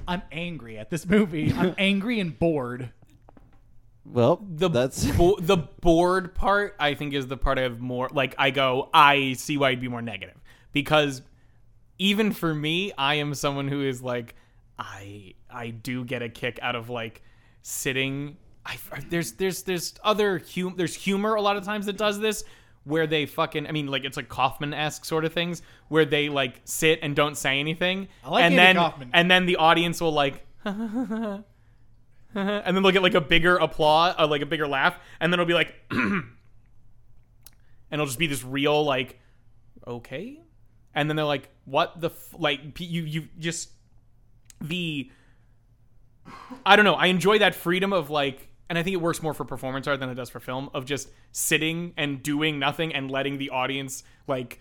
I'm 0.08 0.22
angry 0.32 0.78
at 0.78 0.90
this 0.90 1.06
movie. 1.06 1.52
I'm 1.52 1.74
angry 1.78 2.18
and 2.18 2.38
bored. 2.38 2.90
well, 4.04 4.44
the 4.48 4.68
that's 4.68 5.04
bo- 5.12 5.36
the 5.40 5.56
bored 5.56 6.34
part 6.34 6.76
I 6.80 6.94
think 6.94 7.14
is 7.14 7.26
the 7.26 7.36
part 7.36 7.58
I 7.58 7.62
have 7.62 7.80
more 7.80 8.08
like 8.12 8.34
I 8.38 8.50
go 8.50 8.90
I 8.92 9.34
see 9.34 9.58
why 9.58 9.70
you'd 9.70 9.80
be 9.80 9.88
more 9.88 10.02
negative 10.02 10.36
because 10.72 11.22
even 11.98 12.32
for 12.32 12.54
me 12.54 12.92
I 12.98 13.16
am 13.16 13.34
someone 13.34 13.68
who 13.68 13.82
is 13.82 14.02
like 14.02 14.34
I 14.78 15.34
I 15.48 15.70
do 15.70 16.04
get 16.04 16.22
a 16.22 16.28
kick 16.28 16.58
out 16.60 16.74
of 16.74 16.90
like 16.90 17.22
sitting 17.62 18.36
I, 18.66 18.76
there's 19.10 19.32
there's 19.32 19.62
there's 19.64 19.94
other 20.02 20.38
hum- 20.54 20.74
there's 20.76 20.94
humor 20.94 21.34
a 21.34 21.42
lot 21.42 21.56
of 21.56 21.64
times 21.64 21.86
that 21.86 21.96
does 21.96 22.18
this 22.18 22.44
where 22.84 23.06
they 23.06 23.26
fucking 23.26 23.66
I 23.66 23.72
mean 23.72 23.86
like 23.88 24.04
it's 24.04 24.16
like 24.16 24.28
Kaufman 24.28 24.72
esque 24.72 25.04
sort 25.04 25.24
of 25.24 25.32
things 25.32 25.62
where 25.88 26.04
they 26.04 26.28
like 26.28 26.60
sit 26.64 27.00
and 27.02 27.14
don't 27.14 27.36
say 27.36 27.60
anything 27.60 28.08
I 28.24 28.30
like 28.30 28.44
and 28.44 28.54
Andy 28.54 28.56
then 28.56 28.76
Kaufman. 28.76 29.10
and 29.12 29.30
then 29.30 29.46
the 29.46 29.56
audience 29.56 30.00
will 30.00 30.12
like 30.12 30.44
and 30.64 31.44
then 32.34 32.82
they'll 32.82 32.90
get 32.92 33.02
like 33.02 33.14
a 33.14 33.20
bigger 33.20 33.56
applause, 33.56 34.14
uh, 34.18 34.26
like 34.26 34.42
a 34.42 34.46
bigger 34.46 34.66
laugh, 34.66 34.98
and 35.20 35.32
then 35.32 35.38
it'll 35.38 35.46
be 35.48 35.54
like, 35.54 35.74
and 35.90 36.24
it'll 37.92 38.06
just 38.06 38.18
be 38.18 38.26
this 38.26 38.42
real 38.42 38.84
like, 38.84 39.20
okay, 39.86 40.40
and 40.94 41.08
then 41.08 41.16
they're 41.16 41.24
like, 41.24 41.48
what 41.64 42.00
the 42.00 42.08
f-? 42.08 42.34
like 42.38 42.80
you 42.80 43.02
you 43.02 43.28
just 43.38 43.70
the 44.60 45.10
I 46.64 46.76
don't 46.76 46.84
know. 46.84 46.94
I 46.94 47.06
enjoy 47.06 47.38
that 47.38 47.54
freedom 47.54 47.92
of 47.92 48.10
like, 48.10 48.48
and 48.68 48.78
I 48.78 48.82
think 48.82 48.94
it 48.94 49.00
works 49.00 49.22
more 49.22 49.34
for 49.34 49.44
performance 49.44 49.86
art 49.86 50.00
than 50.00 50.08
it 50.08 50.14
does 50.14 50.30
for 50.30 50.40
film. 50.40 50.70
Of 50.74 50.84
just 50.84 51.08
sitting 51.32 51.92
and 51.96 52.22
doing 52.22 52.58
nothing 52.58 52.94
and 52.94 53.10
letting 53.10 53.38
the 53.38 53.50
audience 53.50 54.02
like 54.26 54.60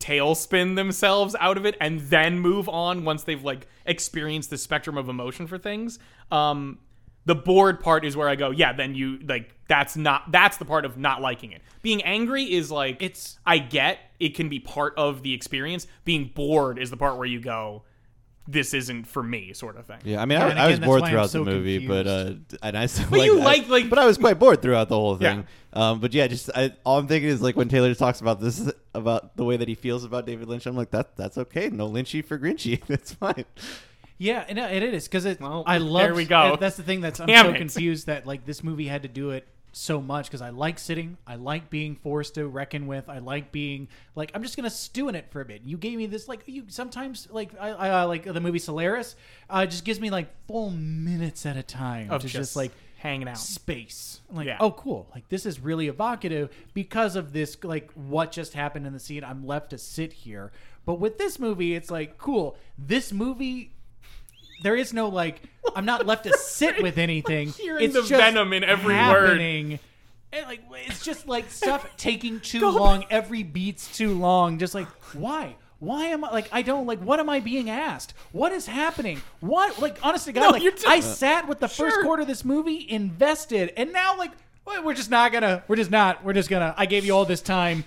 tailspin 0.00 0.76
themselves 0.76 1.34
out 1.40 1.56
of 1.56 1.64
it 1.64 1.76
and 1.80 2.00
then 2.00 2.38
move 2.38 2.68
on 2.68 3.04
once 3.04 3.22
they've 3.24 3.42
like 3.42 3.66
experienced 3.86 4.50
the 4.50 4.58
spectrum 4.58 4.98
of 4.98 5.08
emotion 5.08 5.46
for 5.46 5.58
things. 5.58 5.98
Um, 6.30 6.78
the 7.26 7.34
bored 7.34 7.80
part 7.80 8.04
is 8.04 8.16
where 8.16 8.28
I 8.28 8.34
go, 8.36 8.50
yeah. 8.50 8.74
Then 8.74 8.94
you 8.94 9.18
like 9.26 9.54
that's 9.66 9.96
not 9.96 10.30
that's 10.30 10.58
the 10.58 10.66
part 10.66 10.84
of 10.84 10.98
not 10.98 11.22
liking 11.22 11.52
it. 11.52 11.62
Being 11.80 12.02
angry 12.02 12.44
is 12.44 12.70
like 12.70 13.02
It's- 13.02 13.38
I 13.46 13.58
get 13.58 13.98
it 14.20 14.34
can 14.34 14.48
be 14.50 14.60
part 14.60 14.94
of 14.98 15.22
the 15.22 15.32
experience. 15.32 15.86
Being 16.04 16.30
bored 16.34 16.78
is 16.78 16.90
the 16.90 16.96
part 16.98 17.16
where 17.16 17.26
you 17.26 17.40
go, 17.40 17.84
this 18.46 18.74
isn't 18.74 19.06
for 19.06 19.22
me, 19.22 19.52
sort 19.54 19.76
of 19.76 19.86
thing. 19.86 19.98
Yeah, 20.04 20.20
I 20.20 20.26
mean, 20.26 20.38
Yeah, 20.38 20.46
I, 20.46 20.50
and 20.50 20.58
I 20.58 20.68
was 20.70 20.78
bored 20.80 21.04
throughout 21.06 21.30
so 21.30 21.44
the 21.44 21.50
movie, 21.50 21.86
but 21.86 22.06
uh, 22.06 22.32
and 22.62 22.76
I 22.76 22.86
still 22.86 23.06
But 23.10 23.20
like, 23.20 23.26
you 23.26 23.40
I- 23.40 23.44
like, 23.44 23.68
like- 23.68 23.90
but 23.90 23.98
I 23.98 24.04
was 24.06 24.18
quite 24.18 24.38
bored 24.38 24.60
throughout 24.60 24.88
the 24.88 24.96
whole 24.96 25.16
thing. 25.16 25.46
Yeah. 25.74 25.90
Um, 25.90 26.00
but 26.00 26.12
yeah, 26.14 26.26
just 26.26 26.50
I, 26.54 26.72
all 26.84 26.98
I'm 26.98 27.06
thinking 27.08 27.28
is 27.30 27.40
like 27.42 27.56
when 27.56 27.68
Taylor 27.68 27.94
talks 27.94 28.20
about 28.20 28.40
this 28.40 28.70
about 28.94 29.36
the 29.36 29.44
way 29.44 29.56
that 29.56 29.66
he 29.66 29.74
feels 29.74 30.04
about 30.04 30.26
David 30.26 30.46
Lynch, 30.48 30.66
I'm 30.66 30.76
like 30.76 30.90
that 30.90 31.16
that's 31.16 31.36
okay. 31.38 31.68
No 31.70 31.88
Lynchy 31.90 32.24
for 32.24 32.38
Grinchy, 32.38 32.84
that's 32.86 33.12
fine. 33.14 33.44
Yeah, 34.18 34.44
and 34.48 34.58
uh, 34.60 34.68
it 34.70 34.82
is 34.84 35.08
because 35.08 35.24
it. 35.24 35.40
Well, 35.40 35.64
I 35.66 35.78
love. 35.78 36.02
there 36.02 36.14
we 36.14 36.24
go. 36.24 36.56
That's 36.60 36.76
the 36.76 36.84
thing 36.84 37.00
that's 37.00 37.18
I'm 37.18 37.26
Damn 37.26 37.46
so 37.46 37.52
it. 37.52 37.56
confused 37.58 38.06
that 38.06 38.26
like 38.26 38.46
this 38.46 38.62
movie 38.62 38.86
had 38.86 39.02
to 39.02 39.08
do 39.08 39.30
it 39.30 39.48
so 39.76 40.00
much 40.00 40.26
because 40.26 40.40
I 40.40 40.50
like 40.50 40.78
sitting, 40.78 41.18
I 41.26 41.34
like 41.36 41.68
being 41.68 41.96
forced 41.96 42.34
to 42.36 42.46
reckon 42.46 42.86
with, 42.86 43.08
I 43.08 43.18
like 43.18 43.52
being 43.52 43.88
like 44.14 44.30
I'm 44.34 44.42
just 44.42 44.56
gonna 44.56 44.70
stew 44.70 45.08
in 45.08 45.14
it 45.14 45.26
for 45.30 45.40
a 45.40 45.44
bit. 45.44 45.62
You 45.64 45.76
gave 45.76 45.98
me 45.98 46.06
this 46.06 46.28
like 46.28 46.42
you 46.46 46.64
sometimes 46.68 47.28
like 47.30 47.50
I, 47.60 47.68
I 47.70 48.02
uh, 48.02 48.06
like 48.06 48.24
the 48.24 48.40
movie 48.40 48.58
Solaris, 48.58 49.16
uh, 49.50 49.66
just 49.66 49.84
gives 49.84 50.00
me 50.00 50.10
like 50.10 50.28
full 50.46 50.70
minutes 50.70 51.44
at 51.44 51.56
a 51.56 51.62
time 51.62 52.10
Of 52.10 52.22
to 52.22 52.26
just, 52.28 52.36
just 52.36 52.56
like 52.56 52.72
hanging 52.96 53.28
out. 53.28 53.36
space. 53.36 54.20
Like, 54.32 54.46
Yeah. 54.46 54.56
oh, 54.60 54.70
cool. 54.70 55.06
Like, 55.14 55.28
this 55.28 55.44
is 55.44 55.60
really 55.60 55.88
evocative 55.88 56.48
because 56.72 57.16
of 57.16 57.34
this, 57.34 57.58
like, 57.62 57.90
what 57.92 58.32
just 58.32 58.54
happened 58.54 58.86
in 58.86 58.94
the 58.94 58.98
scene. 58.98 59.22
I'm 59.22 59.46
left 59.46 59.70
to 59.70 59.78
sit 59.78 60.10
here. 60.14 60.52
But 60.86 60.94
with 60.94 61.18
this 61.18 61.38
movie, 61.38 61.74
it's 61.74 61.90
like, 61.90 62.16
cool. 62.16 62.56
This 62.78 63.12
movie, 63.12 63.74
there 64.64 64.74
is 64.74 64.94
no, 64.94 65.08
like, 65.08 65.42
I'm 65.76 65.84
not 65.84 66.06
left 66.06 66.24
to 66.24 66.32
sit 66.38 66.82
with 66.82 66.98
anything. 66.98 67.48
Hearing 67.60 67.84
it's 67.84 67.94
the 67.94 68.00
just 68.00 68.10
venom 68.10 68.52
in 68.52 68.64
every 68.64 68.94
word. 68.94 69.38
And, 69.40 69.78
like, 70.46 70.62
it's 70.88 71.04
just 71.04 71.28
like 71.28 71.50
stuff 71.50 71.86
taking 71.96 72.40
too 72.40 72.68
long. 72.68 73.04
Every 73.10 73.42
beat's 73.42 73.94
too 73.96 74.18
long. 74.18 74.58
Just 74.58 74.74
like, 74.74 74.88
why? 75.12 75.54
Why 75.80 76.06
am 76.06 76.24
I 76.24 76.30
like 76.30 76.48
I 76.50 76.62
don't 76.62 76.86
like 76.86 77.00
what 77.00 77.20
am 77.20 77.28
I 77.28 77.40
being 77.40 77.68
asked? 77.68 78.14
What 78.32 78.52
is 78.52 78.64
happening? 78.64 79.20
What 79.40 79.82
like 79.82 79.98
honest 80.02 80.24
to 80.24 80.32
God, 80.32 80.40
No, 80.40 80.48
like 80.50 80.76
t- 80.76 80.86
I 80.86 81.00
sat 81.00 81.46
with 81.46 81.60
the 81.60 81.68
first 81.68 82.00
quarter 82.00 82.22
of 82.22 82.28
this 82.28 82.42
movie 82.42 82.86
invested, 82.88 83.70
and 83.76 83.92
now 83.92 84.16
like 84.16 84.30
we're 84.82 84.94
just 84.94 85.10
not 85.10 85.30
gonna. 85.32 85.62
We're 85.68 85.76
just 85.76 85.90
not. 85.90 86.24
We're 86.24 86.32
just 86.32 86.48
gonna. 86.48 86.74
I 86.78 86.86
gave 86.86 87.04
you 87.04 87.14
all 87.14 87.26
this 87.26 87.42
time. 87.42 87.84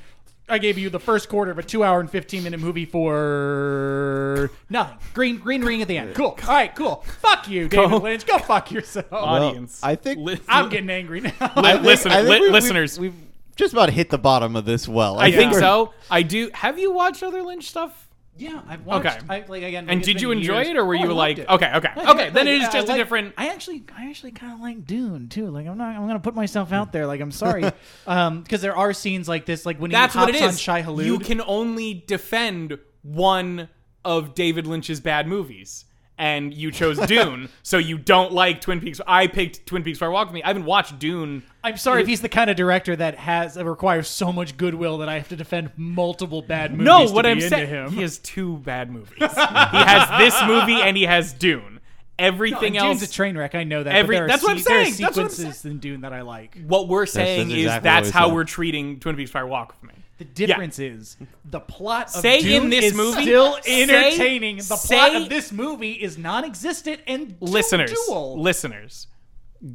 I 0.50 0.60
gave 0.60 0.78
you 0.78 0.90
the 0.90 1.00
first 1.00 1.28
quarter 1.28 1.52
of 1.52 1.60
a 1.60 1.64
two-hour 1.64 2.00
and 2.00 2.10
fifteen-minute 2.10 2.60
movie 2.60 2.86
for 2.86 4.50
nothing. 4.70 4.98
Green, 5.14 5.38
green 5.40 5.62
ring 5.64 5.82
at 5.82 5.88
the 5.88 5.98
end. 5.98 6.16
Cool. 6.16 6.38
All 6.44 6.48
right, 6.54 6.74
cool. 6.74 7.04
Fuck 7.22 7.50
you, 7.50 7.68
David 7.68 7.90
Go. 7.90 7.98
Lynch. 7.98 8.26
Go 8.26 8.38
fuck 8.38 8.72
yourself. 8.72 9.08
Audience. 9.12 9.82
I 9.84 9.96
think- 9.96 10.20
Li- 10.20 10.40
I'm 10.48 10.70
getting 10.70 10.90
angry 10.90 11.22
now. 11.22 11.32
li- 11.32 11.38
I 11.42 11.72
think- 11.74 11.84
listen, 11.86 12.12
I 12.12 12.18
think 12.18 12.30
li- 12.30 12.40
we- 12.40 12.46
we- 12.48 12.52
listeners. 12.54 13.00
we've 13.00 13.14
just 13.56 13.74
about 13.74 13.90
hit 13.90 14.10
the 14.10 14.18
bottom 14.18 14.56
of 14.56 14.66
this 14.66 14.88
well. 14.88 15.20
I 15.20 15.32
think 15.32 15.54
Yeah. 15.54 15.60
so. 15.60 15.94
I 16.10 16.22
do. 16.22 16.50
Have 16.54 16.80
you 16.80 16.92
watched 16.92 17.24
other 17.24 17.42
Lynch 17.44 17.68
stuff? 17.68 18.07
Yeah, 18.38 18.62
I've 18.68 18.86
watched. 18.86 19.06
Okay. 19.08 19.20
I, 19.30 19.46
like 19.48 19.64
again. 19.64 19.90
And 19.90 20.02
did 20.02 20.22
you 20.22 20.32
enjoy 20.32 20.58
years. 20.58 20.68
it, 20.70 20.78
or 20.78 20.86
were 20.86 20.96
Oh, 20.96 21.04
you 21.04 21.14
like, 21.14 21.38
it. 21.40 21.50
okay, 21.50 21.72
okay, 21.76 21.90
okay? 21.98 22.30
Then 22.30 22.48
it 22.48 22.56
is 22.62 22.64
I 22.70 22.72
just 22.72 22.88
a 22.88 22.92
like- 22.92 22.98
different. 22.98 23.34
I 23.38 23.50
actually, 23.50 23.84
I 23.96 24.10
actually 24.10 24.32
kind 24.32 24.54
of 24.54 24.60
like 24.60 24.86
Dune 24.86 25.30
too. 25.30 25.48
Like 25.50 25.68
I'm 25.68 25.78
not, 25.78 25.96
I'm 25.96 26.08
gonna 26.08 26.20
put 26.20 26.36
myself 26.36 26.72
out 26.72 26.92
there. 26.92 27.06
Like 27.08 27.22
I'm 27.22 27.32
sorry, 27.46 27.70
um, 28.06 28.42
because 28.42 28.62
there 28.62 28.76
are 28.76 28.94
scenes 28.94 29.28
like 29.28 29.46
this, 29.46 29.66
like 29.66 29.80
when 29.80 29.92
That's 29.92 30.14
he 30.14 30.20
hops 30.20 30.32
what 30.34 30.42
it 30.42 30.44
on 30.44 30.50
is. 30.52 30.60
Shai 30.60 30.82
Hulud. 30.84 31.06
You 31.06 31.20
can 31.20 31.42
only 31.42 32.04
defend 32.08 32.78
one 33.02 33.70
of 34.06 34.36
David 34.36 34.68
Lynch's 34.68 35.00
bad 35.00 35.28
movies, 35.28 35.86
and 36.18 36.54
you 36.54 36.72
chose 36.72 36.98
Dune, 37.00 37.50
so 37.64 37.78
you 37.78 37.98
don't 37.98 38.32
like 38.34 38.62
Twin 38.62 38.80
Peaks. 38.80 39.00
I 39.06 39.28
picked 39.28 39.66
Twin 39.66 39.84
Peaks 39.84 40.00
Fire 40.00 40.12
Walk 40.12 40.28
with 40.28 40.34
Me. 40.34 40.44
I 40.44 40.48
haven't 40.48 40.66
watched 40.66 41.00
Dune. 41.00 41.44
I'm 41.64 41.78
sorry 41.78 42.02
if 42.02 42.08
he's 42.08 42.22
the 42.22 42.30
kind 42.30 42.50
of 42.50 42.56
director 42.56 42.96
that 42.96 43.16
has 43.16 43.56
that 43.56 43.66
requires 43.66 44.08
so 44.08 44.32
much 44.32 44.58
goodwill 44.58 45.00
that 45.00 45.10
I 45.10 45.18
have 45.18 45.30
to 45.30 45.36
defend 45.36 45.72
multiple 45.76 46.42
bad 46.42 46.72
movies. 46.72 46.86
No, 46.86 47.08
to 47.08 47.14
what 47.14 47.26
I'm 47.26 47.42
saying, 47.42 47.68
him. 47.68 47.92
he 47.92 48.02
has 48.02 48.20
two 48.20 48.58
bad 48.58 48.90
movies. 48.90 49.14
he 49.18 49.26
has 49.26 50.20
this 50.20 50.36
movie 50.48 50.82
and 50.82 50.96
he 50.98 51.04
has 51.04 51.34
Dune. 51.34 51.77
Everything 52.20 52.74
No, 52.74 52.80
else, 52.90 53.00
Dune's 53.00 53.12
a 53.12 53.14
train 53.14 53.38
wreck. 53.38 53.54
I 53.56 53.64
know 53.64 53.84
that. 53.84 53.96
Every- 53.96 54.16
but 54.16 54.18
there 54.20 54.26
are 54.26 54.28
that's 54.28 54.44
what 54.44 54.52
I'm 54.54 54.58
se- 54.60 54.64
there 54.68 54.82
are 54.82 54.84
that's 54.86 55.00
what 55.00 55.08
I'm 55.26 55.30
sequences 55.30 55.66
in 55.66 55.78
Dune 55.80 56.02
that 56.02 56.14
I 56.14 56.22
like. 56.22 56.58
what 56.66 56.88
we're 56.88 57.06
saying 57.06 57.50
that's 57.50 57.58
is 57.60 57.66
exactly 57.66 57.84
that's 57.90 58.08
we 58.08 58.12
how 58.14 58.26
said. 58.28 58.34
we're 58.34 58.44
treating 58.44 59.00
Twin 59.00 59.16
Peaks 59.16 59.30
Fire 59.32 59.46
Walk 59.46 59.76
with 59.80 59.90
Me. 59.92 59.96
The 60.18 60.26
difference 60.26 60.80
is 60.80 61.16
the 61.46 61.60
plot 61.60 62.08
of 62.08 62.22
Say 62.22 62.42
Dune 62.42 62.64
in 62.64 62.70
this 62.72 62.86
is 62.86 62.94
movie- 62.96 63.22
still 63.22 63.58
say- 63.62 63.84
entertaining. 63.84 64.58
the 64.58 64.64
plot 64.64 64.80
say- 64.80 65.16
of 65.16 65.30
this 65.30 65.52
movie 65.52 65.92
is 65.92 66.18
non-existent 66.18 67.02
and 67.06 67.36
listeners, 67.40 67.94
dual. 68.08 68.42
listeners, 68.42 69.06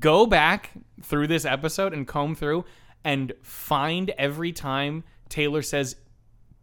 go 0.01 0.27
back 0.27 0.71
through 1.01 1.29
this 1.29 1.45
episode 1.45 1.93
and 1.93 2.09
comb 2.09 2.35
through 2.35 2.65
and 3.05 3.33
find 3.43 4.11
every 4.19 4.51
time 4.53 5.05
Taylor 5.29 5.63
says, 5.63 5.95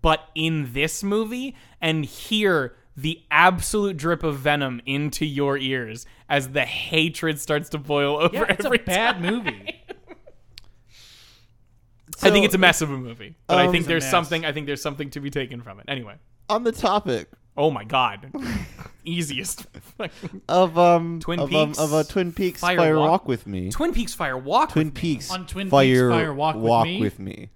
"But 0.01 0.27
in 0.35 0.73
this 0.73 1.01
movie," 1.03 1.55
and 1.81 2.03
hear 2.05 2.75
the 3.01 3.21
absolute 3.31 3.95
drip 3.97 4.23
of 4.23 4.37
venom 4.39 4.81
into 4.85 5.25
your 5.25 5.57
ears 5.57 6.05
as 6.27 6.49
the 6.49 6.65
hatred 6.65 7.39
starts 7.39 7.69
to 7.69 7.77
boil 7.77 8.17
over. 8.17 8.35
yeah, 8.35 8.45
it's 8.49 8.63
a 8.65 8.67
every 8.67 8.79
bad 8.79 9.13
time. 9.13 9.21
movie. 9.21 9.75
I 12.21 12.31
think 12.31 12.45
it's 12.45 12.55
a 12.55 12.59
mess 12.59 12.81
of 12.81 12.89
a 12.91 12.97
movie, 12.97 13.35
but 13.47 13.57
I 13.57 13.65
Um, 13.67 13.71
think 13.71 13.85
there's 13.85 14.05
something. 14.05 14.43
I 14.45 14.51
think 14.51 14.65
there's 14.67 14.81
something 14.81 15.09
to 15.11 15.19
be 15.21 15.29
taken 15.29 15.61
from 15.61 15.79
it. 15.79 15.85
Anyway, 15.87 16.15
on 16.49 16.63
the 16.63 16.71
topic 16.71 17.29
oh 17.55 17.69
my 17.71 17.83
god, 17.85 18.31
easiest. 19.05 19.65
of 20.49 20.77
um 20.77 21.19
Twin 21.21 21.39
of, 21.39 21.53
um, 21.53 21.67
Peaks, 21.69 21.79
of 21.79 21.93
a 21.93 22.03
Twin 22.03 22.33
Peaks 22.33 22.59
Fire 22.59 22.77
Fire, 22.77 22.97
Walk- 22.99 23.09
Walk 23.09 23.27
with 23.27 23.47
Me. 23.47 23.69
Twin 23.71 23.93
Peaks 23.93 24.13
Fire 24.13 24.37
Walk. 24.37 24.71
Twin 24.73 24.87
with 24.87 24.95
Me. 24.95 25.01
Peaks 25.01 25.31
On 25.31 25.45
Twin 25.45 25.67
Peaks 25.67 25.71
Fire, 25.71 26.09
Fire 26.09 26.33
Walk 26.33 26.55
with 26.55 27.19
Me? 27.19 27.31
me. 27.31 27.49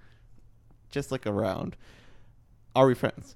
Just 0.91 1.11
like 1.11 1.25
around. 1.27 1.75
Are 2.75 2.85
we 2.87 2.93
friends? 2.95 3.35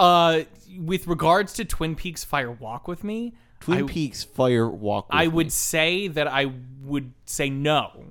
Uh, 0.00 0.44
with 0.78 1.06
regards 1.06 1.52
to 1.54 1.64
Twin 1.64 1.94
Peaks 1.94 2.24
Fire 2.24 2.50
Walk 2.50 2.88
with 2.88 3.04
Me, 3.04 3.34
Twin 3.60 3.84
I, 3.84 3.86
Peaks 3.86 4.24
Fire 4.24 4.68
Walk 4.68 5.06
I 5.10 5.22
Me. 5.24 5.28
would 5.28 5.52
say 5.52 6.08
that 6.08 6.26
I 6.26 6.52
would 6.82 7.12
say 7.26 7.50
no. 7.50 8.04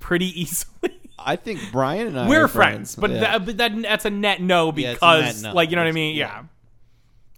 Pretty 0.00 0.38
easily. 0.40 0.92
I 1.18 1.36
think 1.36 1.60
Brian 1.72 2.08
and 2.08 2.18
I 2.20 2.28
We're 2.28 2.44
are 2.44 2.48
friends, 2.48 2.94
but, 2.96 3.10
Yeah. 3.10 3.20
that, 3.20 3.46
but 3.46 3.56
that 3.56 3.82
that's 3.82 4.04
a 4.04 4.10
net 4.10 4.40
no 4.42 4.66
Yeah, 4.76 4.92
because, 4.94 5.42
net 5.42 5.50
no. 5.50 5.54
like, 5.56 5.70
you 5.70 5.76
know 5.76 5.82
what 5.82 5.88
I 5.88 5.92
mean? 5.92 6.14
Yeah. 6.16 6.26
yeah. 6.26 6.42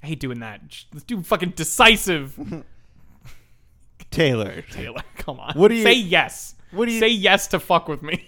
I 0.03 0.07
hate 0.07 0.21
doing 0.21 0.41
that. 0.41 0.61
Let's 0.93 1.05
do 1.05 1.23
fucking 1.23 1.51
decisive. 1.51 2.39
Taylor. 4.11 4.63
Taylor, 4.71 5.03
come 5.17 5.41
on. 5.41 5.53
What 5.55 5.69
do 5.69 5.75
you- 5.75 5.83
say? 5.83 5.93
Yes. 5.95 6.55
what 6.71 6.87
do 6.87 6.93
you- 6.93 7.01
say? 7.01 7.09
Yes 7.09 7.47
to 7.49 7.61
fuck 7.61 7.89
with 7.89 8.03
me. 8.03 8.27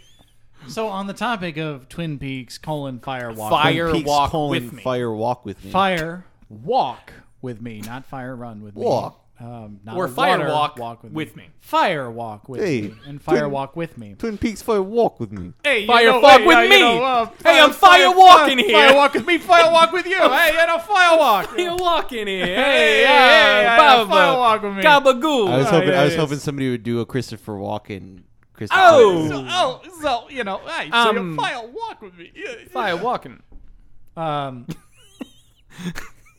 So 0.70 0.86
on 0.88 1.06
the 1.06 1.12
topic 1.14 1.56
of 1.56 1.88
Twin 1.88 2.18
Peaks 2.18 2.56
colon 2.58 3.00
Fire 3.00 3.32
Walk, 3.32 3.50
Fire 3.50 3.88
Twin 3.90 3.96
Peaks 4.02 4.08
Walk 4.08 4.30
colon 4.30 4.50
with 4.50 4.72
me. 4.72 4.82
Fire 4.82 5.12
Walk 5.12 5.44
with 5.44 5.64
me. 5.64 5.70
Fire 5.70 6.24
Walk 6.48 7.12
with 7.42 7.60
me, 7.60 7.80
not 7.80 8.06
Fire 8.06 8.34
Run 8.36 8.62
with 8.62 8.74
Walk. 8.74 9.14
me. 9.14 9.16
Um, 9.46 9.80
not 9.84 9.96
Or 9.96 10.04
a 10.04 10.08
Fire 10.10 10.38
water 10.38 10.52
Walk 10.78 11.02
with, 11.02 11.12
with 11.12 11.34
me. 11.36 11.44
me. 11.44 11.48
Fire 11.60 12.10
Walk 12.10 12.46
with 12.48 12.60
Hey, 12.60 12.82
me 12.82 12.94
and 13.06 13.22
Fire 13.22 13.40
Twin- 13.40 13.50
Walk 13.52 13.74
with 13.74 13.96
me. 13.96 14.14
Twin 14.18 14.36
Peaks 14.36 14.60
Fire 14.60 14.82
Walk 14.82 15.18
with 15.18 15.32
me. 15.32 15.54
Hey, 15.64 15.86
Fire 15.86 16.12
walk 16.20 16.44
with 16.44 16.68
me. 16.70 16.78
Hey, 16.78 17.58
I'm 17.60 17.70
fire 17.72 18.14
walking 18.14 18.58
here. 18.58 18.70
Fire 18.88 18.94
walk 18.96 19.14
with 19.14 19.26
me. 19.26 19.38
Fire 19.38 19.72
walk 19.72 19.92
with 19.92 20.06
you. 20.06 20.16
hey, 20.18 20.52
you 20.60 20.66
know, 20.66 20.78
fire 20.78 21.16
walk. 21.18 21.58
You 21.58 21.74
walk 21.76 22.12
in 22.12 22.26
here. 22.28 22.44
Hey, 22.44 22.54
Hey, 22.54 22.62
hey, 22.98 23.02
yeah, 23.02 23.70
hey, 23.70 23.76
Baba. 23.78 24.10
fire 24.10 24.36
walk 24.38 24.62
with 24.62 24.74
me. 24.74 24.82
Gabagoo. 24.82 25.48
I 25.48 25.56
was 25.56 25.66
Oh, 25.68 25.70
hoping 25.70 25.94
I 25.94 26.04
was 26.04 26.16
hoping 26.16 26.38
somebody 26.38 26.70
would 26.70 26.82
do 26.82 27.00
a 27.00 27.06
Christopher 27.06 27.54
Walken. 27.54 28.24
Christopher 28.60 28.80
Oh! 28.82 29.28
So, 29.28 29.46
oh, 29.48 29.82
so 30.02 30.28
you 30.30 30.44
know, 30.44 30.58
hey, 30.66 30.90
so 30.90 30.96
Um, 30.96 31.30
you 31.30 31.36
fire 31.36 31.66
walk 31.66 32.02
with 32.02 32.16
me. 32.18 32.30
Yeah, 32.34 32.52
Fire 32.70 32.96
walking. 32.96 33.42
Um, 34.16 34.66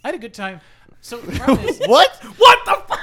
I 0.03 0.07
had 0.09 0.15
a 0.15 0.19
good 0.19 0.33
time. 0.33 0.61
So 1.01 1.17
the 1.17 1.37
problem 1.39 1.67
is, 1.67 1.79
What? 1.87 2.11
What 2.37 2.59
the 2.65 2.83
fuck? 2.87 2.99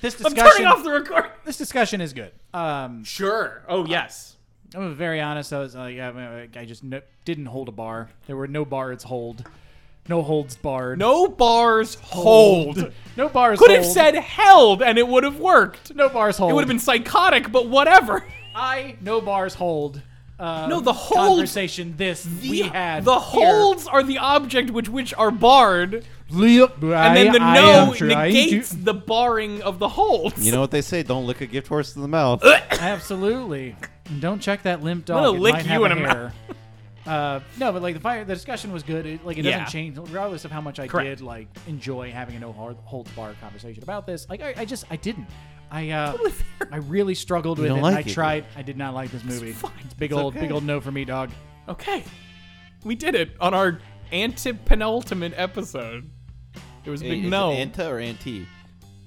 this 0.00 0.14
discussion 0.14 0.26
I'm 0.26 0.34
discussion, 0.34 0.64
turning 0.64 0.66
off 0.66 0.82
the 0.84 0.90
recording. 0.90 1.30
this 1.44 1.56
discussion 1.56 2.00
is 2.00 2.12
good. 2.12 2.32
Um, 2.52 3.04
Sure. 3.04 3.62
Oh 3.68 3.86
yes. 3.86 4.36
I'm 4.74 4.94
very 4.94 5.20
honest. 5.20 5.52
I 5.52 5.60
was 5.60 5.74
like, 5.74 5.98
I, 5.98 6.48
I 6.56 6.64
just 6.66 6.84
no, 6.84 7.00
didn't 7.24 7.46
hold 7.46 7.68
a 7.68 7.72
bar. 7.72 8.10
There 8.26 8.36
were 8.36 8.46
no 8.48 8.64
bars 8.64 9.02
hold. 9.04 9.44
No 10.08 10.22
holds 10.22 10.56
barred. 10.56 10.98
No 10.98 11.28
bars 11.28 11.94
hold. 11.96 12.92
No 13.16 13.28
bars 13.28 13.58
hold 13.58 13.68
Could 13.68 13.76
have 13.76 13.84
hold. 13.84 13.94
said 13.94 14.14
held 14.16 14.82
and 14.82 14.98
it 14.98 15.06
would 15.06 15.22
have 15.24 15.38
worked. 15.38 15.94
no 15.94 16.08
bars 16.08 16.38
hold. 16.38 16.50
It 16.50 16.54
would 16.54 16.62
have 16.62 16.68
been 16.68 16.78
psychotic, 16.78 17.52
but 17.52 17.68
whatever. 17.68 18.24
I 18.58 18.96
no 19.00 19.20
bars 19.20 19.54
hold. 19.54 20.02
Uh, 20.38 20.68
No, 20.68 20.80
the 20.80 20.92
holds- 20.92 21.28
conversation 21.30 21.94
this 21.96 22.24
we 22.40 22.60
had. 22.62 23.04
the 23.04 23.18
here. 23.18 23.46
holds 23.46 23.88
are 23.88 24.02
the 24.04 24.18
object 24.18 24.70
which 24.70 24.88
which 24.88 25.12
are 25.14 25.30
barred, 25.32 26.04
and 26.30 26.82
then 27.16 27.32
the 27.32 27.40
I 27.42 27.54
no 27.56 27.92
negates 27.92 28.70
to- 28.70 28.76
the 28.76 28.94
barring 28.94 29.62
of 29.62 29.78
the 29.80 29.88
holds. 29.88 30.44
You 30.44 30.52
know 30.52 30.60
what 30.60 30.70
they 30.70 30.82
say? 30.82 31.02
Don't 31.02 31.26
lick 31.26 31.40
a 31.40 31.46
gift 31.46 31.66
horse 31.68 31.96
in 31.96 32.02
the 32.02 32.08
mouth. 32.08 32.44
Absolutely. 32.70 33.74
And 34.06 34.20
don't 34.20 34.40
check 34.40 34.62
that 34.62 34.82
limp 34.82 35.06
dog. 35.06 35.24
gonna 35.24 35.36
it 35.36 35.40
lick 35.40 35.66
you 35.68 35.84
in 35.84 35.92
a 35.92 35.96
mirror. 35.96 36.32
Uh, 37.06 37.40
no, 37.58 37.72
but 37.72 37.80
like 37.82 37.94
the 37.94 38.00
fire, 38.00 38.24
the 38.24 38.34
discussion 38.34 38.70
was 38.72 38.82
good. 38.82 39.06
It, 39.06 39.24
like 39.26 39.38
it 39.38 39.42
doesn't 39.42 39.60
Yeah. 39.60 39.64
change, 39.66 39.96
regardless 39.96 40.44
of 40.44 40.50
how 40.52 40.60
much 40.60 40.78
I 40.78 40.86
Correct. 40.86 41.18
did 41.18 41.20
like 41.22 41.48
enjoy 41.66 42.12
having 42.12 42.36
a 42.36 42.38
no 42.40 42.52
hard- 42.52 42.76
holds 42.84 43.10
bar 43.12 43.34
conversation 43.40 43.82
about 43.82 44.06
this. 44.06 44.28
Like 44.28 44.42
I, 44.42 44.54
I 44.58 44.64
just 44.66 44.84
I 44.90 44.96
didn't. 44.96 45.26
I 45.70 45.90
uh, 45.90 46.16
I 46.72 46.76
really 46.78 47.14
struggled 47.14 47.58
with 47.58 47.68
don't 47.68 47.78
it. 47.78 47.82
like 47.82 47.96
I 47.96 48.00
it. 48.00 48.12
tried. 48.12 48.44
I 48.56 48.62
did 48.62 48.76
not 48.76 48.94
like 48.94 49.10
this 49.10 49.24
movie. 49.24 49.52
fine. 49.52 49.72
It's 49.84 49.94
big 49.94 50.12
It's 50.12 50.18
old 50.18 50.34
okay. 50.34 50.46
big 50.46 50.52
old 50.52 50.64
no 50.64 50.80
for 50.80 50.90
me, 50.90 51.04
dog. 51.04 51.30
Okay, 51.68 52.04
we 52.84 52.94
did 52.94 53.14
it 53.14 53.32
on 53.40 53.52
our 53.54 53.78
antepenultimate 54.12 55.34
episode. 55.36 56.10
It 56.84 56.90
was 56.90 57.02
a 57.02 57.08
big 57.08 57.24
is 57.24 57.30
no. 57.30 57.50
it 57.52 57.72
Anta 57.72 57.88
or 57.90 57.98
anti? 57.98 58.46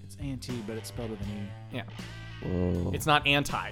It's 0.03 0.16
anti, 0.22 0.53
but 0.68 0.78
it's 0.78 0.89
spelled 0.89 1.09
with 1.09 1.22
an 1.22 1.28
e. 1.72 1.76
yeah, 1.76 1.84
Whoa. 2.43 2.91
it's 2.93 3.05
not 3.07 3.26
anti. 3.26 3.72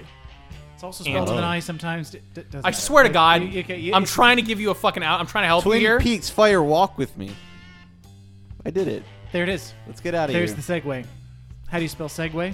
It's 0.74 0.82
also 0.82 1.04
spelled 1.04 1.28
with 1.28 1.38
an 1.38 1.44
I 1.44 1.60
sometimes. 1.60 2.10
D- 2.10 2.20
d- 2.34 2.40
doesn't 2.42 2.64
I 2.64 2.70
matter. 2.70 2.76
swear 2.80 3.02
to 3.04 3.10
It- 3.10 3.12
God, 3.12 3.42
it- 3.42 3.64
okay, 3.64 3.78
yeah, 3.78 3.94
I'm 3.94 4.02
it's- 4.02 4.14
trying 4.14 4.36
to 4.36 4.42
give 4.42 4.58
you 4.60 4.70
a 4.70 4.74
fucking 4.74 5.02
out. 5.04 5.20
I'm 5.20 5.26
trying 5.26 5.44
to 5.44 5.48
help 5.48 5.62
Twin 5.64 5.80
you 5.80 5.86
here. 5.86 6.00
Peaks 6.00 6.28
Fire 6.30 6.62
Walk 6.62 6.96
with 6.98 7.16
me. 7.18 7.30
I 8.64 8.70
did 8.70 8.88
it. 8.88 9.02
There 9.30 9.42
it 9.44 9.48
is. 9.50 9.74
Let's 9.86 10.00
get 10.00 10.14
out 10.14 10.30
of 10.30 10.34
here. 10.34 10.40
There's 10.44 10.66
here. 10.66 10.80
the 10.80 10.88
segue. 10.88 11.06
How 11.68 11.76
do 11.78 11.82
you 11.84 11.88
spell 11.88 12.08
segue? 12.08 12.52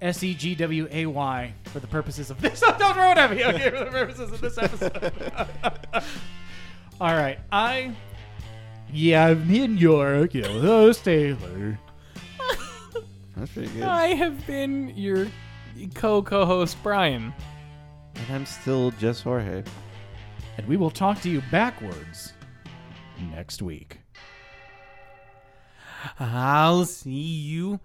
S 0.00 0.22
e 0.22 0.34
g 0.34 0.54
w 0.54 0.86
a 0.90 1.06
y 1.06 1.52
for 1.64 1.80
the 1.80 1.86
purposes 1.86 2.30
of 2.30 2.40
this. 2.40 2.60
Don't 2.60 2.78
throw 2.78 3.10
it 3.10 3.18
at 3.18 3.30
me. 3.30 3.44
Okay, 3.44 3.70
for 3.70 3.84
the 3.84 3.90
purposes 3.90 4.30
of 4.30 4.40
this 4.40 4.58
episode. 4.58 5.32
All 7.00 7.14
right, 7.14 7.38
I. 7.50 7.94
Yeah, 8.92 9.26
I'm 9.26 9.54
in 9.54 9.76
York. 9.76 10.34
You 10.34 10.42
know, 10.42 10.60
host 10.60 11.04
Taylor. 11.04 11.78
That's 13.36 13.52
pretty 13.52 13.68
good. 13.68 13.82
I 13.82 14.08
have 14.14 14.46
been 14.46 14.92
your 14.96 15.28
co-co-host 15.94 16.76
Brian. 16.82 17.32
And 18.14 18.34
I'm 18.34 18.46
still 18.46 18.90
just 18.92 19.22
Jorge. 19.22 19.62
And 20.56 20.66
we 20.66 20.76
will 20.76 20.90
talk 20.90 21.20
to 21.22 21.28
you 21.30 21.42
backwards 21.50 22.32
next 23.30 23.62
week. 23.62 23.98
I'll 26.18 26.84
see 26.84 27.10
you 27.10 27.80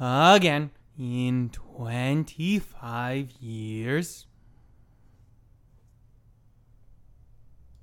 again 0.00 0.70
in 0.98 1.50
25 1.50 3.30
years. 3.40 4.27